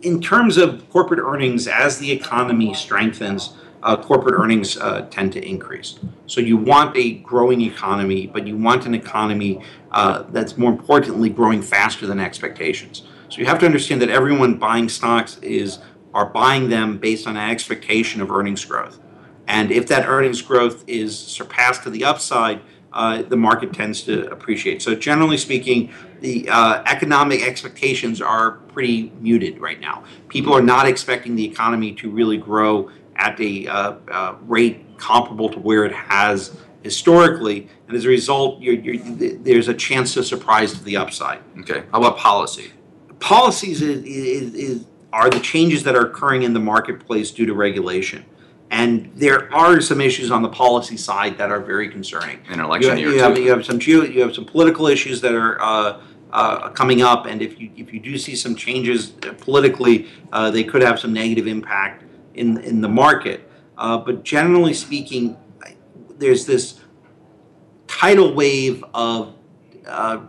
in 0.05 0.20
terms 0.20 0.57
of 0.57 0.88
corporate 0.90 1.20
earnings, 1.20 1.66
as 1.66 1.98
the 1.98 2.11
economy 2.12 2.74
strengthens, 2.74 3.55
uh, 3.82 3.96
corporate 3.96 4.34
earnings 4.38 4.76
uh, 4.76 5.07
tend 5.11 5.32
to 5.32 5.46
increase. 5.46 5.98
So 6.26 6.40
you 6.40 6.57
want 6.57 6.96
a 6.96 7.14
growing 7.18 7.61
economy, 7.61 8.26
but 8.26 8.46
you 8.46 8.57
want 8.57 8.86
an 8.86 8.94
economy 8.94 9.62
uh, 9.92 10.24
that's 10.30 10.57
more 10.57 10.72
importantly 10.72 11.28
growing 11.28 11.62
faster 11.62 12.07
than 12.07 12.20
expectations. 12.20 13.02
So 13.28 13.38
you 13.38 13.46
have 13.46 13.59
to 13.61 13.66
understand 13.66 14.00
that 14.02 14.11
everyone 14.11 14.59
buying 14.59 14.88
stocks 14.88 15.38
is 15.38 15.78
are 16.12 16.26
buying 16.26 16.68
them 16.68 16.98
based 16.98 17.26
on 17.26 17.36
an 17.36 17.50
expectation 17.50 18.20
of 18.20 18.30
earnings 18.30 18.64
growth. 18.64 19.00
And 19.48 19.72
if 19.72 19.88
that 19.88 20.07
earnings 20.07 20.40
growth 20.40 20.84
is 20.86 21.18
surpassed 21.18 21.82
to 21.82 21.90
the 21.90 22.05
upside, 22.05 22.61
uh, 22.92 23.22
the 23.22 23.36
market 23.36 23.72
tends 23.72 24.02
to 24.05 24.30
appreciate. 24.30 24.80
So 24.80 24.94
generally 24.94 25.36
speaking, 25.36 25.92
the 26.25 26.49
uh, 26.49 26.83
economic 26.87 27.47
expectations 27.47 28.22
are 28.22 28.53
pretty 28.72 29.12
muted 29.20 29.61
right 29.61 29.79
now. 29.79 30.05
People 30.29 30.55
are 30.55 30.62
not 30.62 30.89
expecting 30.89 31.37
the 31.37 31.45
economy 31.45 31.93
to 31.97 32.11
really 32.11 32.39
grow 32.39 32.91
at 33.16 33.39
a 33.41 33.66
uh, 33.68 33.95
uh 34.11 34.35
rate 34.43 34.97
comparable 34.97 35.51
to 35.51 35.59
where 35.59 35.85
it 35.85 35.93
has 35.93 36.57
historically, 36.83 37.68
and 37.87 37.97
as 37.97 38.07
a 38.07 38.09
result, 38.09 38.61
you're, 38.61 38.75
you're, 38.75 38.97
there's 39.37 39.68
a 39.68 39.75
chance 39.75 40.14
to 40.14 40.25
surprise 40.25 40.72
to 40.72 40.83
the 40.83 40.97
upside. 40.97 41.41
Okay. 41.61 41.85
How 41.93 41.99
about 41.99 42.16
policy? 42.16 42.72
Policies 43.20 43.83
is, 43.83 44.03
is, 44.05 44.55
is, 44.55 44.87
are 45.12 45.29
the 45.29 45.41
changes 45.41 45.83
that 45.85 45.95
are 45.95 46.07
occurring 46.07 46.43
in 46.43 46.55
the 46.55 46.61
marketplace 46.61 47.31
due 47.31 47.47
to 47.47 47.55
regulation. 47.55 48.25
And 48.70 49.12
there 49.14 49.53
are 49.55 49.81
some 49.81 50.01
issues 50.01 50.31
on 50.31 50.43
the 50.43 50.49
policy 50.49 50.97
side 50.97 51.39
that 51.39 51.51
are 51.51 51.61
very 51.61 51.89
concerning. 51.89 52.41
In 52.51 52.61
election 52.61 52.99
you, 52.99 53.09
year, 53.09 53.14
you 53.14 53.22
have, 53.22 53.39
you 53.39 53.51
have 53.51 53.64
some 53.64 53.79
geo, 53.79 54.03
you 54.03 54.20
have 54.22 54.35
some 54.35 54.45
political 54.45 54.89
issues 54.89 55.20
that 55.20 55.33
are 55.33 55.62
uh, 55.62 56.01
uh, 56.35 56.68
coming 56.70 57.01
up, 57.01 57.26
and 57.26 57.41
if 57.41 57.61
you 57.61 57.70
if 57.76 57.93
you 57.95 58.01
do 58.01 58.18
see 58.18 58.35
some 58.35 58.57
changes 58.57 59.11
politically, 59.39 60.09
uh, 60.32 60.51
they 60.51 60.64
could 60.64 60.82
have 60.82 60.99
some 60.99 61.12
negative 61.12 61.47
impact 61.47 62.05
in 62.35 62.59
in 62.59 62.80
the 62.80 62.89
market. 62.89 63.49
Uh, 63.78 63.97
but 63.97 64.24
generally 64.24 64.74
speaking, 64.74 65.37
there's 66.18 66.45
this 66.45 66.80
tidal 67.87 68.35
wave 68.35 68.85
of 68.95 69.35
uh, 69.87 70.20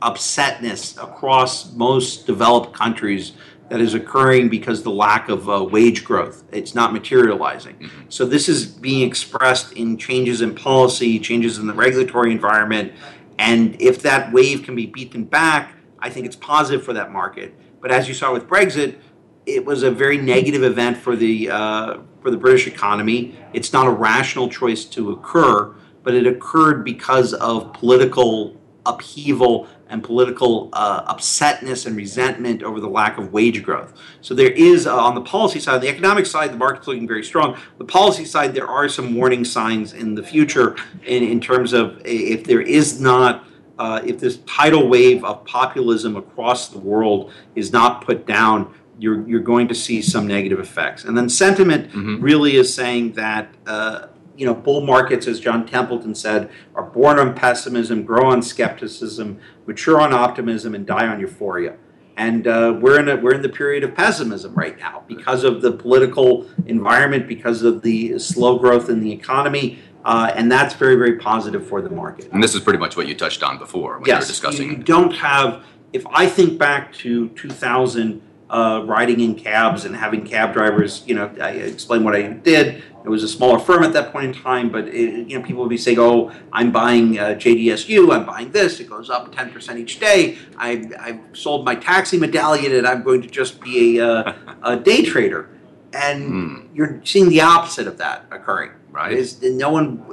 upsetness 0.00 1.00
across 1.00 1.72
most 1.74 2.26
developed 2.26 2.74
countries 2.74 3.32
that 3.68 3.80
is 3.80 3.94
occurring 3.94 4.48
because 4.48 4.82
the 4.82 4.90
lack 4.90 5.28
of 5.28 5.48
uh, 5.48 5.64
wage 5.64 6.04
growth. 6.04 6.44
It's 6.52 6.74
not 6.74 6.92
materializing. 6.92 7.76
Mm-hmm. 7.76 8.02
So 8.10 8.26
this 8.26 8.48
is 8.48 8.66
being 8.66 9.08
expressed 9.08 9.72
in 9.72 9.96
changes 9.96 10.42
in 10.42 10.54
policy, 10.54 11.18
changes 11.18 11.56
in 11.58 11.66
the 11.66 11.72
regulatory 11.72 12.32
environment, 12.32 12.92
and 13.38 13.80
if 13.80 14.02
that 14.02 14.32
wave 14.32 14.62
can 14.62 14.74
be 14.74 14.86
beaten 14.86 15.24
back, 15.24 15.74
I 15.98 16.10
think 16.10 16.26
it's 16.26 16.36
positive 16.36 16.84
for 16.84 16.92
that 16.92 17.12
market. 17.12 17.54
But 17.80 17.90
as 17.90 18.08
you 18.08 18.14
saw 18.14 18.32
with 18.32 18.46
Brexit, 18.46 18.98
it 19.46 19.64
was 19.64 19.82
a 19.82 19.90
very 19.90 20.18
negative 20.18 20.62
event 20.62 20.96
for 20.96 21.16
the 21.16 21.50
uh, 21.50 21.98
for 22.20 22.30
the 22.30 22.36
British 22.36 22.66
economy. 22.66 23.36
It's 23.52 23.72
not 23.72 23.86
a 23.86 23.90
rational 23.90 24.48
choice 24.48 24.84
to 24.86 25.10
occur, 25.10 25.74
but 26.02 26.14
it 26.14 26.26
occurred 26.26 26.84
because 26.84 27.34
of 27.34 27.72
political 27.72 28.56
upheaval 28.86 29.68
and 29.92 30.02
political 30.02 30.70
uh, 30.72 31.14
upsetness 31.14 31.86
and 31.86 31.94
resentment 31.94 32.62
over 32.62 32.80
the 32.80 32.88
lack 32.88 33.18
of 33.18 33.30
wage 33.32 33.62
growth. 33.62 33.92
So 34.22 34.34
there 34.34 34.50
is 34.50 34.86
uh, 34.86 34.96
on 34.96 35.14
the 35.14 35.20
policy 35.20 35.60
side, 35.60 35.82
the 35.82 35.88
economic 35.88 36.24
side, 36.24 36.50
the 36.50 36.56
market's 36.56 36.88
looking 36.88 37.06
very 37.06 37.22
strong. 37.22 37.58
The 37.76 37.84
policy 37.84 38.24
side, 38.24 38.54
there 38.54 38.66
are 38.66 38.88
some 38.88 39.14
warning 39.14 39.44
signs 39.44 39.92
in 39.92 40.14
the 40.14 40.22
future 40.22 40.76
in, 41.04 41.22
in 41.22 41.40
terms 41.40 41.74
of 41.74 42.00
if 42.04 42.44
there 42.44 42.62
is 42.62 43.00
not. 43.00 43.44
Uh, 43.78 44.00
if 44.04 44.20
this 44.20 44.36
tidal 44.46 44.86
wave 44.86 45.24
of 45.24 45.44
populism 45.44 46.14
across 46.14 46.68
the 46.68 46.78
world 46.78 47.32
is 47.56 47.72
not 47.72 48.04
put 48.04 48.26
down, 48.26 48.72
you're, 48.98 49.26
you're 49.26 49.40
going 49.40 49.66
to 49.66 49.74
see 49.74 50.00
some 50.00 50.26
negative 50.26 50.60
effects. 50.60 51.04
And 51.04 51.16
then 51.16 51.28
sentiment 51.28 51.88
mm-hmm. 51.88 52.20
really 52.20 52.56
is 52.56 52.72
saying 52.72 53.12
that 53.14 53.52
uh, 53.66 54.08
you 54.36 54.46
know, 54.46 54.54
bull 54.54 54.80
markets, 54.80 55.26
as 55.26 55.40
John 55.40 55.66
Templeton 55.66 56.14
said, 56.14 56.50
are 56.74 56.82
born 56.82 57.18
on 57.18 57.34
pessimism, 57.34 58.04
grow 58.04 58.26
on 58.26 58.42
skepticism, 58.42 59.38
mature 59.66 60.00
on 60.00 60.12
optimism, 60.12 60.74
and 60.74 60.86
die 60.86 61.06
on 61.06 61.20
euphoria. 61.20 61.76
And 62.16 62.46
uh, 62.46 62.78
we're 62.80 63.00
in 63.00 63.08
a, 63.08 63.16
we're 63.16 63.34
in 63.34 63.42
the 63.42 63.48
period 63.48 63.84
of 63.84 63.94
pessimism 63.94 64.54
right 64.54 64.78
now 64.78 65.02
because 65.06 65.44
of 65.44 65.62
the 65.62 65.72
political 65.72 66.46
environment, 66.66 67.26
because 67.26 67.62
of 67.62 67.82
the 67.82 68.18
slow 68.18 68.58
growth 68.58 68.90
in 68.90 69.00
the 69.00 69.10
economy, 69.10 69.78
uh, 70.04 70.32
and 70.34 70.50
that's 70.50 70.74
very 70.74 70.96
very 70.96 71.18
positive 71.18 71.66
for 71.66 71.80
the 71.80 71.88
market. 71.88 72.30
And 72.32 72.42
this 72.42 72.54
is 72.54 72.60
pretty 72.60 72.78
much 72.78 72.96
what 72.96 73.06
you 73.06 73.14
touched 73.14 73.42
on 73.42 73.58
before 73.58 73.98
when 73.98 74.06
yes, 74.06 74.14
you 74.14 74.20
were 74.20 74.28
discussing. 74.28 74.70
You 74.70 74.76
don't 74.76 75.14
have. 75.14 75.64
If 75.92 76.06
I 76.06 76.26
think 76.26 76.58
back 76.58 76.92
to 76.94 77.28
2000, 77.30 78.22
uh, 78.52 78.82
riding 78.84 79.20
in 79.20 79.34
cabs 79.34 79.84
and 79.84 79.96
having 79.96 80.24
cab 80.24 80.52
drivers, 80.52 81.02
you 81.06 81.14
know, 81.14 81.30
I 81.40 81.50
explain 81.50 82.04
what 82.04 82.14
I 82.14 82.28
did 82.28 82.82
it 83.04 83.08
was 83.08 83.22
a 83.22 83.28
smaller 83.28 83.58
firm 83.58 83.82
at 83.82 83.92
that 83.94 84.12
point 84.12 84.26
in 84.26 84.42
time, 84.42 84.70
but 84.70 84.88
it, 84.88 85.28
you 85.28 85.38
know 85.38 85.44
people 85.44 85.62
would 85.62 85.70
be 85.70 85.76
saying, 85.76 85.98
"Oh, 85.98 86.32
I'm 86.52 86.70
buying 86.70 87.18
uh, 87.18 87.34
JDSU. 87.34 88.12
I'm 88.12 88.24
buying 88.24 88.52
this. 88.52 88.80
It 88.80 88.88
goes 88.88 89.10
up 89.10 89.34
10% 89.34 89.78
each 89.78 89.98
day. 89.98 90.38
I, 90.56 90.84
I've 90.98 91.20
sold 91.32 91.64
my 91.64 91.74
taxi 91.74 92.18
medallion, 92.18 92.74
and 92.74 92.86
I'm 92.86 93.02
going 93.02 93.22
to 93.22 93.28
just 93.28 93.60
be 93.60 93.98
a, 93.98 94.08
uh, 94.08 94.34
a 94.62 94.76
day 94.76 95.02
trader." 95.02 95.48
And 95.94 96.32
mm. 96.32 96.68
you're 96.74 97.00
seeing 97.04 97.28
the 97.28 97.42
opposite 97.42 97.86
of 97.86 97.98
that 97.98 98.24
occurring. 98.30 98.70
Right. 98.90 99.12
Is 99.12 99.42
no 99.42 99.70
one. 99.70 100.04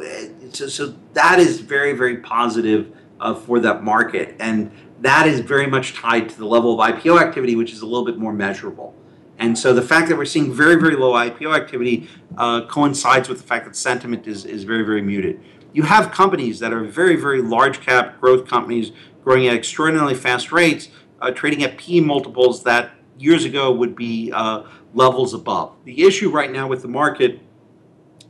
So, 0.53 0.67
so 0.67 0.95
that 1.13 1.39
is 1.39 1.59
very 1.59 1.93
very 1.93 2.17
positive 2.17 2.95
uh, 3.19 3.35
for 3.35 3.59
that 3.59 3.83
market, 3.83 4.35
and 4.39 4.71
that 5.01 5.27
is 5.27 5.39
very 5.41 5.67
much 5.67 5.93
tied 5.93 6.29
to 6.29 6.37
the 6.37 6.45
level 6.45 6.79
of 6.79 6.93
IPO 6.93 7.21
activity, 7.21 7.55
which 7.55 7.71
is 7.71 7.81
a 7.81 7.85
little 7.85 8.05
bit 8.05 8.17
more 8.17 8.33
measurable. 8.33 8.95
And 9.39 9.57
so 9.57 9.73
the 9.73 9.81
fact 9.81 10.09
that 10.09 10.17
we're 10.17 10.25
seeing 10.25 10.53
very, 10.53 10.75
very 10.75 10.95
low 10.95 11.13
IPO 11.13 11.55
activity 11.55 12.09
uh, 12.37 12.65
coincides 12.67 13.29
with 13.29 13.39
the 13.39 13.47
fact 13.47 13.65
that 13.65 13.75
sentiment 13.75 14.27
is, 14.27 14.45
is 14.45 14.65
very, 14.65 14.83
very 14.83 15.01
muted. 15.01 15.41
You 15.71 15.83
have 15.83 16.11
companies 16.11 16.59
that 16.59 16.73
are 16.73 16.83
very, 16.83 17.15
very 17.15 17.41
large 17.41 17.79
cap 17.79 18.19
growth 18.19 18.47
companies 18.47 18.91
growing 19.23 19.47
at 19.47 19.55
extraordinarily 19.55 20.15
fast 20.15 20.51
rates, 20.51 20.89
uh, 21.21 21.31
trading 21.31 21.63
at 21.63 21.77
P 21.77 22.01
multiples 22.01 22.63
that 22.63 22.91
years 23.17 23.45
ago 23.45 23.71
would 23.71 23.95
be 23.95 24.31
uh, 24.33 24.63
levels 24.93 25.33
above. 25.33 25.75
The 25.85 26.03
issue 26.03 26.29
right 26.29 26.51
now 26.51 26.67
with 26.67 26.81
the 26.81 26.87
market 26.87 27.39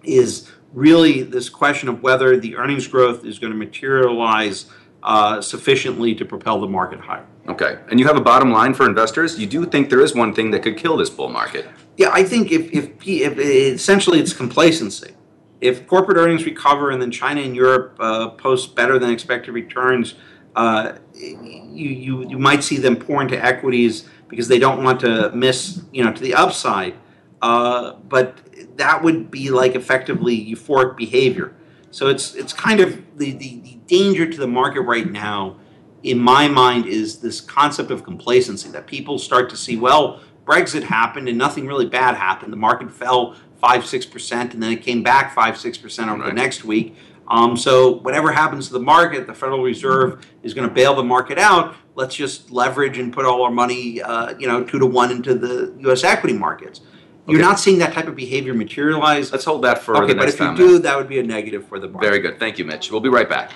is 0.03 0.51
really 0.73 1.23
this 1.23 1.49
question 1.49 1.89
of 1.89 2.03
whether 2.03 2.37
the 2.37 2.55
earnings 2.55 2.87
growth 2.87 3.25
is 3.25 3.39
going 3.39 3.51
to 3.51 3.57
materialize 3.57 4.65
uh, 5.03 5.41
sufficiently 5.41 6.13
to 6.15 6.25
propel 6.25 6.59
the 6.59 6.67
market 6.67 6.99
higher. 6.99 7.25
Okay, 7.47 7.79
and 7.89 7.99
you 7.99 8.05
have 8.05 8.17
a 8.17 8.21
bottom 8.21 8.51
line 8.51 8.73
for 8.73 8.85
investors. 8.85 9.39
You 9.39 9.47
do 9.47 9.65
think 9.65 9.89
there 9.89 10.01
is 10.01 10.13
one 10.13 10.33
thing 10.33 10.51
that 10.51 10.61
could 10.61 10.77
kill 10.77 10.97
this 10.97 11.09
bull 11.09 11.29
market. 11.29 11.67
Yeah, 11.97 12.09
I 12.11 12.23
think 12.23 12.51
if, 12.51 12.71
if, 12.71 12.91
if 13.07 13.37
essentially 13.39 14.19
it's 14.19 14.33
complacency. 14.33 15.15
If 15.59 15.87
corporate 15.87 16.17
earnings 16.17 16.45
recover 16.45 16.91
and 16.91 17.01
then 17.01 17.11
China 17.11 17.41
and 17.41 17.55
Europe 17.55 17.97
uh, 17.99 18.29
post 18.29 18.75
better 18.75 18.97
than 18.97 19.09
expected 19.09 19.51
returns, 19.51 20.15
uh, 20.55 20.93
you, 21.13 21.89
you 21.89 22.29
you 22.29 22.37
might 22.37 22.63
see 22.63 22.77
them 22.77 22.95
pour 22.95 23.21
into 23.21 23.43
equities 23.43 24.07
because 24.29 24.47
they 24.47 24.59
don't 24.59 24.83
want 24.83 24.99
to 25.01 25.31
miss 25.31 25.81
you 25.91 26.03
know 26.03 26.13
to 26.13 26.21
the 26.21 26.33
upside. 26.33 26.93
Uh, 27.41 27.93
but 28.07 28.37
that 28.77 29.03
would 29.03 29.31
be 29.31 29.49
like 29.49 29.75
effectively 29.75 30.37
euphoric 30.37 30.95
behavior. 30.95 31.53
So 31.91 32.07
it's 32.07 32.35
it's 32.35 32.53
kind 32.53 32.79
of 32.79 33.17
the, 33.17 33.31
the, 33.31 33.59
the 33.61 33.78
danger 33.89 34.25
to 34.31 34.37
the 34.37 34.47
market 34.47 34.81
right 34.81 35.11
now, 35.11 35.57
in 36.03 36.17
my 36.17 36.47
mind, 36.47 36.85
is 36.85 37.19
this 37.19 37.41
concept 37.41 37.91
of 37.91 38.05
complacency 38.05 38.69
that 38.69 38.87
people 38.87 39.19
start 39.19 39.49
to 39.49 39.57
see, 39.57 39.75
well, 39.75 40.21
Brexit 40.45 40.83
happened 40.83 41.27
and 41.27 41.37
nothing 41.37 41.67
really 41.67 41.85
bad 41.85 42.15
happened. 42.15 42.53
The 42.53 42.57
market 42.57 42.89
fell 42.89 43.35
five, 43.59 43.85
six 43.85 44.05
percent, 44.05 44.53
and 44.53 44.63
then 44.63 44.71
it 44.71 44.81
came 44.81 45.03
back 45.03 45.35
five, 45.35 45.57
six 45.57 45.77
percent 45.77 46.09
over 46.09 46.21
right. 46.21 46.29
the 46.29 46.33
next 46.33 46.63
week. 46.63 46.95
Um, 47.27 47.55
so 47.55 47.91
whatever 47.97 48.31
happens 48.31 48.67
to 48.67 48.73
the 48.73 48.79
market, 48.79 49.27
the 49.27 49.33
Federal 49.33 49.61
Reserve 49.61 50.25
is 50.41 50.53
going 50.53 50.67
to 50.67 50.73
bail 50.73 50.95
the 50.95 51.03
market 51.03 51.37
out. 51.37 51.75
Let's 51.93 52.15
just 52.15 52.49
leverage 52.49 52.97
and 52.97 53.13
put 53.13 53.25
all 53.25 53.43
our 53.43 53.51
money, 53.51 54.01
uh, 54.01 54.35
you 54.39 54.47
know, 54.47 54.63
two 54.63 54.79
to 54.79 54.85
one 54.85 55.11
into 55.11 55.35
the 55.35 55.75
U.S. 55.81 56.03
equity 56.03 56.35
markets. 56.35 56.81
You're 57.29 57.41
not 57.41 57.59
seeing 57.59 57.79
that 57.79 57.93
type 57.93 58.07
of 58.07 58.15
behavior 58.15 58.53
materialize. 58.53 59.31
Let's 59.31 59.45
hold 59.45 59.63
that 59.63 59.81
for 59.81 59.95
okay, 59.97 60.13
the 60.13 60.19
but 60.19 60.29
if 60.29 60.39
you 60.39 60.55
do, 60.55 60.73
then. 60.73 60.81
that 60.83 60.97
would 60.97 61.07
be 61.07 61.19
a 61.19 61.23
negative 61.23 61.67
for 61.67 61.79
the 61.79 61.87
market. 61.87 62.07
Very 62.07 62.19
good. 62.19 62.39
Thank 62.39 62.57
you, 62.57 62.65
Mitch. 62.65 62.91
We'll 62.91 63.01
be 63.01 63.09
right 63.09 63.29
back. 63.29 63.51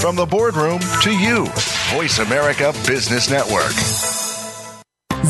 From 0.00 0.14
the 0.14 0.26
boardroom 0.26 0.80
to 1.02 1.10
you, 1.10 1.46
Voice 1.94 2.20
America 2.20 2.72
Business 2.86 3.28
Network. 3.28 4.15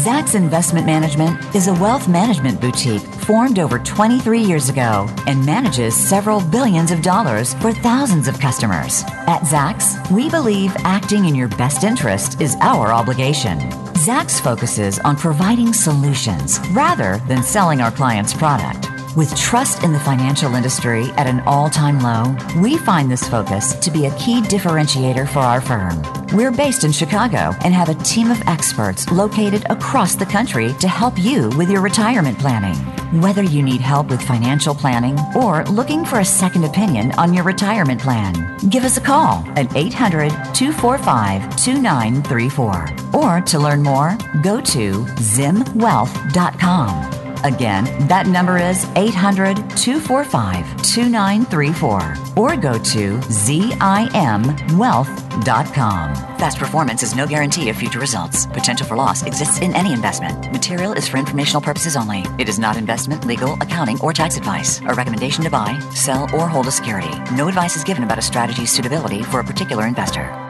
Zacks 0.06 0.36
Investment 0.36 0.86
Management 0.86 1.52
is 1.52 1.66
a 1.66 1.74
wealth 1.74 2.06
management 2.06 2.60
boutique 2.60 3.02
formed 3.02 3.58
over 3.58 3.80
23 3.80 4.38
years 4.40 4.68
ago 4.68 5.12
and 5.26 5.44
manages 5.44 5.96
several 5.96 6.40
billions 6.40 6.92
of 6.92 7.02
dollars 7.02 7.54
for 7.54 7.72
thousands 7.72 8.28
of 8.28 8.38
customers. 8.38 9.02
At 9.26 9.40
Zacks, 9.40 10.08
we 10.12 10.30
believe 10.30 10.72
acting 10.84 11.24
in 11.24 11.34
your 11.34 11.48
best 11.48 11.82
interest 11.82 12.40
is 12.40 12.54
our 12.60 12.92
obligation. 12.92 13.58
Zacks 13.98 14.40
focuses 14.40 15.00
on 15.00 15.16
providing 15.16 15.72
solutions 15.72 16.60
rather 16.70 17.18
than 17.26 17.42
selling 17.42 17.80
our 17.80 17.90
clients' 17.90 18.32
product. 18.32 18.95
With 19.16 19.34
trust 19.34 19.82
in 19.82 19.92
the 19.94 20.00
financial 20.00 20.54
industry 20.56 21.04
at 21.16 21.26
an 21.26 21.40
all 21.46 21.70
time 21.70 22.00
low, 22.00 22.36
we 22.60 22.76
find 22.76 23.10
this 23.10 23.26
focus 23.26 23.74
to 23.76 23.90
be 23.90 24.04
a 24.04 24.14
key 24.18 24.42
differentiator 24.42 25.26
for 25.26 25.38
our 25.38 25.62
firm. 25.62 26.02
We're 26.34 26.52
based 26.52 26.84
in 26.84 26.92
Chicago 26.92 27.54
and 27.64 27.72
have 27.72 27.88
a 27.88 27.94
team 28.04 28.30
of 28.30 28.42
experts 28.46 29.10
located 29.10 29.64
across 29.70 30.16
the 30.16 30.26
country 30.26 30.74
to 30.80 30.88
help 30.88 31.18
you 31.18 31.48
with 31.56 31.70
your 31.70 31.80
retirement 31.80 32.38
planning. 32.38 32.76
Whether 33.22 33.42
you 33.42 33.62
need 33.62 33.80
help 33.80 34.10
with 34.10 34.20
financial 34.20 34.74
planning 34.74 35.16
or 35.34 35.64
looking 35.64 36.04
for 36.04 36.20
a 36.20 36.24
second 36.24 36.64
opinion 36.64 37.12
on 37.12 37.32
your 37.32 37.44
retirement 37.44 38.02
plan, 38.02 38.34
give 38.68 38.84
us 38.84 38.98
a 38.98 39.00
call 39.00 39.42
at 39.56 39.74
800 39.74 40.28
245 40.52 41.56
2934. 41.56 42.86
Or 43.14 43.40
to 43.40 43.58
learn 43.58 43.82
more, 43.82 44.18
go 44.42 44.60
to 44.60 45.06
zimwealth.com. 45.16 47.25
Again, 47.44 47.84
that 48.08 48.26
number 48.26 48.58
is 48.58 48.84
800 48.96 49.56
245 49.76 50.82
2934 50.82 52.14
or 52.36 52.56
go 52.56 52.74
to 52.74 53.18
ZIMWealth.com. 53.18 56.14
Past 56.36 56.58
performance 56.58 57.02
is 57.02 57.16
no 57.16 57.26
guarantee 57.26 57.70
of 57.70 57.76
future 57.76 57.98
results. 57.98 58.46
Potential 58.46 58.86
for 58.86 58.96
loss 58.96 59.22
exists 59.22 59.60
in 59.60 59.74
any 59.74 59.92
investment. 59.92 60.52
Material 60.52 60.92
is 60.92 61.08
for 61.08 61.16
informational 61.16 61.62
purposes 61.62 61.96
only. 61.96 62.24
It 62.38 62.48
is 62.48 62.58
not 62.58 62.76
investment, 62.76 63.24
legal, 63.24 63.54
accounting, 63.54 63.98
or 64.00 64.12
tax 64.12 64.36
advice. 64.36 64.80
A 64.80 64.94
recommendation 64.94 65.44
to 65.44 65.50
buy, 65.50 65.78
sell, 65.94 66.24
or 66.34 66.48
hold 66.48 66.66
a 66.66 66.70
security. 66.70 67.10
No 67.34 67.48
advice 67.48 67.76
is 67.76 67.84
given 67.84 68.04
about 68.04 68.18
a 68.18 68.22
strategy's 68.22 68.70
suitability 68.70 69.22
for 69.22 69.40
a 69.40 69.44
particular 69.44 69.86
investor. 69.86 70.45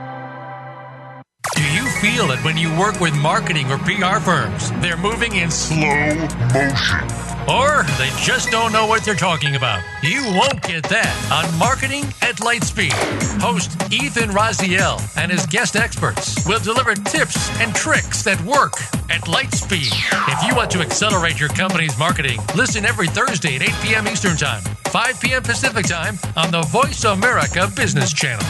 Feel 2.14 2.30
it 2.30 2.38
when 2.44 2.56
you 2.56 2.70
work 2.78 3.00
with 3.00 3.16
marketing 3.16 3.68
or 3.72 3.78
PR 3.78 4.20
firms? 4.20 4.70
They're 4.80 4.96
moving 4.96 5.34
in 5.34 5.50
slow 5.50 6.14
motion. 6.54 7.02
Or 7.50 7.82
they 7.98 8.10
just 8.22 8.48
don't 8.52 8.72
know 8.72 8.86
what 8.86 9.04
they're 9.04 9.16
talking 9.16 9.56
about. 9.56 9.82
You 10.04 10.22
won't 10.22 10.62
get 10.62 10.84
that 10.84 11.12
on 11.32 11.58
Marketing 11.58 12.04
at 12.22 12.36
Lightspeed. 12.36 12.92
Host 13.40 13.72
Ethan 13.92 14.30
Raziel 14.30 15.02
and 15.16 15.32
his 15.32 15.46
guest 15.46 15.74
experts 15.74 16.46
will 16.46 16.60
deliver 16.60 16.94
tips 16.94 17.50
and 17.60 17.74
tricks 17.74 18.22
that 18.22 18.40
work 18.42 18.74
at 19.10 19.22
Lightspeed. 19.22 19.92
If 20.32 20.48
you 20.48 20.54
want 20.54 20.70
to 20.70 20.78
accelerate 20.78 21.40
your 21.40 21.48
company's 21.48 21.98
marketing, 21.98 22.38
listen 22.54 22.84
every 22.84 23.08
Thursday 23.08 23.56
at 23.56 23.62
8 23.62 23.68
p.m. 23.82 24.06
Eastern 24.06 24.36
Time, 24.36 24.62
5 24.62 25.20
p.m. 25.20 25.42
Pacific 25.42 25.86
Time 25.86 26.16
on 26.36 26.52
the 26.52 26.62
Voice 26.62 27.02
America 27.02 27.68
Business 27.74 28.12
Channel. 28.12 28.46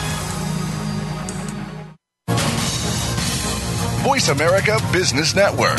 Voice 4.07 4.29
America 4.29 4.79
Business 4.93 5.35
Network, 5.35 5.79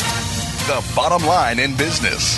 the 0.67 0.83
bottom 0.93 1.25
line 1.25 1.59
in 1.59 1.73
business. 1.77 2.37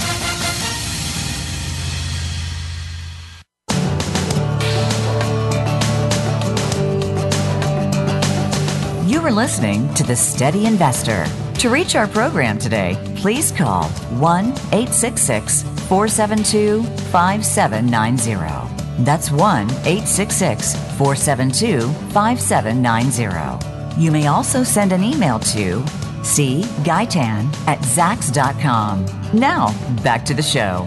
You 9.09 9.19
are 9.21 9.31
listening 9.31 9.91
to 9.95 10.03
The 10.03 10.15
Steady 10.15 10.67
Investor. 10.67 11.25
To 11.55 11.69
reach 11.71 11.95
our 11.95 12.07
program 12.07 12.59
today, 12.59 12.95
please 13.15 13.51
call 13.51 13.85
1 13.85 14.45
866 14.45 15.63
472 15.87 16.83
5790. 16.83 19.03
That's 19.03 19.31
1 19.31 19.41
866 19.41 20.75
472 20.99 21.91
5790. 22.13 23.68
You 23.97 24.11
may 24.11 24.27
also 24.27 24.63
send 24.63 24.91
an 24.91 25.03
email 25.03 25.39
to 25.39 25.83
cguytan 26.21 27.53
at 27.67 27.79
zacks.com. 27.79 29.05
Now, 29.33 29.73
back 30.03 30.25
to 30.25 30.33
the 30.33 30.41
show. 30.41 30.85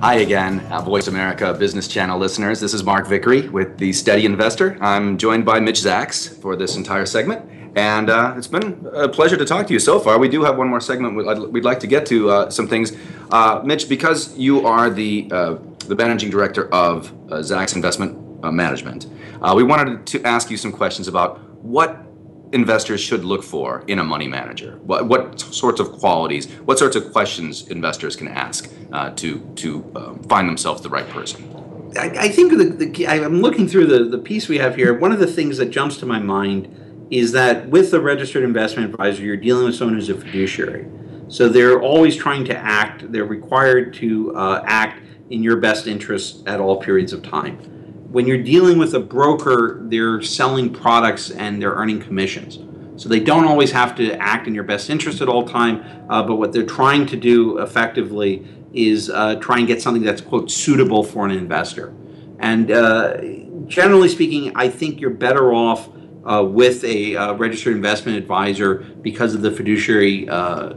Hi 0.00 0.16
again, 0.16 0.60
uh, 0.70 0.80
Voice 0.80 1.08
America 1.08 1.52
Business 1.54 1.88
Channel 1.88 2.20
listeners. 2.20 2.60
This 2.60 2.72
is 2.72 2.84
Mark 2.84 3.08
Vickery 3.08 3.48
with 3.48 3.78
the 3.78 3.92
Steady 3.92 4.26
Investor. 4.26 4.78
I'm 4.80 5.18
joined 5.18 5.44
by 5.44 5.58
Mitch 5.58 5.80
Zacks 5.80 6.40
for 6.40 6.54
this 6.54 6.76
entire 6.76 7.04
segment, 7.04 7.44
and 7.76 8.08
uh, 8.08 8.34
it's 8.36 8.46
been 8.46 8.86
a 8.92 9.08
pleasure 9.08 9.36
to 9.36 9.44
talk 9.44 9.66
to 9.66 9.72
you 9.72 9.80
so 9.80 9.98
far. 9.98 10.20
We 10.20 10.28
do 10.28 10.44
have 10.44 10.56
one 10.56 10.68
more 10.68 10.80
segment 10.80 11.16
we'd, 11.16 11.64
like 11.64 11.80
to 11.80 11.88
get 11.88 12.06
to 12.06 12.30
uh, 12.30 12.50
some 12.50 12.68
things. 12.68 12.96
Uh, 13.32 13.60
Mitch, 13.64 13.88
because 13.88 14.38
you 14.38 14.64
are 14.64 14.88
the 14.88 15.28
uh, 15.32 15.56
the 15.88 15.96
managing 15.96 16.30
director 16.30 16.72
of 16.72 17.10
uh, 17.32 17.38
Zacks 17.38 17.74
Investment 17.74 18.27
Management, 18.42 19.06
we 19.54 19.62
wanted 19.62 20.06
to 20.06 20.22
ask 20.24 20.50
you 20.50 20.56
some 20.56 20.72
questions 20.72 21.08
about 21.08 21.40
what 21.62 22.08
investors 22.52 23.00
should 23.00 23.24
look 23.24 23.42
for 23.42 23.84
in 23.86 23.98
a 23.98 24.04
money 24.04 24.28
manager? 24.28 24.78
What, 24.82 25.06
what 25.06 25.40
sorts 25.40 25.80
of 25.80 25.92
qualities, 25.92 26.50
what 26.64 26.78
sorts 26.78 26.96
of 26.96 27.12
questions 27.12 27.68
investors 27.68 28.16
can 28.16 28.28
ask 28.28 28.70
uh, 28.92 29.10
to, 29.10 29.40
to 29.56 29.92
um, 29.96 30.22
find 30.24 30.48
themselves 30.48 30.82
the 30.82 30.88
right 30.88 31.08
person? 31.08 31.54
I, 31.96 32.06
I 32.06 32.28
think 32.28 32.56
the, 32.56 32.64
the, 32.64 33.06
I'm 33.06 33.40
looking 33.40 33.68
through 33.68 33.86
the, 33.86 34.04
the 34.04 34.18
piece 34.18 34.48
we 34.48 34.58
have 34.58 34.76
here. 34.76 34.96
One 34.98 35.12
of 35.12 35.18
the 35.18 35.26
things 35.26 35.58
that 35.58 35.70
jumps 35.70 35.96
to 35.98 36.06
my 36.06 36.18
mind 36.18 37.06
is 37.10 37.32
that 37.32 37.68
with 37.68 37.92
a 37.94 38.00
registered 38.00 38.44
investment 38.44 38.90
advisor, 38.90 39.22
you're 39.22 39.36
dealing 39.36 39.64
with 39.64 39.74
someone 39.74 39.94
who's 39.94 40.10
a 40.10 40.14
fiduciary. 40.14 40.86
So 41.28 41.48
they're 41.48 41.80
always 41.80 42.16
trying 42.16 42.44
to 42.46 42.56
act, 42.56 43.10
they're 43.12 43.24
required 43.24 43.94
to 43.94 44.34
uh, 44.34 44.62
act 44.66 45.02
in 45.30 45.42
your 45.42 45.56
best 45.56 45.86
interest 45.86 46.46
at 46.46 46.60
all 46.60 46.80
periods 46.80 47.12
of 47.12 47.22
time 47.22 47.77
when 48.10 48.26
you're 48.26 48.42
dealing 48.42 48.78
with 48.78 48.94
a 48.94 49.00
broker, 49.00 49.80
they're 49.82 50.22
selling 50.22 50.72
products 50.72 51.30
and 51.30 51.60
they're 51.60 51.74
earning 51.74 52.00
commissions. 52.00 52.58
So 53.00 53.08
they 53.08 53.20
don't 53.20 53.44
always 53.44 53.70
have 53.72 53.94
to 53.96 54.12
act 54.14 54.46
in 54.46 54.54
your 54.54 54.64
best 54.64 54.90
interest 54.90 55.20
at 55.20 55.28
all 55.28 55.46
time, 55.46 55.84
uh, 56.10 56.22
but 56.22 56.36
what 56.36 56.52
they're 56.52 56.66
trying 56.66 57.06
to 57.06 57.16
do 57.16 57.58
effectively 57.58 58.46
is 58.72 59.08
uh, 59.10 59.36
try 59.36 59.58
and 59.58 59.66
get 59.66 59.80
something 59.80 60.02
that's 60.02 60.20
quote 60.20 60.50
suitable 60.50 61.04
for 61.04 61.24
an 61.24 61.30
investor. 61.30 61.94
And 62.40 62.70
uh, 62.70 63.20
generally 63.66 64.08
speaking, 64.08 64.52
I 64.54 64.68
think 64.68 65.00
you're 65.00 65.10
better 65.10 65.52
off 65.52 65.88
uh, 66.24 66.42
with 66.44 66.82
a 66.84 67.16
uh, 67.16 67.34
registered 67.34 67.76
investment 67.76 68.18
advisor 68.18 68.76
because 69.02 69.34
of 69.34 69.42
the 69.42 69.50
fiduciary 69.50 70.28
uh, 70.28 70.74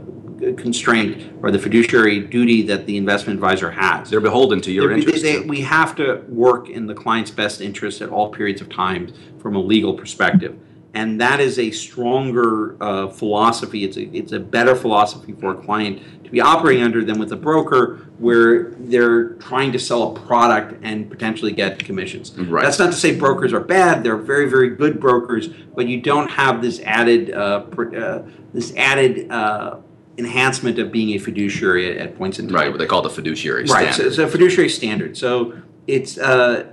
constraint 0.56 1.32
or 1.42 1.50
the 1.50 1.58
fiduciary 1.58 2.20
duty 2.20 2.62
that 2.62 2.86
the 2.86 2.96
investment 2.96 3.36
advisor 3.36 3.70
has. 3.70 4.10
They're 4.10 4.20
beholden 4.20 4.60
to 4.62 4.72
your 4.72 4.90
interest. 4.90 5.22
They, 5.22 5.40
we 5.40 5.60
have 5.62 5.94
to 5.96 6.24
work 6.28 6.68
in 6.68 6.86
the 6.86 6.94
client's 6.94 7.30
best 7.30 7.60
interest 7.60 8.02
at 8.02 8.08
all 8.08 8.30
periods 8.30 8.60
of 8.60 8.68
time 8.68 9.12
from 9.38 9.54
a 9.56 9.60
legal 9.60 9.94
perspective. 9.94 10.58
And 10.94 11.20
that 11.20 11.40
is 11.40 11.58
a 11.58 11.70
stronger 11.70 12.76
uh, 12.82 13.08
philosophy. 13.08 13.84
It's 13.84 13.96
a, 13.96 14.02
it's 14.14 14.32
a 14.32 14.40
better 14.40 14.74
philosophy 14.74 15.32
for 15.32 15.52
a 15.52 15.62
client 15.62 16.24
to 16.24 16.30
be 16.30 16.40
operating 16.40 16.82
under 16.82 17.02
than 17.02 17.18
with 17.18 17.32
a 17.32 17.36
broker 17.36 18.08
where 18.18 18.72
they're 18.72 19.30
trying 19.34 19.72
to 19.72 19.78
sell 19.78 20.14
a 20.14 20.20
product 20.20 20.78
and 20.82 21.10
potentially 21.10 21.52
get 21.52 21.78
commissions. 21.78 22.36
Right. 22.38 22.64
That's 22.64 22.78
not 22.78 22.86
to 22.86 22.98
say 22.98 23.16
brokers 23.16 23.54
are 23.54 23.60
bad. 23.60 24.04
They're 24.04 24.16
very, 24.18 24.50
very 24.50 24.70
good 24.70 25.00
brokers, 25.00 25.48
but 25.48 25.86
you 25.86 26.00
don't 26.00 26.30
have 26.30 26.60
this 26.60 26.80
added, 26.80 27.32
uh, 27.32 27.64
uh, 27.96 28.26
this 28.52 28.74
added 28.76 29.30
uh, 29.30 29.78
enhancement 30.18 30.78
of 30.78 30.92
being 30.92 31.10
a 31.10 31.18
fiduciary 31.18 31.90
at, 31.90 32.08
at 32.08 32.18
points 32.18 32.38
in 32.38 32.46
time. 32.46 32.54
Right, 32.54 32.70
what 32.70 32.78
they 32.78 32.86
call 32.86 33.02
the 33.02 33.10
fiduciary 33.10 33.64
right, 33.64 33.92
standard. 33.92 33.94
so 33.94 34.06
it's 34.06 34.18
a 34.18 34.28
fiduciary 34.28 34.68
standard. 34.68 35.16
So 35.16 35.54
it's 35.86 36.18
uh, 36.18 36.72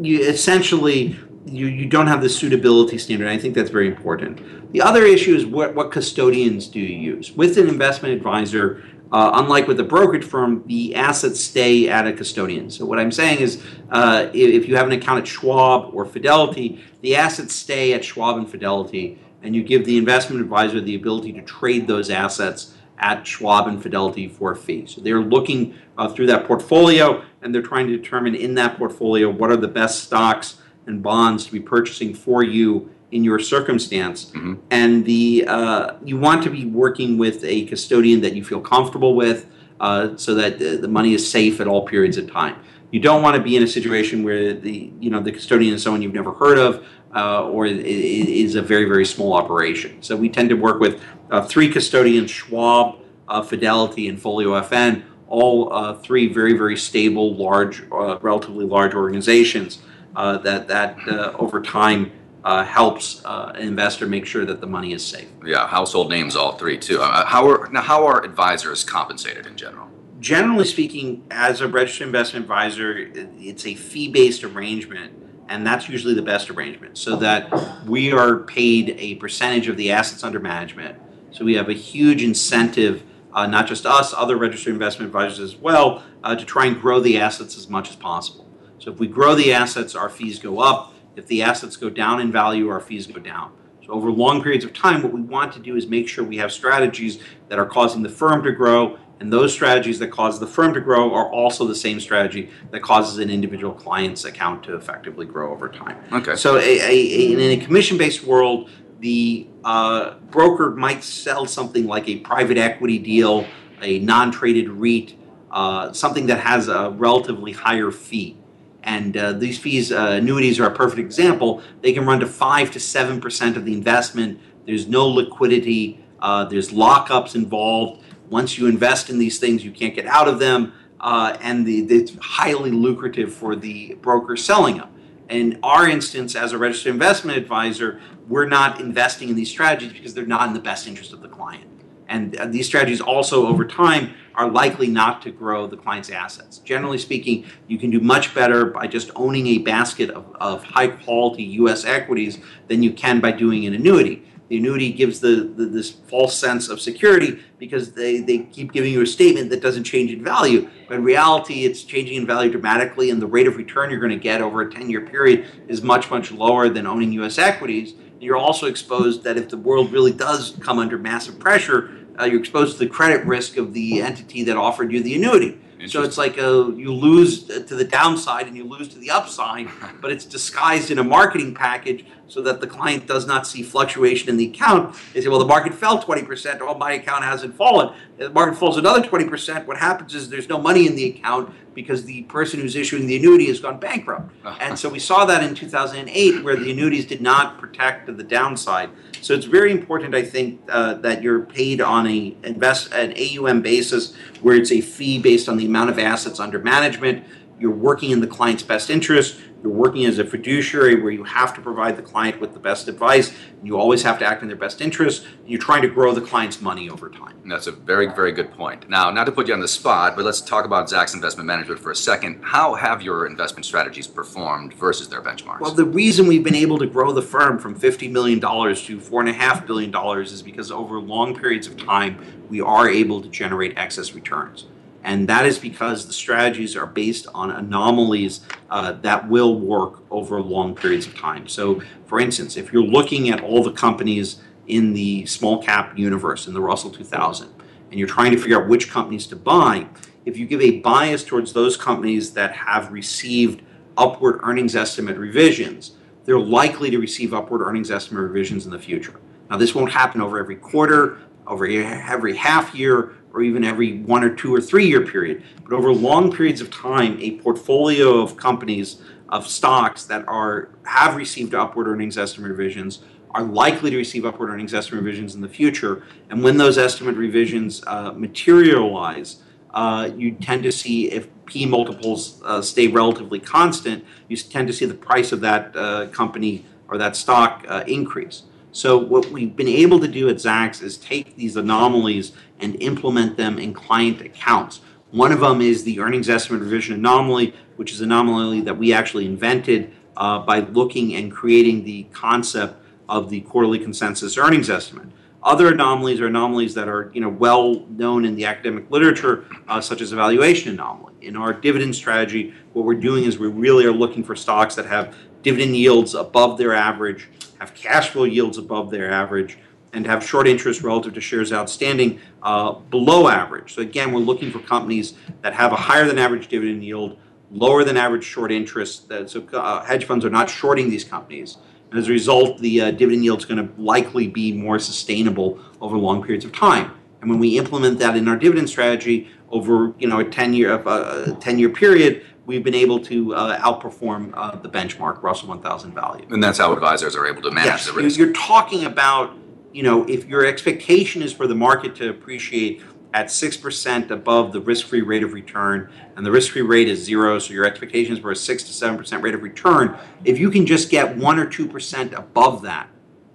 you 0.00 0.20
essentially 0.20 1.18
you, 1.46 1.66
you 1.66 1.86
don't 1.86 2.06
have 2.06 2.22
the 2.22 2.28
suitability 2.28 2.98
standard. 2.98 3.28
I 3.28 3.38
think 3.38 3.54
that's 3.54 3.70
very 3.70 3.88
important. 3.88 4.72
The 4.72 4.82
other 4.82 5.04
issue 5.04 5.34
is 5.34 5.44
what, 5.44 5.74
what 5.74 5.90
custodians 5.90 6.68
do 6.68 6.78
you 6.78 6.96
use? 6.96 7.32
With 7.32 7.58
an 7.58 7.68
investment 7.68 8.14
advisor, 8.14 8.84
uh, 9.12 9.32
unlike 9.34 9.66
with 9.66 9.80
a 9.80 9.84
brokerage 9.84 10.24
firm, 10.24 10.62
the 10.66 10.94
assets 10.94 11.40
stay 11.40 11.88
at 11.88 12.06
a 12.06 12.12
custodian. 12.12 12.70
So 12.70 12.84
what 12.84 13.00
I'm 13.00 13.10
saying 13.10 13.40
is, 13.40 13.64
uh, 13.90 14.28
if 14.32 14.68
you 14.68 14.76
have 14.76 14.86
an 14.86 14.92
account 14.92 15.22
at 15.22 15.26
Schwab 15.26 15.92
or 15.92 16.04
Fidelity, 16.04 16.84
the 17.00 17.16
assets 17.16 17.52
stay 17.52 17.92
at 17.92 18.04
Schwab 18.04 18.36
and 18.36 18.48
Fidelity 18.48 19.18
and 19.42 19.54
you 19.56 19.62
give 19.62 19.84
the 19.84 19.96
investment 19.96 20.42
advisor 20.42 20.80
the 20.80 20.94
ability 20.94 21.32
to 21.32 21.42
trade 21.42 21.86
those 21.86 22.10
assets 22.10 22.74
at 22.98 23.26
Schwab 23.26 23.66
and 23.66 23.82
Fidelity 23.82 24.28
for 24.28 24.52
a 24.52 24.56
fee. 24.56 24.86
So 24.86 25.00
they're 25.00 25.20
looking 25.20 25.74
uh, 25.96 26.08
through 26.08 26.26
that 26.26 26.46
portfolio 26.46 27.24
and 27.42 27.54
they're 27.54 27.62
trying 27.62 27.86
to 27.88 27.96
determine 27.96 28.34
in 28.34 28.54
that 28.56 28.76
portfolio 28.76 29.30
what 29.30 29.50
are 29.50 29.56
the 29.56 29.68
best 29.68 30.04
stocks 30.04 30.60
and 30.86 31.02
bonds 31.02 31.46
to 31.46 31.52
be 31.52 31.60
purchasing 31.60 32.14
for 32.14 32.42
you 32.42 32.90
in 33.10 33.24
your 33.24 33.38
circumstance. 33.38 34.26
Mm-hmm. 34.26 34.54
And 34.70 35.04
the 35.04 35.44
uh, 35.48 35.94
you 36.04 36.18
want 36.18 36.42
to 36.44 36.50
be 36.50 36.66
working 36.66 37.18
with 37.18 37.42
a 37.44 37.64
custodian 37.66 38.20
that 38.20 38.34
you 38.34 38.44
feel 38.44 38.60
comfortable 38.60 39.14
with, 39.14 39.46
uh, 39.80 40.16
so 40.16 40.34
that 40.34 40.58
the, 40.58 40.76
the 40.76 40.88
money 40.88 41.14
is 41.14 41.28
safe 41.28 41.60
at 41.60 41.66
all 41.66 41.86
periods 41.86 42.16
of 42.18 42.30
time. 42.30 42.56
You 42.90 43.00
don't 43.00 43.22
want 43.22 43.36
to 43.36 43.42
be 43.42 43.56
in 43.56 43.62
a 43.62 43.68
situation 43.68 44.22
where 44.22 44.52
the 44.52 44.92
you 45.00 45.10
know 45.10 45.20
the 45.20 45.32
custodian 45.32 45.74
is 45.74 45.82
someone 45.82 46.02
you've 46.02 46.14
never 46.14 46.32
heard 46.32 46.58
of, 46.58 46.84
uh, 47.14 47.48
or 47.48 47.66
is 47.66 48.54
a 48.54 48.62
very, 48.62 48.84
very 48.84 49.04
small 49.04 49.32
operation. 49.32 50.02
So 50.02 50.16
we 50.16 50.28
tend 50.28 50.48
to 50.50 50.56
work 50.56 50.80
with 50.80 51.02
uh, 51.30 51.42
three 51.42 51.68
custodians, 51.68 52.30
Schwab, 52.30 52.98
uh, 53.28 53.42
Fidelity, 53.42 54.08
and 54.08 54.20
Folio 54.20 54.60
FN, 54.60 55.02
all 55.28 55.72
uh, 55.72 55.94
three 55.94 56.32
very, 56.32 56.56
very 56.56 56.76
stable, 56.76 57.34
large, 57.34 57.82
uh, 57.90 58.18
relatively 58.20 58.64
large 58.64 58.94
organizations 58.94 59.80
uh, 60.16 60.38
that, 60.38 60.68
that 60.68 60.96
over 61.38 61.60
time 61.60 62.12
helps 62.44 63.22
an 63.24 63.56
investor 63.56 64.06
make 64.06 64.26
sure 64.26 64.44
that 64.44 64.60
the 64.60 64.66
money 64.66 64.92
is 64.92 65.04
safe. 65.04 65.28
Yeah, 65.44 65.66
household 65.66 66.10
names, 66.10 66.36
all 66.36 66.56
three, 66.56 66.78
too. 66.78 67.00
how, 67.00 67.48
are, 67.48 67.68
now, 67.70 67.82
how 67.82 68.06
are 68.06 68.24
advisors 68.24 68.82
compensated 68.82 69.46
in 69.46 69.56
general? 69.56 69.89
Generally 70.20 70.66
speaking, 70.66 71.24
as 71.30 71.60
a 71.60 71.68
registered 71.68 72.06
investment 72.06 72.44
advisor, 72.44 72.94
it's 73.38 73.66
a 73.66 73.74
fee 73.74 74.08
based 74.08 74.44
arrangement 74.44 75.14
and 75.48 75.66
that's 75.66 75.88
usually 75.88 76.14
the 76.14 76.22
best 76.22 76.48
arrangement 76.48 76.96
so 76.96 77.16
that 77.16 77.84
we 77.84 78.12
are 78.12 78.36
paid 78.36 78.94
a 78.98 79.16
percentage 79.16 79.66
of 79.66 79.76
the 79.76 79.90
assets 79.90 80.22
under 80.22 80.38
management. 80.38 80.96
So 81.32 81.44
we 81.44 81.54
have 81.54 81.68
a 81.68 81.74
huge 81.74 82.22
incentive 82.22 83.02
uh, 83.32 83.46
not 83.46 83.66
just 83.66 83.86
us 83.86 84.12
other 84.12 84.36
registered 84.36 84.72
investment 84.72 85.06
advisors 85.06 85.38
as 85.38 85.56
well 85.56 86.02
uh, 86.24 86.34
to 86.34 86.44
try 86.44 86.66
and 86.66 86.80
grow 86.80 87.00
the 87.00 87.18
assets 87.18 87.56
as 87.56 87.68
much 87.68 87.90
as 87.90 87.96
possible. 87.96 88.48
So 88.78 88.90
if 88.90 88.98
we 88.98 89.06
grow 89.06 89.34
the 89.34 89.52
assets 89.52 89.94
our 89.94 90.08
fees 90.08 90.38
go 90.38 90.60
up. 90.60 90.94
If 91.16 91.26
the 91.26 91.42
assets 91.42 91.76
go 91.76 91.90
down 91.90 92.20
in 92.20 92.32
value 92.32 92.68
our 92.68 92.80
fees 92.80 93.06
go 93.06 93.20
down. 93.20 93.52
So 93.84 93.92
over 93.92 94.10
long 94.10 94.42
periods 94.42 94.64
of 94.64 94.72
time, 94.72 95.02
what 95.02 95.12
we 95.12 95.20
want 95.20 95.52
to 95.54 95.58
do 95.58 95.76
is 95.76 95.86
make 95.86 96.08
sure 96.08 96.24
we 96.24 96.36
have 96.38 96.52
strategies 96.52 97.20
that 97.48 97.58
are 97.58 97.66
causing 97.66 98.02
the 98.02 98.08
firm 98.08 98.42
to 98.44 98.52
grow, 98.52 98.98
and 99.20 99.30
those 99.30 99.52
strategies 99.52 99.98
that 99.98 100.08
cause 100.08 100.40
the 100.40 100.46
firm 100.46 100.72
to 100.74 100.80
grow 100.80 101.14
are 101.14 101.30
also 101.30 101.66
the 101.66 101.74
same 101.74 102.00
strategy 102.00 102.50
that 102.70 102.80
causes 102.80 103.18
an 103.18 103.30
individual 103.30 103.74
client's 103.74 104.24
account 104.24 104.62
to 104.64 104.74
effectively 104.74 105.26
grow 105.26 105.52
over 105.52 105.68
time. 105.68 106.02
Okay. 106.12 106.36
So 106.36 106.56
a, 106.56 106.60
a, 106.60 106.90
a, 106.90 107.32
in 107.32 107.60
a 107.60 107.64
commission-based 107.64 108.24
world, 108.24 108.70
the 109.00 109.46
uh, 109.62 110.14
broker 110.30 110.70
might 110.70 111.04
sell 111.04 111.46
something 111.46 111.86
like 111.86 112.08
a 112.08 112.18
private 112.20 112.56
equity 112.58 112.98
deal, 112.98 113.46
a 113.82 113.98
non-traded 113.98 114.68
REIT, 114.70 115.14
uh, 115.50 115.92
something 115.92 116.26
that 116.26 116.40
has 116.40 116.68
a 116.68 116.90
relatively 116.90 117.52
higher 117.52 117.90
fee. 117.90 118.38
And 118.82 119.16
uh, 119.16 119.32
these 119.32 119.58
fees, 119.58 119.92
uh, 119.92 120.16
annuities 120.20 120.58
are 120.58 120.66
a 120.66 120.74
perfect 120.74 121.00
example. 121.00 121.62
They 121.82 121.92
can 121.92 122.06
run 122.06 122.20
to 122.20 122.26
five 122.26 122.70
to 122.70 122.80
seven 122.80 123.20
percent 123.20 123.58
of 123.58 123.66
the 123.66 123.74
investment. 123.74 124.40
There's 124.64 124.88
no 124.88 125.06
liquidity. 125.06 126.02
Uh, 126.18 126.46
there's 126.46 126.70
lockups 126.70 127.34
involved. 127.34 128.02
Once 128.30 128.56
you 128.56 128.66
invest 128.66 129.10
in 129.10 129.18
these 129.18 129.38
things, 129.38 129.64
you 129.64 129.72
can't 129.72 129.94
get 129.94 130.06
out 130.06 130.28
of 130.28 130.38
them, 130.38 130.72
uh, 131.00 131.36
and 131.40 131.66
the, 131.66 131.80
it's 131.80 132.16
highly 132.20 132.70
lucrative 132.70 133.34
for 133.34 133.56
the 133.56 133.94
broker 134.00 134.36
selling 134.36 134.78
them. 134.78 134.88
In 135.28 135.58
our 135.62 135.88
instance, 135.88 136.34
as 136.36 136.52
a 136.52 136.58
registered 136.58 136.92
investment 136.92 137.36
advisor, 137.36 138.00
we're 138.28 138.48
not 138.48 138.80
investing 138.80 139.28
in 139.28 139.34
these 139.34 139.50
strategies 139.50 139.92
because 139.92 140.14
they're 140.14 140.26
not 140.26 140.46
in 140.46 140.54
the 140.54 140.60
best 140.60 140.86
interest 140.86 141.12
of 141.12 141.20
the 141.20 141.28
client. 141.28 141.66
And 142.08 142.36
uh, 142.36 142.46
these 142.46 142.66
strategies 142.66 143.00
also, 143.00 143.46
over 143.46 143.64
time, 143.64 144.14
are 144.34 144.50
likely 144.50 144.88
not 144.88 145.22
to 145.22 145.30
grow 145.30 145.66
the 145.66 145.76
client's 145.76 146.10
assets. 146.10 146.58
Generally 146.58 146.98
speaking, 146.98 147.46
you 147.68 147.78
can 147.78 147.90
do 147.90 148.00
much 148.00 148.34
better 148.34 148.66
by 148.66 148.86
just 148.86 149.10
owning 149.14 149.46
a 149.48 149.58
basket 149.58 150.10
of, 150.10 150.34
of 150.40 150.64
high 150.64 150.88
quality 150.88 151.44
US 151.44 151.84
equities 151.84 152.38
than 152.68 152.82
you 152.82 152.92
can 152.92 153.20
by 153.20 153.32
doing 153.32 153.66
an 153.66 153.74
annuity. 153.74 154.24
The 154.50 154.58
annuity 154.58 154.92
gives 154.92 155.20
the, 155.20 155.52
the, 155.56 155.64
this 155.66 155.90
false 155.90 156.36
sense 156.36 156.68
of 156.68 156.80
security 156.80 157.38
because 157.58 157.92
they, 157.92 158.18
they 158.18 158.38
keep 158.38 158.72
giving 158.72 158.92
you 158.92 159.00
a 159.00 159.06
statement 159.06 159.48
that 159.50 159.62
doesn't 159.62 159.84
change 159.84 160.10
in 160.10 160.24
value. 160.24 160.68
But 160.88 160.96
in 160.96 161.04
reality, 161.04 161.64
it's 161.64 161.84
changing 161.84 162.16
in 162.16 162.26
value 162.26 162.50
dramatically, 162.50 163.10
and 163.10 163.22
the 163.22 163.28
rate 163.28 163.46
of 163.46 163.56
return 163.56 163.90
you're 163.90 164.00
going 164.00 164.10
to 164.10 164.16
get 164.16 164.42
over 164.42 164.62
a 164.62 164.68
10 164.68 164.90
year 164.90 165.02
period 165.02 165.46
is 165.68 165.82
much, 165.82 166.10
much 166.10 166.32
lower 166.32 166.68
than 166.68 166.84
owning 166.84 167.12
US 167.12 167.38
equities. 167.38 167.94
You're 168.18 168.36
also 168.36 168.66
exposed 168.66 169.22
that 169.22 169.36
if 169.36 169.50
the 169.50 169.56
world 169.56 169.92
really 169.92 170.12
does 170.12 170.56
come 170.60 170.80
under 170.80 170.98
massive 170.98 171.38
pressure, 171.38 171.96
uh, 172.18 172.24
you're 172.24 172.40
exposed 172.40 172.72
to 172.72 172.80
the 172.80 172.90
credit 172.90 173.24
risk 173.24 173.56
of 173.56 173.72
the 173.72 174.02
entity 174.02 174.42
that 174.42 174.56
offered 174.56 174.90
you 174.90 175.00
the 175.00 175.14
annuity. 175.14 175.60
So 175.86 176.02
it's 176.02 176.18
like 176.18 176.36
a, 176.36 176.74
you 176.76 176.92
lose 176.92 177.44
to 177.44 177.74
the 177.74 177.84
downside 177.84 178.46
and 178.46 178.56
you 178.56 178.64
lose 178.64 178.88
to 178.88 178.98
the 178.98 179.10
upside, 179.10 179.68
but 180.02 180.12
it's 180.12 180.26
disguised 180.26 180.90
in 180.90 180.98
a 180.98 181.04
marketing 181.04 181.54
package 181.54 182.04
so 182.30 182.40
that 182.42 182.60
the 182.60 182.66
client 182.66 183.06
does 183.06 183.26
not 183.26 183.46
see 183.46 183.62
fluctuation 183.62 184.28
in 184.28 184.36
the 184.36 184.46
account. 184.46 184.96
They 185.12 185.20
say, 185.20 185.28
well, 185.28 185.40
the 185.40 185.44
market 185.44 185.74
fell 185.74 186.00
20%, 186.00 186.60
oh, 186.60 186.74
my 186.76 186.92
account 186.92 187.24
hasn't 187.24 187.56
fallen. 187.56 187.94
If 188.18 188.28
the 188.28 188.30
market 188.30 188.56
falls 188.56 188.76
another 188.76 189.02
20%, 189.02 189.66
what 189.66 189.76
happens 189.76 190.14
is 190.14 190.28
there's 190.28 190.48
no 190.48 190.58
money 190.58 190.86
in 190.86 190.94
the 190.94 191.08
account 191.08 191.52
because 191.74 192.04
the 192.04 192.22
person 192.22 192.60
who's 192.60 192.76
issuing 192.76 193.06
the 193.06 193.16
annuity 193.16 193.46
has 193.46 193.58
gone 193.58 193.80
bankrupt. 193.80 194.32
and 194.60 194.78
so 194.78 194.88
we 194.88 195.00
saw 195.00 195.24
that 195.24 195.42
in 195.42 195.54
2008 195.54 196.44
where 196.44 196.56
the 196.56 196.70
annuities 196.70 197.06
did 197.06 197.20
not 197.20 197.58
protect 197.58 198.06
the 198.06 198.22
downside. 198.22 198.90
So 199.22 199.34
it's 199.34 199.46
very 199.46 199.72
important, 199.72 200.14
I 200.14 200.22
think, 200.22 200.60
uh, 200.68 200.94
that 200.94 201.22
you're 201.22 201.40
paid 201.40 201.80
on 201.80 202.06
a 202.06 202.36
invest 202.44 202.92
an 202.92 203.12
AUM 203.12 203.60
basis 203.60 204.14
where 204.40 204.56
it's 204.56 204.72
a 204.72 204.80
fee 204.80 205.18
based 205.18 205.48
on 205.48 205.56
the 205.56 205.66
amount 205.66 205.90
of 205.90 205.98
assets 205.98 206.40
under 206.40 206.58
management. 206.58 207.24
You're 207.58 207.70
working 207.70 208.10
in 208.10 208.20
the 208.20 208.26
client's 208.26 208.62
best 208.62 208.88
interest. 208.88 209.38
You're 209.62 209.72
working 209.72 210.06
as 210.06 210.18
a 210.18 210.24
fiduciary 210.24 211.00
where 211.02 211.12
you 211.12 211.24
have 211.24 211.54
to 211.54 211.60
provide 211.60 211.96
the 211.96 212.02
client 212.02 212.40
with 212.40 212.54
the 212.54 212.58
best 212.58 212.88
advice. 212.88 213.28
And 213.28 213.66
you 213.66 213.78
always 213.78 214.02
have 214.04 214.18
to 214.20 214.26
act 214.26 214.40
in 214.42 214.48
their 214.48 214.56
best 214.56 214.80
interest. 214.80 215.26
You're 215.46 215.60
trying 215.60 215.82
to 215.82 215.88
grow 215.88 216.14
the 216.14 216.22
client's 216.22 216.62
money 216.62 216.88
over 216.88 217.10
time. 217.10 217.40
That's 217.44 217.66
a 217.66 217.72
very, 217.72 218.06
very 218.06 218.32
good 218.32 218.52
point. 218.52 218.88
Now, 218.88 219.10
not 219.10 219.24
to 219.24 219.32
put 219.32 219.48
you 219.48 219.54
on 219.54 219.60
the 219.60 219.68
spot, 219.68 220.16
but 220.16 220.24
let's 220.24 220.40
talk 220.40 220.64
about 220.64 220.88
Zacks 220.88 221.14
Investment 221.14 221.46
Management 221.46 221.80
for 221.80 221.90
a 221.90 221.96
second. 221.96 222.42
How 222.42 222.74
have 222.74 223.02
your 223.02 223.26
investment 223.26 223.66
strategies 223.66 224.06
performed 224.06 224.72
versus 224.74 225.08
their 225.08 225.20
benchmarks? 225.20 225.60
Well, 225.60 225.74
the 225.74 225.84
reason 225.84 226.26
we've 226.26 226.44
been 226.44 226.54
able 226.54 226.78
to 226.78 226.86
grow 226.86 227.12
the 227.12 227.22
firm 227.22 227.58
from 227.58 227.78
$50 227.78 228.10
million 228.10 228.40
to 228.40 228.46
$4.5 228.46 229.66
billion 229.66 230.22
is 230.22 230.42
because 230.42 230.70
over 230.70 230.98
long 230.98 231.38
periods 231.38 231.66
of 231.66 231.76
time, 231.76 232.24
we 232.48 232.62
are 232.62 232.88
able 232.88 233.20
to 233.20 233.28
generate 233.28 233.76
excess 233.76 234.14
returns. 234.14 234.66
And 235.02 235.28
that 235.28 235.46
is 235.46 235.58
because 235.58 236.06
the 236.06 236.12
strategies 236.12 236.76
are 236.76 236.86
based 236.86 237.26
on 237.34 237.50
anomalies 237.50 238.40
uh, 238.70 238.92
that 239.00 239.28
will 239.28 239.58
work 239.58 240.02
over 240.10 240.40
long 240.40 240.74
periods 240.74 241.06
of 241.06 241.16
time. 241.16 241.48
So, 241.48 241.80
for 242.06 242.20
instance, 242.20 242.56
if 242.56 242.72
you're 242.72 242.82
looking 242.82 243.30
at 243.30 243.42
all 243.42 243.62
the 243.62 243.72
companies 243.72 244.40
in 244.66 244.92
the 244.92 245.26
small 245.26 245.62
cap 245.62 245.98
universe, 245.98 246.46
in 246.46 246.54
the 246.54 246.60
Russell 246.60 246.90
2000, 246.90 247.48
and 247.90 247.98
you're 247.98 248.08
trying 248.08 248.30
to 248.32 248.38
figure 248.38 248.62
out 248.62 248.68
which 248.68 248.90
companies 248.90 249.26
to 249.28 249.36
buy, 249.36 249.86
if 250.26 250.36
you 250.36 250.46
give 250.46 250.60
a 250.60 250.80
bias 250.80 251.24
towards 251.24 251.52
those 251.52 251.76
companies 251.76 252.32
that 252.34 252.52
have 252.52 252.92
received 252.92 253.62
upward 253.96 254.40
earnings 254.42 254.76
estimate 254.76 255.16
revisions, 255.16 255.92
they're 256.24 256.38
likely 256.38 256.90
to 256.90 256.98
receive 256.98 257.32
upward 257.32 257.62
earnings 257.62 257.90
estimate 257.90 258.22
revisions 258.22 258.64
in 258.66 258.70
the 258.70 258.78
future. 258.78 259.18
Now, 259.48 259.56
this 259.56 259.74
won't 259.74 259.90
happen 259.90 260.20
over 260.20 260.38
every 260.38 260.56
quarter, 260.56 261.18
over 261.46 261.66
every 261.66 262.36
half 262.36 262.74
year, 262.74 263.14
or 263.32 263.42
even 263.42 263.64
every 263.64 263.98
one 263.98 264.24
or 264.24 264.34
two 264.34 264.54
or 264.54 264.60
three 264.60 264.86
year 264.86 265.04
period. 265.04 265.42
But 265.62 265.72
over 265.74 265.92
long 265.92 266.32
periods 266.32 266.60
of 266.60 266.70
time, 266.70 267.18
a 267.20 267.38
portfolio 267.38 268.20
of 268.20 268.36
companies 268.36 269.00
of 269.28 269.46
stocks 269.46 270.04
that 270.04 270.26
are 270.26 270.70
have 270.84 271.16
received 271.16 271.54
upward 271.54 271.86
earnings 271.86 272.18
estimate 272.18 272.50
revisions 272.50 273.00
are 273.32 273.44
likely 273.44 273.90
to 273.90 273.96
receive 273.96 274.24
upward 274.24 274.50
earnings 274.50 274.74
estimate 274.74 275.04
revisions 275.04 275.34
in 275.34 275.40
the 275.40 275.48
future. 275.48 276.02
And 276.28 276.42
when 276.42 276.56
those 276.56 276.78
estimate 276.78 277.16
revisions 277.16 277.82
uh, 277.86 278.12
materialize, 278.12 279.42
uh, 279.72 280.10
you 280.16 280.32
tend 280.32 280.64
to 280.64 280.72
see 280.72 281.10
if 281.12 281.28
P 281.46 281.64
multiples 281.66 282.42
uh, 282.44 282.60
stay 282.60 282.88
relatively 282.88 283.38
constant, 283.38 284.04
you 284.28 284.36
tend 284.36 284.66
to 284.66 284.74
see 284.74 284.84
the 284.84 284.94
price 284.94 285.30
of 285.30 285.40
that 285.40 285.74
uh, 285.76 286.08
company 286.08 286.64
or 286.88 286.98
that 286.98 287.14
stock 287.14 287.64
uh, 287.68 287.84
increase. 287.86 288.42
So 288.72 288.98
what 288.98 289.26
we've 289.30 289.54
been 289.54 289.68
able 289.68 289.98
to 290.00 290.08
do 290.08 290.28
at 290.28 290.36
Zacks 290.36 290.82
is 290.82 290.96
take 290.96 291.36
these 291.36 291.56
anomalies 291.56 292.32
and 292.60 292.80
implement 292.82 293.36
them 293.36 293.58
in 293.58 293.72
client 293.72 294.20
accounts. 294.20 294.80
One 295.10 295.32
of 295.32 295.40
them 295.40 295.60
is 295.60 295.82
the 295.82 295.98
earnings 295.98 296.28
estimate 296.28 296.62
revision 296.62 296.94
anomaly, 296.94 297.54
which 297.76 297.92
is 297.92 298.00
an 298.00 298.12
anomaly 298.12 298.60
that 298.62 298.78
we 298.78 298.92
actually 298.92 299.26
invented 299.26 299.92
uh, 300.16 300.38
by 300.40 300.60
looking 300.60 301.14
and 301.16 301.32
creating 301.32 301.84
the 301.84 302.04
concept 302.12 302.84
of 303.08 303.28
the 303.28 303.40
quarterly 303.40 303.78
consensus 303.78 304.38
earnings 304.38 304.70
estimate. 304.70 305.08
Other 305.42 305.72
anomalies 305.72 306.20
are 306.20 306.26
anomalies 306.26 306.74
that 306.74 306.86
are 306.88 307.10
you 307.14 307.20
know 307.20 307.30
well 307.30 307.86
known 307.88 308.24
in 308.24 308.36
the 308.36 308.44
academic 308.44 308.90
literature, 308.90 309.46
uh, 309.68 309.80
such 309.80 310.00
as 310.02 310.12
evaluation 310.12 310.72
anomaly. 310.72 311.14
In 311.22 311.36
our 311.36 311.52
dividend 311.52 311.96
strategy, 311.96 312.54
what 312.74 312.84
we're 312.84 312.94
doing 312.94 313.24
is 313.24 313.38
we 313.38 313.48
really 313.48 313.86
are 313.86 313.92
looking 313.92 314.22
for 314.22 314.36
stocks 314.36 314.74
that 314.74 314.86
have 314.86 315.16
dividend 315.42 315.76
yields 315.76 316.14
above 316.14 316.58
their 316.58 316.74
average, 316.74 317.28
have 317.60 317.74
cash 317.74 318.10
flow 318.10 318.24
yields 318.24 318.58
above 318.58 318.90
their 318.90 319.12
average, 319.12 319.58
and 319.92 320.06
have 320.06 320.24
short 320.24 320.48
interest 320.48 320.82
relative 320.82 321.14
to 321.14 321.20
shares 321.20 321.52
outstanding 321.52 322.20
uh, 322.42 322.72
below 322.72 323.28
average. 323.28 323.74
So 323.74 323.82
again, 323.82 324.12
we're 324.12 324.20
looking 324.20 324.50
for 324.50 324.60
companies 324.60 325.14
that 325.42 325.52
have 325.52 325.72
a 325.72 325.76
higher 325.76 326.06
than 326.06 326.18
average 326.18 326.48
dividend 326.48 326.84
yield, 326.84 327.18
lower 327.50 327.84
than 327.84 327.96
average 327.96 328.24
short 328.24 328.52
interest. 328.52 329.10
So 329.26 329.44
uh, 329.52 329.84
hedge 329.84 330.04
funds 330.04 330.24
are 330.24 330.30
not 330.30 330.48
shorting 330.48 330.90
these 330.90 331.04
companies. 331.04 331.58
And 331.90 331.98
as 331.98 332.08
a 332.08 332.12
result, 332.12 332.60
the 332.60 332.80
uh, 332.80 332.90
dividend 332.92 333.24
yield 333.24 333.40
is 333.40 333.44
going 333.44 333.66
to 333.66 333.82
likely 333.82 334.28
be 334.28 334.52
more 334.52 334.78
sustainable 334.78 335.58
over 335.80 335.96
long 335.96 336.22
periods 336.22 336.44
of 336.44 336.52
time. 336.52 336.92
And 337.20 337.28
when 337.28 337.38
we 337.38 337.58
implement 337.58 337.98
that 337.98 338.16
in 338.16 338.28
our 338.28 338.36
dividend 338.36 338.70
strategy 338.70 339.28
over 339.50 339.92
you 339.98 340.06
know 340.06 340.20
a 340.20 340.24
10 340.24 340.54
year 340.54 340.80
uh, 340.86 341.34
10 341.34 341.58
year 341.58 341.68
period, 341.68 342.24
we've 342.50 342.64
been 342.64 342.74
able 342.74 342.98
to 342.98 343.32
uh, 343.32 343.60
outperform 343.60 344.32
uh, 344.34 344.56
the 344.56 344.68
benchmark 344.68 345.22
Russell 345.22 345.48
1000 345.48 345.94
value. 345.94 346.26
And 346.30 346.42
that's 346.42 346.58
how 346.58 346.72
advisors 346.72 347.14
are 347.14 347.24
able 347.24 347.42
to 347.42 347.50
manage 347.52 347.66
yes, 347.66 347.86
the 347.86 347.92
risk. 347.92 348.18
You're 348.18 348.32
talking 348.32 348.84
about 348.84 349.36
you 349.72 349.84
know 349.84 350.04
if 350.08 350.26
your 350.26 350.44
expectation 350.44 351.22
is 351.22 351.32
for 351.32 351.46
the 351.46 351.54
market 351.54 351.94
to 351.96 352.10
appreciate 352.10 352.82
at 353.12 353.26
6% 353.26 354.10
above 354.10 354.52
the 354.52 354.60
risk-free 354.60 355.00
rate 355.00 355.24
of 355.24 355.32
return 355.32 355.90
and 356.16 356.24
the 356.24 356.30
risk-free 356.30 356.62
rate 356.62 356.88
is 356.88 357.02
zero 357.02 357.38
so 357.38 357.52
your 357.52 357.64
expectations 357.64 358.20
were 358.20 358.32
a 358.32 358.36
6 358.36 358.62
to 358.64 358.72
7% 358.72 359.22
rate 359.22 359.34
of 359.34 359.42
return 359.42 359.96
if 360.24 360.38
you 360.38 360.50
can 360.50 360.66
just 360.66 360.90
get 360.90 361.16
1 361.16 361.38
or 361.38 361.46
2% 361.46 362.12
above 362.18 362.62
that 362.62 362.88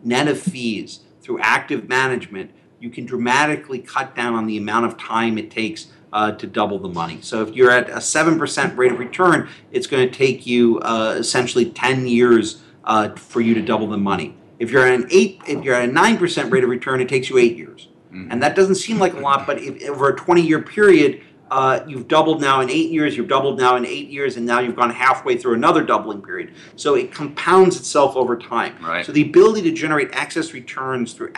net 0.04 0.28
of 0.28 0.40
fees 0.40 1.02
through 1.22 1.40
active 1.40 1.88
management 1.90 2.52
you 2.80 2.90
can 2.90 3.06
dramatically 3.06 3.80
cut 3.80 4.16
down 4.16 4.34
on 4.34 4.46
the 4.46 4.58
amount 4.58 4.86
of 4.86 4.98
time 4.98 5.38
it 5.38 5.52
takes 5.52 5.88
uh, 6.16 6.32
to 6.32 6.48
double 6.48 6.80
the 6.80 6.88
money. 6.88 7.20
So 7.22 7.44
if 7.44 7.54
you're 7.54 7.70
at 7.70 7.90
a 7.90 7.98
7% 7.98 8.78
rate 8.78 8.94
of 8.94 9.00
return, 9.00 9.50
it's 9.74 9.86
going 9.86 10.10
to 10.10 10.18
take 10.18 10.48
you 10.48 10.80
uh, 10.80 11.18
essentially 11.20 11.70
10 11.70 12.08
years 12.08 12.64
uh, 12.86 13.10
for 13.16 13.42
you 13.42 13.54
to 13.54 13.62
double 13.62 13.88
the 13.88 13.98
money. 13.98 14.38
If 14.58 14.72
you're 14.72 14.88
at 14.88 14.94
an 14.94 15.08
8 15.12 15.42
if 15.46 15.66
you're 15.66 15.76
at 15.76 15.90
a 15.90 15.92
9% 15.92 16.52
rate 16.52 16.64
of 16.64 16.70
return, 16.70 17.02
it 17.02 17.10
takes 17.10 17.30
you 17.30 17.38
8 17.38 17.58
years. 17.58 17.90
Mm-hmm. 18.14 18.32
And 18.32 18.42
that 18.42 18.56
doesn't 18.56 18.76
seem 18.76 18.98
like 18.98 19.14
a 19.14 19.20
lot, 19.20 19.46
but 19.46 19.60
if, 19.60 19.90
over 19.90 20.08
a 20.08 20.16
20 20.16 20.42
year 20.42 20.62
period, 20.62 21.22
uh, 21.52 21.84
you've 21.86 22.08
doubled 22.08 22.42
now 22.42 22.62
in 22.62 22.70
eight 22.72 22.90
years, 22.90 23.16
you've 23.16 23.28
doubled 23.28 23.60
now 23.60 23.76
in 23.76 23.86
eight 23.86 24.10
years, 24.10 24.36
and 24.36 24.46
now 24.46 24.60
you've 24.60 24.76
gone 24.76 24.90
halfway 24.90 25.38
through 25.38 25.54
another 25.54 25.84
doubling 25.84 26.22
period. 26.22 26.54
So 26.76 26.96
it 26.96 27.12
compounds 27.12 27.78
itself 27.78 28.16
over 28.16 28.36
time. 28.36 28.76
Right. 28.82 29.06
So 29.06 29.12
the 29.12 29.22
ability 29.22 29.62
to 29.64 29.72
generate 29.72 30.10
excess 30.14 30.54
returns 30.54 31.14
through, 31.14 31.34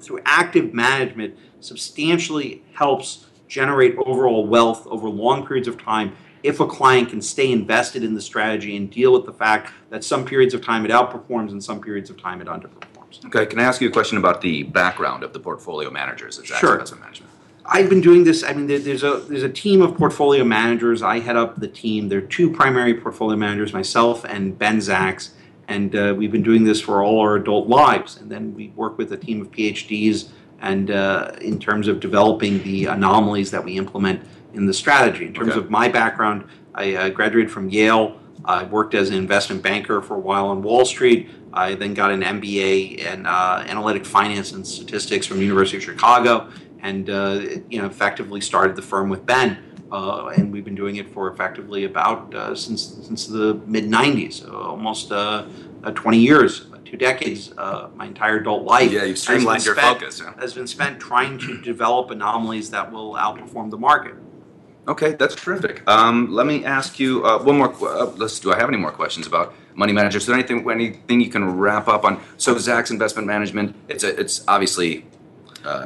through 0.00 0.20
active 0.24 0.74
management 0.74 1.36
substantially 1.60 2.64
helps 2.72 3.26
generate 3.48 3.96
overall 3.98 4.46
wealth 4.46 4.86
over 4.86 5.08
long 5.08 5.46
periods 5.46 5.66
of 5.68 5.82
time 5.82 6.14
if 6.42 6.60
a 6.60 6.66
client 6.66 7.08
can 7.08 7.20
stay 7.20 7.50
invested 7.50 8.04
in 8.04 8.14
the 8.14 8.20
strategy 8.20 8.76
and 8.76 8.90
deal 8.90 9.12
with 9.12 9.26
the 9.26 9.32
fact 9.32 9.72
that 9.90 10.04
some 10.04 10.24
periods 10.24 10.54
of 10.54 10.64
time 10.64 10.84
it 10.84 10.90
outperforms 10.90 11.50
and 11.50 11.62
some 11.62 11.80
periods 11.80 12.10
of 12.10 12.20
time 12.20 12.40
it 12.40 12.46
underperforms. 12.46 13.24
Okay, 13.26 13.46
can 13.46 13.58
I 13.58 13.64
ask 13.64 13.80
you 13.80 13.88
a 13.88 13.92
question 13.92 14.18
about 14.18 14.40
the 14.40 14.62
background 14.64 15.24
of 15.24 15.32
the 15.32 15.40
portfolio 15.40 15.90
managers 15.90 16.38
at 16.38 16.44
Zacks 16.44 16.58
Sure. 16.58 16.72
Investment 16.74 17.02
Management? 17.02 17.32
I've 17.70 17.90
been 17.90 18.00
doing 18.00 18.24
this. 18.24 18.42
I 18.42 18.54
mean, 18.54 18.66
there's 18.66 19.02
a 19.02 19.18
there's 19.28 19.42
a 19.42 19.48
team 19.48 19.82
of 19.82 19.94
portfolio 19.96 20.42
managers. 20.42 21.02
I 21.02 21.18
head 21.18 21.36
up 21.36 21.60
the 21.60 21.68
team. 21.68 22.08
There 22.08 22.18
are 22.18 22.22
two 22.22 22.50
primary 22.50 22.94
portfolio 22.94 23.36
managers, 23.36 23.74
myself 23.74 24.24
and 24.24 24.58
Ben 24.58 24.78
Zacks, 24.78 25.30
and 25.66 25.94
uh, 25.94 26.14
we've 26.16 26.32
been 26.32 26.42
doing 26.42 26.64
this 26.64 26.80
for 26.80 27.02
all 27.02 27.20
our 27.20 27.36
adult 27.36 27.68
lives. 27.68 28.16
And 28.16 28.30
then 28.30 28.54
we 28.54 28.68
work 28.68 28.96
with 28.96 29.12
a 29.12 29.18
team 29.18 29.42
of 29.42 29.50
PhDs, 29.50 30.30
and 30.60 30.90
uh, 30.90 31.32
in 31.40 31.58
terms 31.58 31.88
of 31.88 32.00
developing 32.00 32.62
the 32.62 32.86
anomalies 32.86 33.50
that 33.50 33.64
we 33.64 33.76
implement 33.76 34.22
in 34.54 34.66
the 34.66 34.74
strategy. 34.74 35.26
In 35.26 35.34
terms 35.34 35.50
Okay. 35.50 35.60
of 35.60 35.70
my 35.70 35.88
background, 35.88 36.44
I 36.74 36.94
uh, 36.94 37.08
graduated 37.10 37.50
from 37.50 37.68
Yale. 37.68 38.18
I 38.44 38.64
worked 38.64 38.94
as 38.94 39.10
an 39.10 39.16
investment 39.16 39.62
banker 39.62 40.00
for 40.00 40.14
a 40.16 40.20
while 40.20 40.46
on 40.48 40.62
Wall 40.62 40.84
Street. 40.84 41.28
I 41.52 41.74
then 41.74 41.94
got 41.94 42.10
an 42.10 42.22
MBA 42.22 42.98
in 42.98 43.26
uh, 43.26 43.64
analytic 43.68 44.04
finance 44.06 44.52
and 44.52 44.66
statistics 44.66 45.26
from 45.26 45.38
the 45.38 45.44
University 45.44 45.76
of 45.78 45.82
Chicago, 45.82 46.48
and 46.82 47.10
uh, 47.10 47.40
you 47.68 47.80
know 47.80 47.86
effectively 47.86 48.40
started 48.40 48.76
the 48.76 48.82
firm 48.82 49.08
with 49.08 49.26
Ben. 49.26 49.58
Uh, 49.90 50.26
and 50.36 50.52
we've 50.52 50.64
been 50.64 50.74
doing 50.74 50.96
it 50.96 51.08
for 51.10 51.30
effectively 51.32 51.84
about 51.84 52.34
uh, 52.34 52.54
since 52.54 52.82
since 53.06 53.26
the 53.26 53.54
mid 53.66 53.84
'90s, 53.84 54.34
so 54.34 54.54
almost 54.54 55.10
uh, 55.10 55.46
uh, 55.84 55.90
20 55.92 56.18
years, 56.18 56.66
two 56.88 56.96
decades. 56.96 57.52
Uh, 57.56 57.88
my 57.94 58.06
entire 58.06 58.38
adult 58.38 58.64
life. 58.64 58.90
Yeah, 58.90 59.00
you've 59.00 59.16
has 59.16 59.26
been 59.26 59.40
streamlined 59.40 59.64
your 59.64 59.76
spent- 59.76 59.98
focus, 59.98 60.20
yeah. 60.20 60.32
Has 60.40 60.54
been 60.54 60.66
spent 60.66 61.00
trying 61.00 61.38
to 61.38 61.60
develop 61.60 62.10
anomalies 62.10 62.70
that 62.70 62.90
will 62.90 63.14
outperform 63.14 63.70
the 63.70 63.78
market. 63.78 64.14
Okay, 64.86 65.12
that's 65.12 65.34
terrific. 65.34 65.82
Um, 65.86 66.32
let 66.32 66.46
me 66.46 66.64
ask 66.64 66.98
you 66.98 67.24
uh, 67.26 67.42
one 67.42 67.58
more. 67.58 67.74
Uh, 67.74 68.06
let's. 68.16 68.40
Do 68.40 68.52
I 68.52 68.56
have 68.58 68.68
any 68.68 68.78
more 68.78 68.90
questions 68.90 69.26
about 69.26 69.54
money 69.74 69.92
managers? 69.92 70.22
Is 70.22 70.26
there 70.26 70.34
anything 70.34 70.68
anything 70.70 71.20
you 71.20 71.28
can 71.30 71.58
wrap 71.58 71.88
up 71.88 72.04
on? 72.04 72.20
So 72.38 72.54
Zacks 72.54 72.90
Investment 72.90 73.26
Management. 73.26 73.76
It's 73.88 74.02
a, 74.02 74.18
it's 74.18 74.44
obviously 74.48 75.04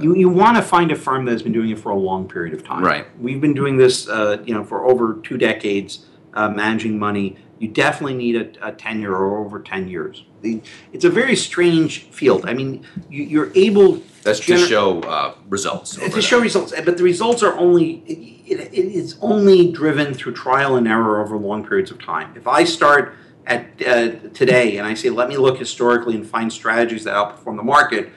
You, 0.01 0.15
you 0.15 0.29
want 0.29 0.57
to 0.57 0.63
find 0.63 0.93
a 0.93 0.97
firm 0.97 1.25
that 1.25 1.33
has 1.33 1.43
been 1.43 1.53
doing 1.53 1.71
it 1.71 1.79
for 1.81 1.91
a 1.91 1.97
long 1.97 2.29
period 2.29 2.55
of 2.55 2.63
time. 2.65 2.85
Right. 2.85 3.07
We've 3.21 3.41
been 3.41 3.55
doing 3.55 3.77
this, 3.77 4.09
uh, 4.09 4.41
you 4.45 4.55
know, 4.55 4.63
for 4.63 4.87
over 4.87 5.19
two 5.25 5.37
decades, 5.37 6.07
uh, 6.35 6.49
managing 6.51 6.97
money. 6.99 7.37
You 7.63 7.69
definitely 7.69 8.15
need 8.15 8.35
a, 8.35 8.69
a 8.71 8.73
tenure 8.73 9.15
or 9.15 9.39
over 9.39 9.61
ten 9.61 9.87
years. 9.87 10.25
The, 10.41 10.61
it's 10.93 11.05
a 11.05 11.09
very 11.09 11.37
strange 11.37 12.03
field. 12.07 12.45
I 12.45 12.55
mean, 12.55 12.85
you, 13.09 13.23
you're 13.23 13.53
able. 13.55 14.03
that's 14.25 14.41
to 14.41 14.55
gener- 14.55 14.69
show 14.69 15.01
uh, 15.03 15.37
results. 15.49 15.95
to 15.95 16.21
show 16.21 16.41
results, 16.41 16.73
but 16.85 16.97
the 16.97 17.05
results 17.05 17.41
are 17.41 17.57
only 17.57 18.03
it, 18.05 18.59
it, 18.59 18.75
it 18.75 18.93
is 18.93 19.17
only 19.21 19.71
driven 19.71 20.13
through 20.13 20.33
trial 20.33 20.75
and 20.75 20.89
error 20.89 21.23
over 21.23 21.37
long 21.37 21.65
periods 21.65 21.93
of 21.93 22.03
time. 22.03 22.33
If 22.35 22.49
I 22.49 22.65
start 22.65 23.15
at 23.47 23.81
uh, 23.87 24.11
today 24.35 24.79
and 24.79 24.87
I 24.87 24.95
say, 24.95 25.11
let 25.11 25.29
me 25.29 25.37
look 25.37 25.57
historically 25.57 26.17
and 26.17 26.27
find 26.27 26.53
strategies 26.53 27.05
that 27.05 27.15
outperform 27.15 27.59
the 27.59 27.63
market, 27.63 28.11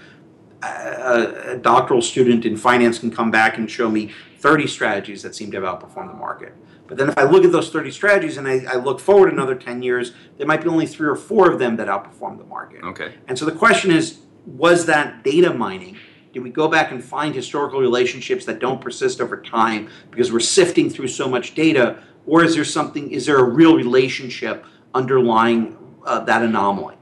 a, 0.63 1.51
a 1.51 1.57
doctoral 1.57 2.01
student 2.01 2.45
in 2.45 2.57
finance 2.57 2.97
can 2.97 3.11
come 3.11 3.29
back 3.29 3.59
and 3.59 3.69
show 3.69 3.91
me 3.91 4.11
30 4.39 4.65
strategies 4.65 5.21
that 5.21 5.35
seem 5.35 5.51
to 5.51 5.61
have 5.61 5.81
outperformed 5.81 6.07
the 6.07 6.17
market. 6.17 6.55
But 6.87 6.97
then 6.97 7.09
if 7.09 7.17
I 7.17 7.23
look 7.23 7.43
at 7.43 7.51
those 7.51 7.69
30 7.69 7.91
strategies 7.91 8.37
and 8.37 8.47
I, 8.47 8.63
I 8.67 8.75
look 8.75 8.99
forward 8.99 9.31
another 9.31 9.55
10 9.55 9.81
years, 9.81 10.13
there 10.37 10.45
might 10.45 10.61
be 10.61 10.69
only 10.69 10.85
three 10.85 11.07
or 11.07 11.15
four 11.15 11.51
of 11.51 11.59
them 11.59 11.77
that 11.77 11.87
outperform 11.87 12.37
the 12.37 12.43
market. 12.43 12.83
Okay. 12.83 13.15
And 13.27 13.37
so 13.37 13.45
the 13.45 13.51
question 13.51 13.91
is, 13.91 14.19
was 14.45 14.85
that 14.85 15.23
data 15.23 15.53
mining? 15.53 15.97
Did 16.33 16.43
we 16.43 16.49
go 16.49 16.67
back 16.67 16.91
and 16.91 17.03
find 17.03 17.33
historical 17.33 17.79
relationships 17.79 18.45
that 18.45 18.59
don't 18.59 18.81
persist 18.81 19.21
over 19.21 19.41
time 19.41 19.89
because 20.11 20.31
we're 20.31 20.41
sifting 20.41 20.89
through 20.89 21.07
so 21.07 21.27
much 21.27 21.55
data? 21.55 22.03
Or 22.27 22.43
is 22.43 22.55
there 22.55 22.65
something, 22.65 23.09
is 23.09 23.25
there 23.25 23.37
a 23.37 23.43
real 23.43 23.75
relationship 23.75 24.65
underlying 24.93 25.77
uh, 26.05 26.19
that 26.25 26.43
anomaly? 26.43 26.95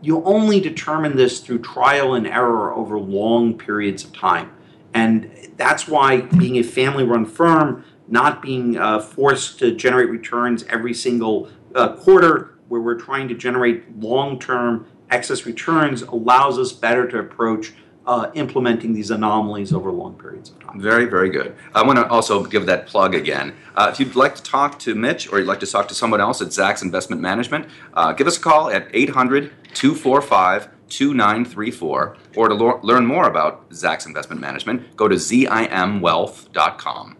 You 0.00 0.22
only 0.24 0.60
determine 0.60 1.16
this 1.16 1.40
through 1.40 1.58
trial 1.58 2.14
and 2.14 2.26
error 2.26 2.72
over 2.72 2.98
long 2.98 3.58
periods 3.58 4.04
of 4.04 4.12
time. 4.12 4.52
And 4.94 5.30
that's 5.56 5.88
why 5.88 6.20
being 6.20 6.56
a 6.56 6.62
family 6.62 7.04
run 7.04 7.26
firm, 7.26 7.84
not 8.08 8.42
being 8.42 8.78
uh, 8.78 9.00
forced 9.00 9.58
to 9.60 9.74
generate 9.74 10.08
returns 10.08 10.64
every 10.64 10.94
single 10.94 11.50
uh, 11.74 11.94
quarter, 11.96 12.58
where 12.68 12.80
we're 12.80 12.98
trying 12.98 13.28
to 13.28 13.34
generate 13.34 13.98
long 13.98 14.38
term 14.38 14.86
excess 15.10 15.46
returns, 15.46 16.02
allows 16.02 16.58
us 16.58 16.72
better 16.72 17.08
to 17.08 17.18
approach 17.18 17.72
uh, 18.08 18.30
implementing 18.34 18.92
these 18.94 19.10
anomalies 19.10 19.72
over 19.72 19.92
long 19.92 20.18
periods 20.18 20.50
of 20.50 20.58
time. 20.60 20.80
Very, 20.80 21.04
very 21.04 21.28
good. 21.28 21.54
I 21.74 21.82
want 21.82 21.98
to 21.98 22.08
also 22.08 22.42
give 22.42 22.64
that 22.66 22.86
plug 22.86 23.14
again. 23.14 23.54
Uh, 23.76 23.90
if 23.92 24.00
you'd 24.00 24.16
like 24.16 24.34
to 24.34 24.42
talk 24.42 24.78
to 24.80 24.94
Mitch 24.94 25.30
or 25.30 25.38
you'd 25.38 25.46
like 25.46 25.60
to 25.60 25.66
talk 25.66 25.88
to 25.88 25.94
someone 25.94 26.20
else 26.20 26.40
at 26.40 26.48
Zacks 26.48 26.82
Investment 26.82 27.20
Management, 27.20 27.68
uh, 27.92 28.14
give 28.14 28.26
us 28.26 28.38
a 28.38 28.40
call 28.40 28.70
at 28.70 28.88
800 28.94 29.52
245 29.74 30.70
2934. 30.88 32.16
Or 32.34 32.48
to 32.48 32.54
lo- 32.54 32.80
learn 32.82 33.04
more 33.04 33.28
about 33.28 33.68
Zacks 33.70 34.06
Investment 34.06 34.40
Management, 34.40 34.96
go 34.96 35.06
to 35.06 35.16
zimwealth.com. 35.16 37.16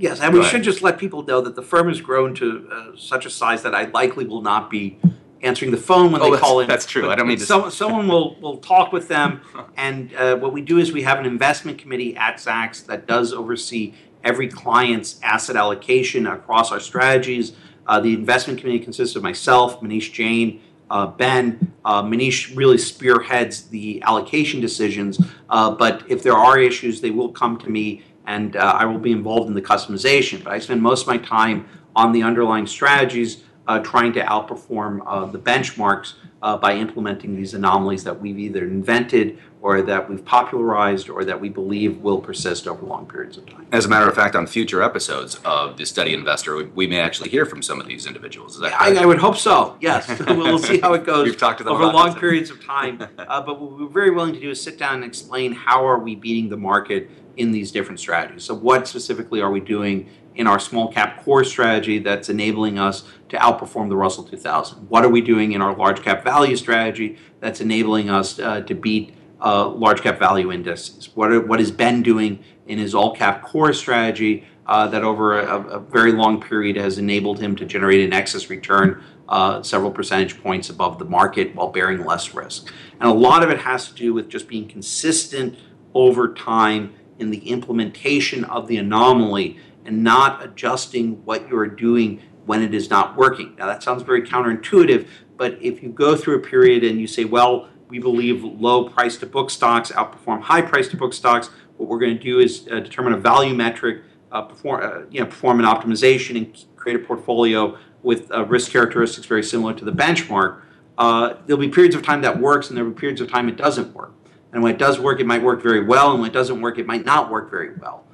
Yes, 0.00 0.20
and 0.20 0.32
Go 0.32 0.38
we 0.38 0.40
ahead. 0.40 0.50
should 0.50 0.62
just 0.62 0.80
let 0.82 0.96
people 0.98 1.22
know 1.24 1.42
that 1.42 1.54
the 1.54 1.62
firm 1.62 1.88
has 1.88 2.00
grown 2.00 2.34
to 2.36 2.66
uh, 2.72 2.96
such 2.96 3.26
a 3.26 3.30
size 3.30 3.62
that 3.64 3.74
I 3.74 3.84
likely 3.84 4.24
will 4.24 4.40
not 4.40 4.70
be 4.70 4.98
answering 5.42 5.70
the 5.70 5.76
phone 5.76 6.10
when 6.10 6.22
Oh, 6.22 6.24
they 6.24 6.30
that's- 6.30 6.40
call 6.48 6.60
in. 6.60 6.68
that's 6.68 6.86
true. 6.86 7.10
I 7.10 7.14
don't 7.16 7.28
mean 7.28 7.36
to- 7.38 7.44
Someone, 7.44 7.70
someone 7.70 8.08
will, 8.08 8.36
will 8.40 8.56
talk 8.56 8.92
with 8.92 9.08
them, 9.08 9.42
and 9.76 10.14
uh, 10.14 10.36
what 10.36 10.54
we 10.54 10.62
do 10.62 10.78
is 10.78 10.90
we 10.92 11.02
have 11.02 11.18
an 11.18 11.26
investment 11.26 11.76
committee 11.76 12.16
at 12.16 12.36
Zacks 12.36 12.84
that 12.86 13.06
does 13.06 13.34
oversee 13.34 13.92
every 14.24 14.48
client's 14.48 15.20
asset 15.22 15.54
allocation 15.56 16.26
across 16.26 16.72
our 16.72 16.80
strategies. 16.80 17.52
Uh, 17.86 18.00
the 18.00 18.14
investment 18.14 18.58
committee 18.58 18.78
consists 18.80 19.16
of 19.16 19.22
myself, 19.22 19.80
Manish 19.82 20.12
Jain, 20.12 20.60
uh, 20.90 21.06
Ben. 21.08 21.72
Uh, 21.84 22.02
Manish 22.02 22.54
really 22.56 22.78
spearheads 22.78 23.62
the 23.68 24.02
allocation 24.02 24.60
decisions, 24.60 25.18
uh, 25.50 25.70
but 25.70 26.04
if 26.08 26.22
there 26.22 26.34
are 26.36 26.58
issues, 26.58 27.00
they 27.02 27.10
will 27.10 27.30
come 27.30 27.58
to 27.58 27.68
me 27.70 28.02
and 28.26 28.56
uh, 28.56 28.76
I 28.78 28.84
will 28.84 28.98
be 28.98 29.12
involved 29.12 29.48
in 29.48 29.54
the 29.54 29.62
customization. 29.62 30.42
But 30.42 30.52
I 30.52 30.58
spend 30.58 30.82
most 30.82 31.02
of 31.02 31.06
my 31.08 31.18
time 31.18 31.68
on 31.96 32.12
the 32.12 32.22
underlying 32.22 32.66
strategies, 32.66 33.42
uh, 33.66 33.78
trying 33.80 34.12
to 34.12 34.20
outperform 34.22 35.00
uh, 35.06 35.26
the 35.26 35.38
benchmarks 35.38 36.14
uh, 36.42 36.56
by 36.56 36.74
implementing 36.74 37.36
these 37.36 37.54
anomalies 37.54 38.04
that 38.04 38.20
we've 38.20 38.38
either 38.38 38.64
invented 38.64 39.38
or 39.62 39.82
that 39.82 40.08
we've 40.08 40.24
popularized 40.24 41.10
or 41.10 41.22
that 41.24 41.38
we 41.38 41.50
believe 41.50 41.98
will 41.98 42.18
persist 42.18 42.66
over 42.66 42.84
long 42.86 43.06
periods 43.06 43.36
of 43.36 43.44
time. 43.46 43.66
As 43.72 43.84
a 43.84 43.88
matter 43.88 44.08
of 44.08 44.14
fact, 44.14 44.34
on 44.34 44.46
future 44.46 44.82
episodes 44.82 45.34
of 45.44 45.76
the 45.76 45.84
Steady 45.84 46.14
Investor, 46.14 46.64
we, 46.64 46.86
may 46.86 46.98
actually 46.98 47.28
hear 47.28 47.44
from 47.44 47.62
some 47.62 47.78
of 47.78 47.86
these 47.86 48.06
individuals. 48.06 48.54
Is 48.54 48.62
that 48.62 48.72
I. 48.80 48.94
I 48.94 49.06
would 49.06 49.18
hope 49.18 49.36
so. 49.36 49.76
Yes, 49.80 50.08
we'll 50.26 50.58
see 50.58 50.80
how 50.80 50.94
it 50.94 51.04
goes 51.04 51.26
We've 51.26 51.36
talked 51.36 51.58
to 51.58 51.64
them 51.64 51.74
over 51.74 51.84
long 51.84 52.14
periods 52.14 52.50
of 52.50 52.64
time. 52.64 53.00
Uh, 53.18 53.42
but 53.42 53.60
what 53.60 53.78
we're 53.78 53.86
very 53.86 54.10
willing 54.10 54.34
to 54.34 54.40
do 54.40 54.50
is 54.50 54.60
sit 54.60 54.78
down 54.78 54.94
and 54.94 55.04
explain 55.04 55.52
how 55.52 55.86
are 55.86 55.98
we 55.98 56.16
beating 56.16 56.48
the 56.48 56.56
market 56.56 57.10
in 57.40 57.52
these 57.52 57.72
different 57.72 57.98
strategies. 57.98 58.44
So, 58.44 58.54
what 58.54 58.86
specifically 58.86 59.40
are 59.40 59.50
we 59.50 59.60
doing 59.60 60.10
in 60.34 60.46
our 60.46 60.60
small 60.60 60.92
cap 60.92 61.24
core 61.24 61.42
strategy 61.42 61.98
that's 61.98 62.28
enabling 62.28 62.78
us 62.78 63.04
to 63.30 63.36
outperform 63.38 63.88
the 63.88 63.96
Russell 63.96 64.24
2000? 64.24 64.90
What 64.90 65.04
are 65.04 65.08
we 65.08 65.22
doing 65.22 65.52
in 65.52 65.62
our 65.62 65.74
large 65.74 66.02
cap 66.02 66.22
value 66.22 66.54
strategy 66.54 67.16
that's 67.40 67.62
enabling 67.62 68.10
us 68.10 68.38
uh, 68.38 68.60
to 68.60 68.74
beat 68.74 69.14
uh, 69.40 69.68
large 69.70 70.02
cap 70.02 70.18
value 70.18 70.52
indices? 70.52 71.08
What 71.14 71.32
are, 71.32 71.40
what 71.40 71.60
is 71.60 71.70
Ben 71.70 72.02
doing 72.02 72.44
in 72.66 72.78
his 72.78 72.94
all 72.94 73.16
cap 73.16 73.42
core 73.42 73.72
strategy 73.72 74.44
uh, 74.66 74.86
that 74.88 75.02
over 75.02 75.40
a, 75.40 75.78
a 75.78 75.80
very 75.80 76.12
long 76.12 76.42
period 76.42 76.76
has 76.76 76.98
enabled 76.98 77.40
him 77.40 77.56
to 77.56 77.64
generate 77.64 78.04
an 78.04 78.12
excess 78.12 78.50
return 78.50 79.02
uh, 79.30 79.62
several 79.62 79.90
percentage 79.90 80.40
points 80.42 80.68
above 80.68 80.98
the 80.98 81.06
market 81.06 81.54
while 81.54 81.68
bearing 81.68 82.04
less 82.04 82.34
risk? 82.34 82.70
And 83.00 83.08
a 83.08 83.14
lot 83.14 83.42
of 83.42 83.48
it 83.48 83.60
has 83.60 83.88
to 83.88 83.94
do 83.94 84.12
with 84.12 84.28
just 84.28 84.46
being 84.46 84.68
consistent 84.68 85.56
over 85.94 86.34
time 86.34 86.94
in 87.20 87.30
the 87.30 87.48
implementation 87.48 88.44
of 88.44 88.66
the 88.66 88.76
anomaly 88.78 89.58
and 89.84 90.02
not 90.02 90.42
adjusting 90.44 91.24
what 91.24 91.48
you're 91.48 91.66
doing 91.66 92.20
when 92.46 92.62
it 92.62 92.74
is 92.74 92.90
not 92.90 93.16
working. 93.16 93.54
Now, 93.56 93.66
that 93.66 93.82
sounds 93.82 94.02
very 94.02 94.22
counterintuitive, 94.22 95.06
but 95.36 95.58
if 95.62 95.82
you 95.82 95.90
go 95.90 96.16
through 96.16 96.36
a 96.36 96.40
period 96.40 96.82
and 96.82 97.00
you 97.00 97.06
say, 97.06 97.24
well, 97.24 97.68
we 97.88 97.98
believe 97.98 98.42
low 98.42 98.88
price 98.88 99.16
to 99.18 99.26
book 99.26 99.50
stocks 99.50 99.90
outperform 99.92 100.40
high 100.40 100.62
price 100.62 100.88
to 100.88 100.96
book 100.96 101.12
stocks, 101.12 101.50
what 101.76 101.88
we're 101.88 101.98
going 101.98 102.16
to 102.16 102.22
do 102.22 102.40
is 102.40 102.66
uh, 102.70 102.80
determine 102.80 103.12
a 103.12 103.18
value 103.18 103.54
metric, 103.54 104.02
uh, 104.32 104.42
perform, 104.42 104.82
uh, 104.82 105.06
you 105.10 105.20
know, 105.20 105.26
perform 105.26 105.60
an 105.60 105.66
optimization, 105.66 106.36
and 106.36 106.64
create 106.76 106.96
a 106.96 107.04
portfolio 107.04 107.76
with 108.02 108.30
uh, 108.32 108.44
risk 108.46 108.70
characteristics 108.70 109.26
very 109.26 109.42
similar 109.42 109.74
to 109.74 109.84
the 109.84 109.92
benchmark. 109.92 110.62
Uh, 110.98 111.34
there'll 111.46 111.60
be 111.60 111.68
periods 111.68 111.94
of 111.94 112.02
time 112.02 112.22
that 112.22 112.38
works, 112.38 112.68
and 112.68 112.76
there'll 112.76 112.90
be 112.90 112.98
periods 112.98 113.20
of 113.20 113.30
time 113.30 113.48
it 113.48 113.56
doesn't 113.56 113.94
work. 113.94 114.12
And 114.52 114.62
when 114.62 114.74
it 114.74 114.78
does 114.78 114.98
work, 114.98 115.20
it 115.20 115.26
might 115.26 115.42
work 115.42 115.62
very 115.62 115.84
well, 115.84 116.10
and 116.12 116.20
when 116.20 116.30
it 116.30 116.34
doesn't 116.34 116.60
work, 116.60 116.78
it 116.78 116.86
might 116.86 117.04
not 117.04 117.30
work 117.30 117.50
very 117.50 117.74
well. 117.76 118.04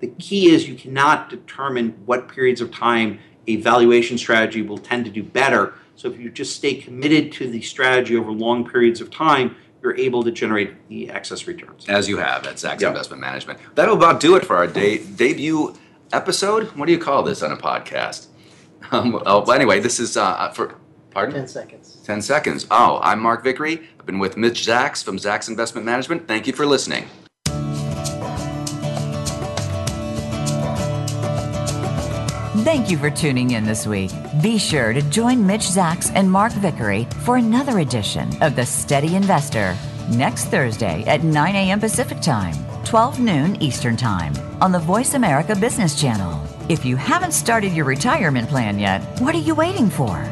The 0.00 0.08
key 0.08 0.50
is 0.52 0.68
you 0.68 0.74
cannot 0.74 1.30
determine 1.30 1.90
what 2.04 2.28
periods 2.28 2.60
of 2.60 2.70
time 2.72 3.20
a 3.46 3.56
valuation 3.56 4.18
strategy 4.18 4.60
will 4.62 4.78
tend 4.78 5.04
to 5.04 5.10
do 5.10 5.22
better. 5.22 5.74
So 5.96 6.10
if 6.10 6.18
you 6.18 6.30
just 6.30 6.56
stay 6.56 6.74
committed 6.74 7.30
to 7.32 7.48
the 7.48 7.62
strategy 7.62 8.16
over 8.16 8.32
long 8.32 8.68
periods 8.68 9.00
of 9.00 9.10
time, 9.10 9.56
you're 9.82 9.96
able 9.96 10.22
to 10.24 10.32
generate 10.32 10.88
the 10.88 11.10
excess 11.10 11.46
returns. 11.46 11.84
As 11.88 12.08
you 12.08 12.16
have 12.16 12.46
at 12.46 12.56
Zacks 12.56 12.80
Yep. 12.80 12.88
Investment 12.90 13.20
Management. 13.20 13.58
That'll 13.74 13.96
about 13.96 14.18
do 14.18 14.34
it 14.36 14.44
for 14.44 14.56
our 14.56 14.66
de- 14.66 14.98
debut 15.04 15.74
episode. 16.12 16.68
What 16.76 16.86
do 16.86 16.92
you 16.92 16.98
call 16.98 17.22
this 17.22 17.42
on 17.42 17.52
a 17.52 17.56
podcast? 17.56 18.26
Um, 18.90 19.14
oh, 19.26 19.40
well, 19.40 19.52
anyway, 19.52 19.80
this 19.80 20.00
is 20.00 20.16
uh, 20.16 20.50
for. 20.50 20.74
Pardon? 21.10 21.34
10 21.36 21.48
seconds. 21.48 21.96
10 22.04 22.22
seconds. 22.22 22.66
Oh, 22.70 22.98
I'm 23.02 23.20
Mark 23.20 23.44
Vickery. 23.44 23.88
I've 24.04 24.08
been 24.08 24.18
with 24.18 24.36
Mitch 24.36 24.66
Zacks 24.66 25.02
from 25.02 25.16
Zacks 25.16 25.48
Investment 25.48 25.86
Management. 25.86 26.28
Thank 26.28 26.46
you 26.46 26.52
for 26.52 26.66
listening. 26.66 27.06
Thank 32.64 32.90
you 32.90 32.98
for 32.98 33.08
tuning 33.08 33.52
in 33.52 33.64
this 33.64 33.86
week. 33.86 34.10
Be 34.42 34.58
sure 34.58 34.92
to 34.92 35.00
join 35.08 35.46
Mitch 35.46 35.62
Zacks 35.62 36.12
and 36.14 36.30
Mark 36.30 36.52
Vickery 36.52 37.08
for 37.24 37.38
another 37.38 37.78
edition 37.78 38.28
of 38.42 38.56
The 38.56 38.66
Steady 38.66 39.16
Investor 39.16 39.74
next 40.10 40.48
Thursday 40.48 41.02
at 41.06 41.24
9 41.24 41.56
a.m. 41.56 41.80
Pacific 41.80 42.20
Time, 42.20 42.54
12 42.84 43.20
noon 43.20 43.62
Eastern 43.62 43.96
Time 43.96 44.34
on 44.60 44.70
the 44.70 44.78
Voice 44.78 45.14
America 45.14 45.56
Business 45.56 45.98
Channel. 45.98 46.46
If 46.68 46.84
you 46.84 46.96
haven't 46.96 47.32
started 47.32 47.72
your 47.72 47.86
retirement 47.86 48.50
plan 48.50 48.78
yet, 48.78 49.00
what 49.22 49.34
are 49.34 49.38
you 49.38 49.54
waiting 49.54 49.88
for? 49.88 50.22